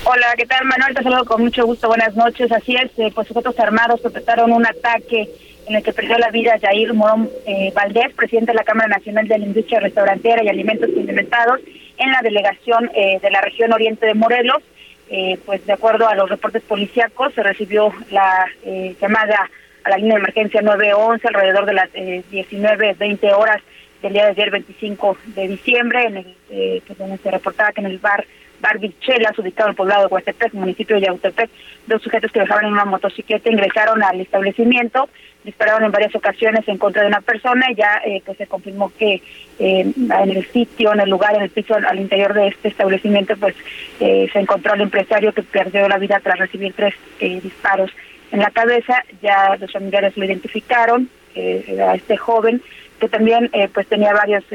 Hola, 0.06 0.34
¿qué 0.36 0.48
tal, 0.48 0.66
Manuel? 0.66 0.96
Te 0.96 1.04
saludo 1.04 1.24
con 1.24 1.44
mucho 1.44 1.68
gusto. 1.68 1.88
Buenas 1.88 2.16
noches. 2.16 2.52
Así 2.52 2.76
es, 2.76 2.92
eh, 2.98 3.12
pues 3.14 3.28
sujetos 3.28 3.58
armados 3.60 4.02
perpetraron 4.02 4.52
un 4.52 4.66
ataque 4.66 5.30
en 5.68 5.76
el 5.76 5.84
que 5.84 5.94
perdió 5.94 6.18
la 6.18 6.30
vida 6.30 6.60
Jair 6.62 6.94
Morón 6.94 7.30
eh, 7.46 7.72
Valdés, 7.74 8.14
presidente 8.14 8.52
de 8.52 8.58
la 8.58 8.64
Cámara 8.64 8.88
Nacional 8.88 9.28
de 9.28 9.38
la 9.38 9.46
Industria 9.46 9.80
Restaurantera 9.80 10.44
y 10.44 10.50
Alimentos 10.50 10.90
Condimentados, 10.94 11.60
en 11.98 12.12
la 12.12 12.22
delegación 12.22 12.90
eh, 12.96 13.20
de 13.22 13.32
la 13.32 13.42
región 13.42 13.72
oriente 13.74 14.06
de 14.06 14.14
Morelos. 14.14 14.62
Eh, 15.10 15.38
pues 15.46 15.66
de 15.66 15.74
acuerdo 15.74 16.08
a 16.08 16.16
los 16.16 16.30
reportes 16.30 16.64
policíacos, 16.64 17.34
se 17.34 17.44
recibió 17.44 17.94
la 18.10 18.48
eh, 18.64 18.96
llamada 19.00 19.50
a 19.84 19.90
la 19.90 19.98
línea 19.98 20.16
de 20.16 20.22
emergencia 20.22 20.62
911 20.62 21.28
alrededor 21.28 21.66
de 21.66 21.74
las 21.74 21.90
eh, 21.94 22.24
19, 22.32 22.96
20 22.98 23.34
horas 23.34 23.62
del 24.02 24.14
día 24.14 24.26
de 24.26 24.32
ayer, 24.32 24.52
25 24.52 25.18
de 25.36 25.48
diciembre, 25.48 26.06
en 26.06 26.18
el, 26.18 26.36
eh, 26.50 26.82
donde 26.98 27.18
se 27.18 27.32
reportaba 27.32 27.72
que 27.72 27.82
en 27.82 27.88
el 27.88 28.00
bar 28.00 28.26
Bar 28.64 28.80
Vichelas, 28.80 29.38
ubicado 29.38 29.68
en 29.68 29.72
el 29.72 29.76
poblado 29.76 30.04
de 30.04 30.08
Huastepec, 30.08 30.54
municipio 30.54 30.96
de 30.96 31.02
Yautepec, 31.02 31.50
dos 31.86 32.02
sujetos 32.02 32.32
que 32.32 32.40
viajaban 32.40 32.66
en 32.66 32.72
una 32.72 32.86
motocicleta 32.86 33.52
ingresaron 33.52 34.02
al 34.02 34.22
establecimiento, 34.22 35.10
dispararon 35.44 35.84
en 35.84 35.92
varias 35.92 36.16
ocasiones 36.16 36.66
en 36.70 36.78
contra 36.78 37.02
de 37.02 37.10
una 37.10 37.20
persona 37.20 37.70
y 37.70 37.76
ya 37.76 38.02
eh, 38.06 38.22
pues 38.26 38.38
se 38.38 38.48
confirmó 38.48 38.90
que 38.98 39.22
eh, 39.60 39.94
en 39.98 40.30
el 40.30 40.46
sitio, 40.46 40.94
en 40.94 41.02
el 41.02 41.10
lugar, 41.10 41.36
en 41.36 41.42
el 41.42 41.50
piso 41.50 41.76
al, 41.76 42.00
interior 42.00 42.34
de 42.34 42.48
este 42.48 42.70
establecimiento, 42.70 43.36
pues 43.36 43.54
eh, 44.00 44.30
se 44.32 44.40
encontró 44.40 44.72
al 44.72 44.80
empresario 44.80 45.34
que 45.34 45.44
perdió 45.44 45.90
la 45.90 45.98
vida 45.98 46.22
tras 46.24 46.40
recibir 46.40 46.72
tres 46.74 46.94
eh, 47.20 47.42
disparos 47.42 47.92
en 48.32 48.40
la 48.40 48.52
cabeza. 48.52 49.04
Ya 49.22 49.58
los 49.60 49.74
familiares 49.74 50.16
lo 50.16 50.24
identificaron, 50.24 51.10
eh, 51.36 51.66
era 51.68 51.96
este 51.96 52.16
joven 52.16 52.62
que 52.98 53.10
también 53.10 53.52
pues 53.74 53.86
tenía 53.88 54.14
varios 54.14 54.46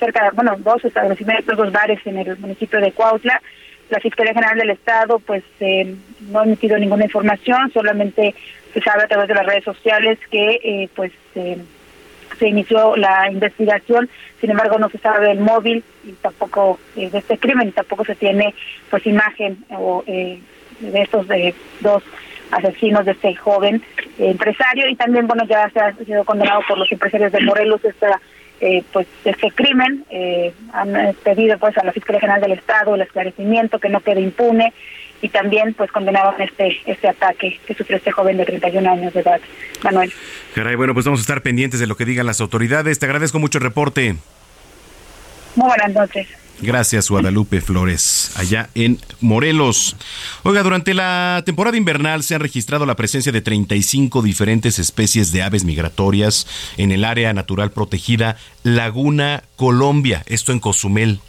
cerca 0.00 0.24
de, 0.24 0.30
bueno, 0.30 0.56
dos 0.58 0.84
establecimientos, 0.84 1.56
dos 1.56 1.70
bares 1.70 2.04
en 2.04 2.18
el 2.18 2.36
municipio 2.38 2.80
de 2.80 2.90
Cuautla. 2.90 3.40
La 3.90 4.00
Fiscalía 4.00 4.34
General 4.34 4.58
del 4.58 4.70
Estado, 4.70 5.20
pues, 5.20 5.44
eh, 5.60 5.94
no 6.22 6.40
ha 6.40 6.44
emitido 6.44 6.76
ninguna 6.78 7.04
información, 7.04 7.70
solamente 7.72 8.34
se 8.72 8.80
sabe 8.80 9.04
a 9.04 9.08
través 9.08 9.28
de 9.28 9.34
las 9.34 9.46
redes 9.46 9.64
sociales 9.64 10.18
que, 10.30 10.60
eh, 10.64 10.88
pues, 10.94 11.12
eh, 11.36 11.58
se 12.38 12.48
inició 12.48 12.96
la 12.96 13.30
investigación, 13.30 14.08
sin 14.40 14.50
embargo 14.50 14.78
no 14.78 14.88
se 14.88 14.98
sabe 14.98 15.30
el 15.30 15.40
móvil 15.40 15.84
y 16.04 16.12
tampoco 16.12 16.78
eh, 16.96 17.10
de 17.10 17.18
este 17.18 17.38
crimen, 17.38 17.68
y 17.68 17.72
tampoco 17.72 18.04
se 18.04 18.14
tiene, 18.14 18.54
pues, 18.88 19.06
imagen 19.06 19.64
o 19.70 20.02
eh, 20.06 20.40
de 20.80 21.02
estos 21.02 21.28
de 21.28 21.54
dos 21.80 22.02
asesinos 22.50 23.04
de 23.04 23.12
este 23.12 23.34
joven 23.36 23.82
eh, 24.18 24.30
empresario 24.30 24.88
y 24.88 24.96
también 24.96 25.26
bueno 25.26 25.44
ya 25.46 25.70
se 25.70 25.80
ha 25.80 25.94
sido 25.94 26.24
condenado 26.24 26.60
por 26.66 26.78
los 26.78 26.90
empresarios 26.90 27.32
de 27.32 27.40
Morelos 27.42 27.84
esta 27.84 28.20
eh, 28.60 28.84
pues 28.92 29.06
este 29.24 29.50
crimen 29.50 30.04
eh, 30.10 30.52
han 30.72 30.94
eh, 30.94 31.14
pedido 31.22 31.58
pues 31.58 31.76
a 31.78 31.84
la 31.84 31.92
fiscalía 31.92 32.20
general 32.20 32.40
del 32.42 32.52
estado 32.52 32.94
el 32.94 33.00
esclarecimiento 33.02 33.78
que 33.78 33.88
no 33.88 34.00
quede 34.00 34.20
impune 34.20 34.72
y 35.22 35.28
también 35.28 35.74
pues 35.74 35.90
condenaron 35.90 36.40
este 36.40 36.78
este 36.86 37.08
ataque 37.08 37.58
que 37.66 37.74
sufrió 37.74 37.96
este 37.96 38.10
joven 38.10 38.36
de 38.36 38.44
31 38.44 38.90
años 38.90 39.14
de 39.14 39.20
edad 39.20 39.40
Manuel 39.82 40.12
Caray, 40.54 40.74
bueno, 40.74 40.94
pues 40.94 41.06
vamos 41.06 41.20
a 41.20 41.22
estar 41.22 41.42
pendientes 41.42 41.80
de 41.80 41.86
lo 41.86 41.96
que 41.96 42.04
digan 42.04 42.26
las 42.26 42.40
autoridades. 42.40 42.98
Te 42.98 43.06
agradezco 43.06 43.38
mucho 43.38 43.58
el 43.58 43.64
reporte. 43.64 44.16
muy 45.56 45.68
buenas 45.68 45.92
noches 45.92 46.39
Gracias, 46.62 47.08
Guadalupe 47.08 47.62
Flores, 47.62 48.32
allá 48.36 48.68
en 48.74 49.00
Morelos. 49.20 49.96
Oiga, 50.42 50.62
durante 50.62 50.92
la 50.92 51.42
temporada 51.46 51.78
invernal 51.78 52.22
se 52.22 52.34
han 52.34 52.42
registrado 52.42 52.84
la 52.84 52.96
presencia 52.96 53.32
de 53.32 53.40
35 53.40 54.20
diferentes 54.20 54.78
especies 54.78 55.32
de 55.32 55.42
aves 55.42 55.64
migratorias 55.64 56.46
en 56.76 56.92
el 56.92 57.04
área 57.04 57.32
natural 57.32 57.70
protegida 57.70 58.36
Laguna 58.62 59.42
Colombia, 59.56 60.22
esto 60.26 60.52
en 60.52 60.60
Cozumel. 60.60 61.20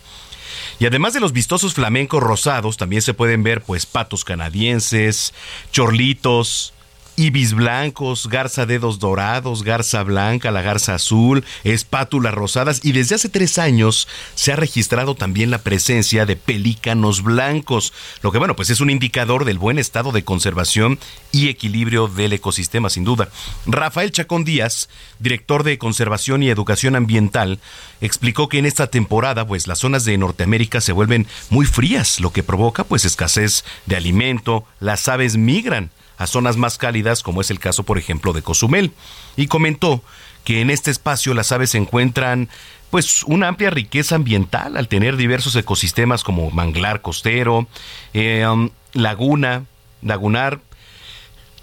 Y 0.80 0.86
además 0.86 1.14
de 1.14 1.22
los 1.22 1.32
vistosos 1.32 1.76
flamencos 1.76 2.22
rosados, 2.22 2.76
también 2.76 3.02
se 3.02 3.14
pueden 3.14 3.42
ver 3.44 3.62
pues 3.62 3.86
patos 3.86 4.26
canadienses, 4.26 5.34
chorlitos 5.72 6.74
ibis 7.22 7.54
blancos, 7.54 8.28
garza 8.28 8.66
dedos 8.66 8.98
dorados, 8.98 9.64
garza 9.64 10.02
blanca, 10.02 10.50
la 10.50 10.64
garza 10.64 10.96
azul, 10.96 11.46
espátulas 11.64 12.34
rosadas 12.34 12.84
y 12.84 12.94
desde 12.94 13.14
hace 13.14 13.30
tres 13.30 13.60
años 13.60 14.08
se 14.34 14.52
ha 14.52 14.56
registrado 14.56 15.14
también 15.14 15.52
la 15.52 15.60
presencia 15.60 16.26
de 16.26 16.36
pelícanos 16.36 17.22
blancos, 17.22 17.94
lo 18.24 18.32
que 18.32 18.40
bueno, 18.40 18.56
pues 18.56 18.72
es 18.72 18.82
un 18.82 18.90
indicador 18.90 19.46
del 19.46 19.60
buen 19.60 19.78
estado 19.78 20.12
de 20.12 20.24
conservación 20.24 20.98
y 21.32 21.50
equilibrio 21.50 22.08
del 22.08 22.34
ecosistema, 22.34 22.90
sin 22.90 23.04
duda. 23.04 23.30
Rafael 23.68 24.12
Chacón 24.12 24.44
Díaz, 24.44 24.90
director 25.20 25.64
de 25.64 25.78
Conservación 25.78 26.42
y 26.42 26.50
Educación 26.50 26.96
Ambiental, 26.96 27.60
explicó 28.02 28.50
que 28.50 28.58
en 28.58 28.66
esta 28.66 28.88
temporada, 28.88 29.46
pues 29.46 29.68
las 29.68 29.78
zonas 29.78 30.06
de 30.06 30.18
Norteamérica 30.18 30.82
se 30.82 30.92
vuelven 30.92 31.28
muy 31.52 31.68
frías, 31.68 32.20
lo 32.20 32.32
que 32.32 32.42
provoca 32.42 32.84
pues 32.84 33.06
escasez 33.06 33.64
de 33.86 33.96
alimento, 33.96 34.66
las 34.80 35.08
aves 35.08 35.38
migran 35.38 35.92
a 36.18 36.28
zonas 36.28 36.58
más 36.58 36.78
cálidas, 36.78 37.24
como 37.24 37.42
es 37.42 37.52
el 37.52 37.60
caso, 37.60 37.84
por 37.84 37.98
ejemplo, 37.98 38.34
de 38.34 38.42
Cozumel, 38.42 38.92
y 39.36 39.48
comentó 39.48 40.04
que 40.44 40.62
en 40.62 40.70
este 40.70 40.92
espacio 40.92 41.34
las 41.34 41.52
aves 41.52 41.76
encuentran 41.76 42.50
pues 42.90 43.24
una 43.24 43.48
amplia 43.48 43.70
riqueza 43.70 44.16
ambiental 44.16 44.76
al 44.76 44.88
tener 44.88 45.16
diversos 45.16 45.56
ecosistemas 45.56 46.24
como 46.24 46.52
manglar 46.52 47.02
costero, 47.02 47.68
eh, 48.14 48.46
um, 48.46 48.70
laguna, 48.94 49.66
lagunar, 50.02 50.60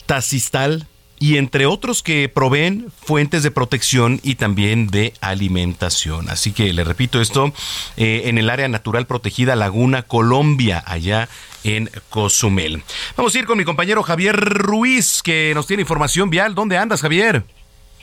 tacistal, 0.06 0.86
y 1.20 1.36
entre 1.36 1.66
otros 1.66 2.02
que 2.02 2.28
proveen 2.28 2.86
fuentes 2.90 3.42
de 3.42 3.50
protección 3.50 4.20
y 4.22 4.36
también 4.36 4.88
de 4.88 5.14
alimentación. 5.20 6.28
Así 6.28 6.52
que 6.52 6.72
le 6.72 6.84
repito 6.84 7.20
esto, 7.20 7.52
eh, 7.96 8.22
en 8.26 8.38
el 8.38 8.50
área 8.50 8.68
natural 8.68 9.06
protegida 9.06 9.56
Laguna 9.56 10.02
Colombia, 10.02 10.82
allá 10.86 11.28
en 11.64 11.90
Cozumel. 12.10 12.82
Vamos 13.16 13.34
a 13.34 13.38
ir 13.38 13.46
con 13.46 13.58
mi 13.58 13.64
compañero 13.64 14.02
Javier 14.02 14.36
Ruiz, 14.36 15.22
que 15.22 15.52
nos 15.54 15.66
tiene 15.66 15.82
información 15.82 16.30
vial. 16.30 16.54
¿Dónde 16.54 16.78
andas, 16.78 17.02
Javier? 17.02 17.44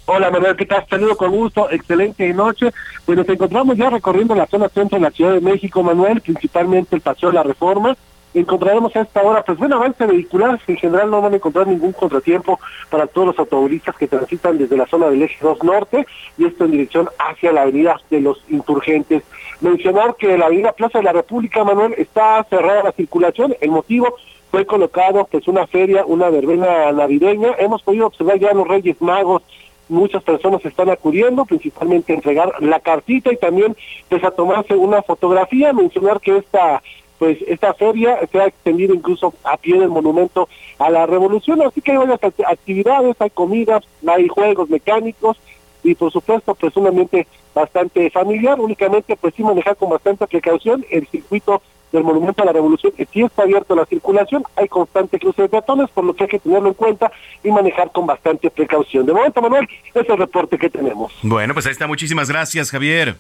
Hola 0.08 0.30
Manuel, 0.30 0.56
¿qué 0.56 0.68
tal? 0.68 0.86
Saludo 0.88 1.18
con 1.18 1.32
gusto, 1.32 1.68
excelente 1.72 2.32
noche. 2.32 2.72
Pues 3.06 3.18
nos 3.18 3.28
encontramos 3.28 3.76
ya 3.76 3.90
recorriendo 3.90 4.36
la 4.36 4.46
zona 4.46 4.70
centro 4.70 5.00
de 5.00 5.04
la 5.04 5.10
Ciudad 5.10 5.34
de 5.34 5.42
México, 5.42 5.82
Manuel, 5.82 6.22
principalmente 6.22 6.96
el 6.96 7.02
Paseo 7.02 7.30
de 7.30 7.36
la 7.36 7.44
Reforma, 7.44 7.98
encontraremos 8.40 8.96
a 8.96 9.02
esta 9.02 9.24
hora 9.24 9.44
pues 9.44 9.58
buen 9.58 9.74
avance 9.74 10.06
vehicular, 10.06 10.60
en 10.68 10.78
general 10.78 11.10
no 11.10 11.22
van 11.22 11.34
a 11.34 11.36
encontrar 11.38 11.68
ningún 11.68 11.94
contratiempo 11.94 12.60
para 12.90 13.08
todos 13.08 13.28
los 13.28 13.40
automovilistas 13.40 13.96
que 13.96 14.08
transitan 14.08 14.58
desde 14.58 14.78
la 14.78 14.86
zona 14.88 15.10
del 15.10 15.24
eje 15.24 15.38
2 15.42 15.64
norte 15.64 16.06
y 16.38 16.46
esto 16.46 16.66
en 16.66 16.72
dirección 16.72 17.10
hacia 17.18 17.52
la 17.52 17.64
avenida 17.64 18.00
de 18.10 18.22
los 18.22 18.44
insurgentes. 18.50 19.24
Mencionar 19.62 20.16
que 20.16 20.38
la 20.38 20.48
avenida 20.48 20.74
Plaza 20.74 21.00
de 21.00 21.06
la 21.06 21.14
República, 21.14 21.64
Manuel, 21.64 21.96
está 21.98 22.44
cerrada 22.50 22.84
la 22.84 22.92
circulación, 22.92 23.56
el 23.62 23.72
motivo 23.72 24.16
fue 24.52 24.66
colocado 24.66 25.28
pues 25.30 25.48
una 25.48 25.68
feria, 25.68 26.06
una 26.06 26.30
verbena 26.30 26.92
navideña, 26.92 27.56
hemos 27.58 27.82
podido 27.84 28.08
observar 28.08 28.40
ya 28.40 28.54
los 28.54 28.68
Reyes 28.68 29.02
Magos. 29.02 29.44
Muchas 29.88 30.24
personas 30.24 30.66
están 30.66 30.90
acudiendo, 30.90 31.46
principalmente 31.46 32.12
a 32.12 32.16
entregar 32.16 32.54
la 32.60 32.80
cartita 32.80 33.32
y 33.32 33.38
también 33.38 33.76
pues 34.10 34.24
a 34.24 34.32
tomarse 34.32 34.74
una 34.74 35.04
fotografía, 35.04 35.74
mencionar 35.74 36.20
que 36.22 36.38
esta 36.38 36.82
pues 37.18 37.38
esta 37.48 37.74
feria 37.74 38.20
se 38.32 38.40
ha 38.40 38.48
extendido 38.48 38.94
incluso 38.94 39.34
a 39.44 39.58
pie 39.58 39.80
del 39.80 39.90
monumento 39.90 40.50
a 40.80 40.90
la 40.90 41.06
revolución, 41.06 41.62
así 41.62 41.82
que 41.82 41.92
hay 41.92 41.98
varias 41.98 42.20
actividades, 42.46 43.16
hay 43.20 43.30
comidas, 43.30 43.84
hay 44.06 44.28
juegos 44.28 44.70
mecánicos 44.70 45.38
y 45.84 45.96
por 45.96 46.12
supuesto 46.12 46.56
pues 46.56 46.76
un 46.76 46.88
ambiente 46.88 47.28
bastante 47.54 48.10
familiar, 48.10 48.60
únicamente 48.60 49.16
pues 49.16 49.34
sí 49.36 49.44
manejar 49.44 49.78
con 49.78 49.90
bastante 49.90 50.28
precaución 50.28 50.86
el 50.90 51.08
circuito 51.08 51.62
del 51.92 52.04
Monumento 52.04 52.44
a 52.44 52.46
la 52.46 52.52
Revolución, 52.52 52.92
que 52.92 53.06
sí 53.06 53.22
está 53.22 53.44
abierto 53.44 53.74
a 53.74 53.78
la 53.78 53.86
circulación, 53.86 54.44
hay 54.56 54.68
constante 54.68 55.18
cruce 55.18 55.44
de 55.44 55.50
peatones, 55.50 55.90
por 55.92 56.04
lo 56.04 56.14
que 56.14 56.26
hay 56.26 56.30
que 56.30 56.40
tenerlo 56.40 56.68
en 56.68 56.74
cuenta 56.74 57.12
y 57.44 57.50
manejar 57.50 57.92
con 57.92 58.06
bastante 58.06 58.50
precaución. 58.50 59.06
De 59.06 59.14
momento, 59.14 59.42
Manuel, 59.42 59.68
ese 59.86 60.00
es 60.02 60.10
el 60.10 60.18
reporte 60.18 60.58
que 60.58 60.70
tenemos. 60.70 61.14
Bueno, 61.24 61.54
pues 61.54 61.66
ahí 61.68 61.72
está. 61.72 61.88
Muchísimas 61.88 62.30
gracias, 62.30 62.70
Javier. 62.72 63.16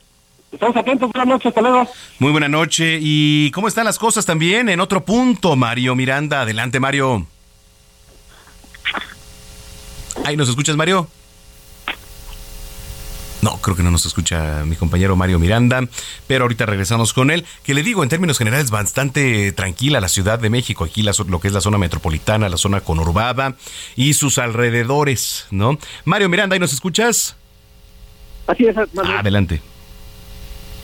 Estamos 0.56 0.78
atentos, 0.78 1.12
buenas 1.12 1.28
noches, 1.28 1.48
hasta 1.48 1.60
luego. 1.62 1.86
Muy 2.18 2.32
buena 2.32 2.48
noche. 2.48 2.98
¿Y 3.02 3.52
cómo 3.52 3.68
están 3.68 3.84
las 3.84 4.00
cosas 4.00 4.26
también 4.26 4.70
en 4.70 4.80
otro 4.80 5.04
punto, 5.04 5.58
Mario 5.58 5.96
Miranda? 5.96 6.42
Adelante, 6.44 6.80
Mario. 6.80 7.28
Ahí 10.24 10.38
nos 10.38 10.48
escuchas, 10.48 10.78
Mario. 10.78 11.10
No, 13.42 13.58
creo 13.58 13.76
que 13.76 13.84
no 13.84 13.92
nos 13.92 14.06
escucha 14.06 14.64
mi 14.66 14.78
compañero 14.78 15.18
Mario 15.18 15.40
Miranda, 15.40 15.82
pero 16.26 16.46
ahorita 16.46 16.66
regresamos 16.66 17.12
con 17.12 17.32
él. 17.32 17.46
Que 17.64 17.74
le 17.74 17.84
digo, 17.84 18.02
en 18.02 18.08
términos 18.08 18.38
generales, 18.38 18.72
bastante 18.72 19.52
tranquila 19.52 20.00
la 20.00 20.08
Ciudad 20.08 20.40
de 20.40 20.50
México, 20.50 20.86
aquí 20.86 21.04
lo 21.04 21.40
que 21.42 21.50
es 21.50 21.54
la 21.54 21.60
zona 21.60 21.78
metropolitana, 21.78 22.48
la 22.48 22.58
zona 22.58 22.80
conurbada 22.80 23.58
y 23.98 24.14
sus 24.14 24.38
alrededores, 24.38 25.48
¿no? 25.52 25.78
Mario 26.06 26.30
Miranda, 26.30 26.54
¿ahí 26.54 26.62
nos 26.62 26.72
escuchas? 26.72 27.36
Así 28.48 28.66
es, 28.66 28.76
Manuel. 28.94 29.18
Adelante. 29.18 29.62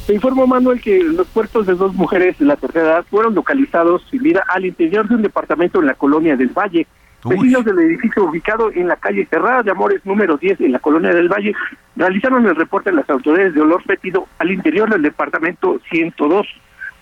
Se 0.05 0.15
informó 0.15 0.47
Manuel 0.47 0.81
que 0.81 1.03
los 1.03 1.27
cuerpos 1.27 1.67
de 1.67 1.75
dos 1.75 1.93
mujeres 1.93 2.37
de 2.39 2.45
la 2.45 2.55
tercera 2.55 2.85
edad 2.85 3.05
fueron 3.09 3.35
localizados 3.35 4.03
sin 4.09 4.23
vida 4.23 4.43
al 4.47 4.65
interior 4.65 5.07
de 5.07 5.15
un 5.15 5.21
departamento 5.21 5.79
en 5.79 5.85
la 5.85 5.93
colonia 5.93 6.35
del 6.35 6.49
Valle. 6.49 6.87
Vecinos 7.23 7.63
del 7.63 7.77
edificio 7.77 8.23
ubicado 8.23 8.71
en 8.71 8.87
la 8.87 8.95
calle 8.95 9.27
Cerrada 9.29 9.61
de 9.61 9.69
Amores 9.69 10.03
número 10.03 10.37
10 10.37 10.61
en 10.61 10.71
la 10.71 10.79
colonia 10.79 11.13
del 11.13 11.29
Valle 11.29 11.53
realizaron 11.95 12.47
el 12.47 12.55
reporte 12.55 12.89
a 12.89 12.93
las 12.93 13.07
autoridades 13.11 13.53
de 13.53 13.61
olor 13.61 13.83
fétido 13.83 14.27
al 14.39 14.49
interior 14.49 14.89
del 14.89 15.03
departamento 15.03 15.79
102. 15.91 16.47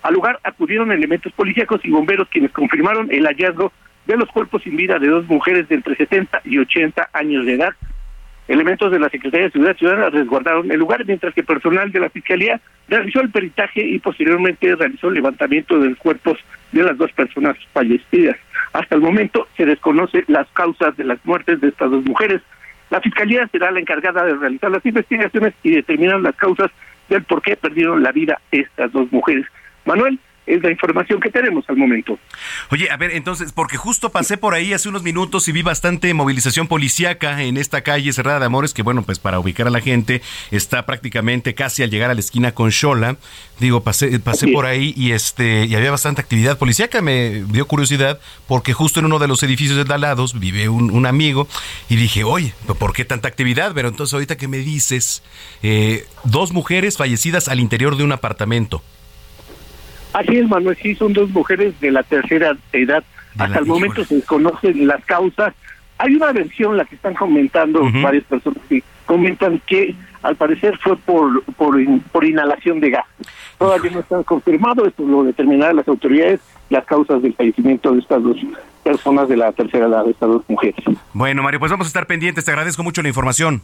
Al 0.02 0.14
lugar 0.14 0.38
acudieron 0.44 0.92
elementos 0.92 1.32
policíacos 1.32 1.80
y 1.84 1.90
bomberos 1.90 2.28
quienes 2.28 2.52
confirmaron 2.52 3.10
el 3.10 3.24
hallazgo 3.24 3.72
de 4.06 4.16
los 4.18 4.28
cuerpos 4.28 4.62
sin 4.62 4.76
vida 4.76 4.98
de 4.98 5.08
dos 5.08 5.26
mujeres 5.26 5.66
de 5.70 5.76
entre 5.76 5.96
60 5.96 6.42
y 6.44 6.58
80 6.58 7.08
años 7.14 7.46
de 7.46 7.54
edad. 7.54 7.70
Elementos 8.50 8.90
de 8.90 8.98
la 8.98 9.08
Secretaría 9.08 9.46
de 9.46 9.52
Seguridad 9.52 9.76
Ciudadana 9.76 10.10
resguardaron 10.10 10.72
el 10.72 10.80
lugar, 10.80 11.06
mientras 11.06 11.32
que 11.32 11.44
personal 11.44 11.92
de 11.92 12.00
la 12.00 12.10
Fiscalía 12.10 12.60
realizó 12.88 13.20
el 13.20 13.30
peritaje 13.30 13.80
y 13.80 14.00
posteriormente 14.00 14.74
realizó 14.74 15.06
el 15.06 15.14
levantamiento 15.14 15.78
de 15.78 15.90
los 15.90 15.98
cuerpos 15.98 16.36
de 16.72 16.82
las 16.82 16.98
dos 16.98 17.12
personas 17.12 17.56
fallecidas. 17.72 18.36
Hasta 18.72 18.96
el 18.96 19.02
momento 19.02 19.46
se 19.56 19.66
desconoce 19.66 20.24
las 20.26 20.48
causas 20.48 20.96
de 20.96 21.04
las 21.04 21.24
muertes 21.24 21.60
de 21.60 21.68
estas 21.68 21.92
dos 21.92 22.04
mujeres. 22.04 22.42
La 22.90 23.00
Fiscalía 23.00 23.46
será 23.52 23.70
la 23.70 23.78
encargada 23.78 24.24
de 24.24 24.34
realizar 24.34 24.72
las 24.72 24.84
investigaciones 24.84 25.54
y 25.62 25.70
determinar 25.70 26.20
las 26.20 26.34
causas 26.34 26.72
del 27.08 27.22
por 27.22 27.42
qué 27.42 27.54
perdieron 27.54 28.02
la 28.02 28.10
vida 28.10 28.40
estas 28.50 28.90
dos 28.90 29.12
mujeres. 29.12 29.46
Manuel, 29.84 30.18
es 30.54 30.62
la 30.62 30.70
información 30.70 31.20
que 31.20 31.30
tenemos 31.30 31.64
al 31.68 31.76
momento. 31.76 32.18
Oye, 32.70 32.90
a 32.90 32.96
ver, 32.96 33.12
entonces, 33.12 33.52
porque 33.52 33.76
justo 33.76 34.10
pasé 34.10 34.36
por 34.36 34.54
ahí 34.54 34.72
hace 34.72 34.88
unos 34.88 35.02
minutos 35.02 35.46
y 35.48 35.52
vi 35.52 35.62
bastante 35.62 36.12
movilización 36.14 36.66
policíaca 36.66 37.42
en 37.42 37.56
esta 37.56 37.82
calle 37.82 38.12
cerrada 38.12 38.40
de 38.40 38.46
Amores, 38.46 38.74
que 38.74 38.82
bueno, 38.82 39.02
pues 39.02 39.18
para 39.18 39.38
ubicar 39.38 39.66
a 39.66 39.70
la 39.70 39.80
gente 39.80 40.22
está 40.50 40.86
prácticamente 40.86 41.54
casi 41.54 41.82
al 41.82 41.90
llegar 41.90 42.10
a 42.10 42.14
la 42.14 42.20
esquina 42.20 42.52
con 42.52 42.70
Shola. 42.70 43.16
Digo, 43.58 43.82
pasé, 43.82 44.18
pasé 44.20 44.48
por 44.48 44.64
ahí 44.64 44.94
y 44.96 45.12
este 45.12 45.66
y 45.66 45.74
había 45.74 45.90
bastante 45.90 46.20
actividad 46.20 46.58
policíaca. 46.58 47.02
Me 47.02 47.44
dio 47.48 47.66
curiosidad 47.66 48.18
porque 48.48 48.72
justo 48.72 49.00
en 49.00 49.06
uno 49.06 49.18
de 49.18 49.28
los 49.28 49.42
edificios 49.42 49.76
de 49.76 49.90
al 49.92 50.00
lado 50.00 50.26
vive 50.34 50.68
un, 50.68 51.06
amigo 51.06 51.48
y 51.88 51.96
dije, 51.96 52.24
oye, 52.24 52.54
¿por 52.78 52.92
qué 52.92 53.04
tanta 53.04 53.28
actividad? 53.28 53.72
Pero 53.74 53.88
entonces 53.88 54.14
ahorita 54.14 54.36
que 54.36 54.48
me 54.48 54.58
dices, 54.58 55.22
eh, 55.62 56.06
dos 56.24 56.52
mujeres 56.52 56.96
fallecidas 56.96 57.48
al 57.48 57.60
interior 57.60 57.96
de 57.96 58.04
un 58.04 58.12
apartamento. 58.12 58.82
Así 60.12 60.38
es, 60.38 60.48
Manuel, 60.48 60.76
sí, 60.80 60.94
son 60.94 61.12
dos 61.12 61.30
mujeres 61.30 61.78
de 61.80 61.90
la 61.90 62.02
tercera 62.02 62.56
edad. 62.72 63.04
Hasta 63.38 63.58
el 63.58 63.66
momento 63.66 64.04
se 64.04 64.16
desconocen 64.16 64.86
las 64.86 65.04
causas. 65.04 65.54
Hay 65.98 66.14
una 66.14 66.32
versión, 66.32 66.76
la 66.76 66.84
que 66.84 66.94
están 66.94 67.14
comentando 67.14 67.82
varias 68.02 68.24
personas, 68.24 68.58
que 68.68 68.82
comentan 69.06 69.60
que 69.66 69.94
al 70.22 70.36
parecer 70.36 70.78
fue 70.78 70.96
por, 70.96 71.42
por, 71.54 71.76
por 72.12 72.24
inhalación 72.24 72.80
de 72.80 72.90
gas. 72.90 73.06
Todavía 73.58 73.90
no 73.90 74.00
está 74.00 74.22
confirmado, 74.24 74.86
esto 74.86 75.02
lo 75.04 75.24
determinarán 75.24 75.76
las 75.76 75.88
autoridades, 75.88 76.40
las 76.70 76.84
causas 76.84 77.22
del 77.22 77.34
fallecimiento 77.34 77.92
de 77.92 78.00
estas 78.00 78.22
dos 78.22 78.36
personas 78.82 79.28
de 79.28 79.36
la 79.36 79.52
tercera 79.52 79.86
edad, 79.86 80.04
de 80.04 80.12
estas 80.12 80.28
dos 80.28 80.42
mujeres. 80.48 80.82
Bueno, 81.12 81.42
Mario, 81.42 81.60
pues 81.60 81.70
vamos 81.70 81.86
a 81.86 81.88
estar 81.88 82.06
pendientes, 82.06 82.44
te 82.44 82.50
agradezco 82.50 82.82
mucho 82.82 83.02
la 83.02 83.08
información. 83.08 83.62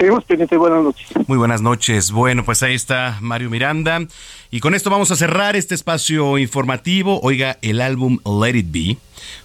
Buenas 0.00 0.82
noches. 0.82 1.28
Muy 1.28 1.36
buenas 1.36 1.60
noches. 1.60 2.10
Bueno, 2.10 2.42
pues 2.44 2.62
ahí 2.62 2.74
está 2.74 3.18
Mario 3.20 3.50
Miranda. 3.50 4.00
Y 4.50 4.60
con 4.60 4.74
esto 4.74 4.88
vamos 4.88 5.10
a 5.10 5.16
cerrar 5.16 5.56
este 5.56 5.74
espacio 5.74 6.38
informativo. 6.38 7.20
Oiga, 7.22 7.58
el 7.60 7.82
álbum 7.82 8.18
Let 8.24 8.56
It 8.56 8.66
Be 8.70 8.96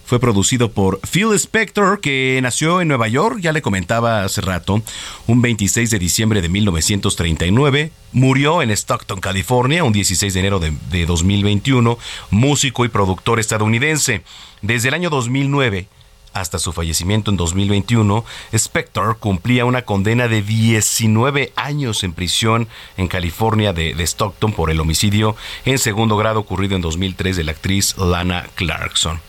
fue 0.06 0.18
producido 0.18 0.70
por 0.70 0.98
Phil 1.00 1.34
Spector, 1.34 2.00
que 2.00 2.38
nació 2.42 2.80
en 2.80 2.88
Nueva 2.88 3.06
York, 3.08 3.40
ya 3.40 3.52
le 3.52 3.60
comentaba 3.60 4.24
hace 4.24 4.40
rato, 4.40 4.80
un 5.26 5.42
26 5.42 5.90
de 5.90 5.98
diciembre 5.98 6.40
de 6.40 6.48
1939. 6.48 7.92
Murió 8.12 8.62
en 8.62 8.70
Stockton, 8.70 9.20
California, 9.20 9.84
un 9.84 9.92
16 9.92 10.32
de 10.32 10.40
enero 10.40 10.58
de, 10.58 10.72
de 10.90 11.04
2021. 11.04 11.98
Músico 12.30 12.86
y 12.86 12.88
productor 12.88 13.40
estadounidense. 13.40 14.22
Desde 14.62 14.88
el 14.88 14.94
año 14.94 15.10
2009 15.10 15.88
hasta 16.36 16.58
su 16.58 16.72
fallecimiento 16.72 17.30
en 17.30 17.36
2021, 17.36 18.24
Spector 18.52 19.18
cumplía 19.18 19.64
una 19.64 19.82
condena 19.82 20.28
de 20.28 20.42
19 20.42 21.52
años 21.56 22.04
en 22.04 22.12
prisión 22.12 22.68
en 22.98 23.08
California 23.08 23.72
de, 23.72 23.94
Stockton 24.06 24.52
por 24.52 24.70
el 24.70 24.78
homicidio 24.78 25.34
en 25.64 25.78
segundo 25.78 26.16
grado 26.16 26.38
ocurrido 26.38 26.76
en 26.76 26.82
2003 26.82 27.36
de 27.36 27.44
la 27.44 27.52
actriz 27.52 27.96
Lana 27.96 28.48
Clarkson. 28.54 29.20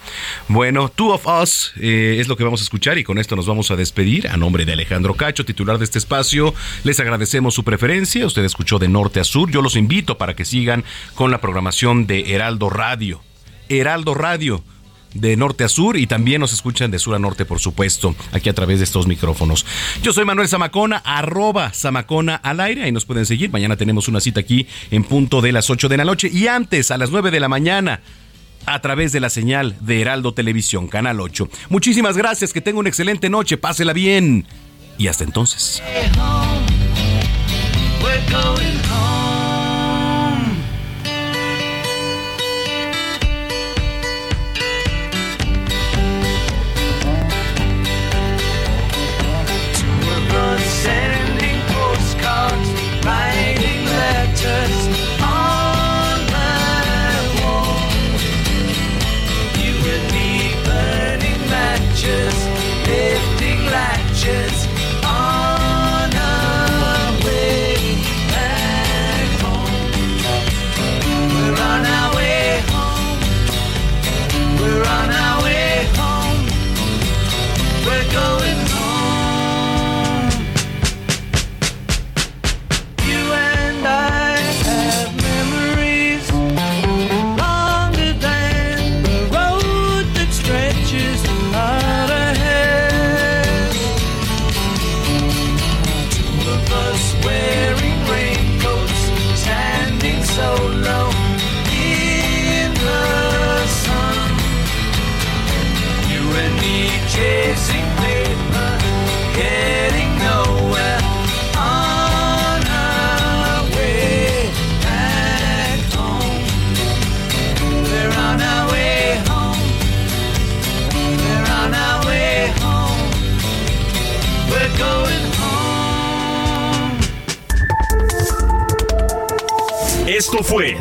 Bueno, 0.49 0.89
Two 0.89 1.13
of 1.13 1.25
Us 1.25 1.73
eh, 1.77 2.17
es 2.19 2.27
lo 2.27 2.35
que 2.35 2.43
vamos 2.43 2.59
a 2.59 2.63
escuchar 2.63 2.97
y 2.97 3.03
con 3.03 3.17
esto 3.17 3.35
nos 3.35 3.47
vamos 3.47 3.71
a 3.71 3.75
despedir. 3.75 4.27
A 4.27 4.37
nombre 4.37 4.65
de 4.65 4.73
Alejandro 4.73 5.15
Cacho, 5.15 5.45
titular 5.45 5.77
de 5.77 5.85
este 5.85 5.97
espacio, 5.97 6.53
les 6.83 6.99
agradecemos 6.99 7.53
su 7.53 7.63
preferencia. 7.63 8.25
Usted 8.25 8.43
escuchó 8.43 8.79
de 8.79 8.89
norte 8.89 9.19
a 9.19 9.23
sur. 9.23 9.49
Yo 9.49 9.61
los 9.61 9.77
invito 9.77 10.17
para 10.17 10.35
que 10.35 10.45
sigan 10.45 10.83
con 11.15 11.31
la 11.31 11.39
programación 11.39 12.05
de 12.05 12.33
Heraldo 12.33 12.69
Radio. 12.69 13.21
Heraldo 13.69 14.13
Radio 14.13 14.63
de 15.19 15.35
norte 15.37 15.63
a 15.63 15.69
sur 15.69 15.97
y 15.97 16.07
también 16.07 16.41
nos 16.41 16.53
escuchan 16.53 16.91
de 16.91 16.99
sur 16.99 17.15
a 17.15 17.19
norte, 17.19 17.45
por 17.45 17.59
supuesto, 17.59 18.15
aquí 18.31 18.49
a 18.49 18.53
través 18.53 18.79
de 18.79 18.85
estos 18.85 19.07
micrófonos. 19.07 19.65
Yo 20.01 20.13
soy 20.13 20.25
Manuel 20.25 20.47
Zamacona, 20.47 20.97
arroba 20.97 21.71
Zamacona 21.73 22.35
al 22.35 22.59
aire, 22.59 22.83
ahí 22.83 22.91
nos 22.91 23.05
pueden 23.05 23.25
seguir. 23.25 23.49
Mañana 23.51 23.75
tenemos 23.77 24.07
una 24.07 24.19
cita 24.19 24.39
aquí 24.39 24.67
en 24.91 25.03
punto 25.03 25.41
de 25.41 25.51
las 25.51 25.69
8 25.69 25.89
de 25.89 25.97
la 25.97 26.05
noche 26.05 26.29
y 26.31 26.47
antes, 26.47 26.91
a 26.91 26.97
las 26.97 27.11
9 27.11 27.31
de 27.31 27.39
la 27.39 27.49
mañana, 27.49 28.01
a 28.65 28.81
través 28.81 29.11
de 29.11 29.19
la 29.19 29.29
señal 29.29 29.75
de 29.81 30.01
Heraldo 30.01 30.33
Televisión, 30.33 30.87
Canal 30.87 31.19
8. 31.19 31.49
Muchísimas 31.69 32.17
gracias, 32.17 32.53
que 32.53 32.61
tenga 32.61 32.79
una 32.79 32.89
excelente 32.89 33.29
noche, 33.29 33.57
pásela 33.57 33.93
bien 33.93 34.45
y 34.97 35.07
hasta 35.07 35.23
entonces. 35.23 35.81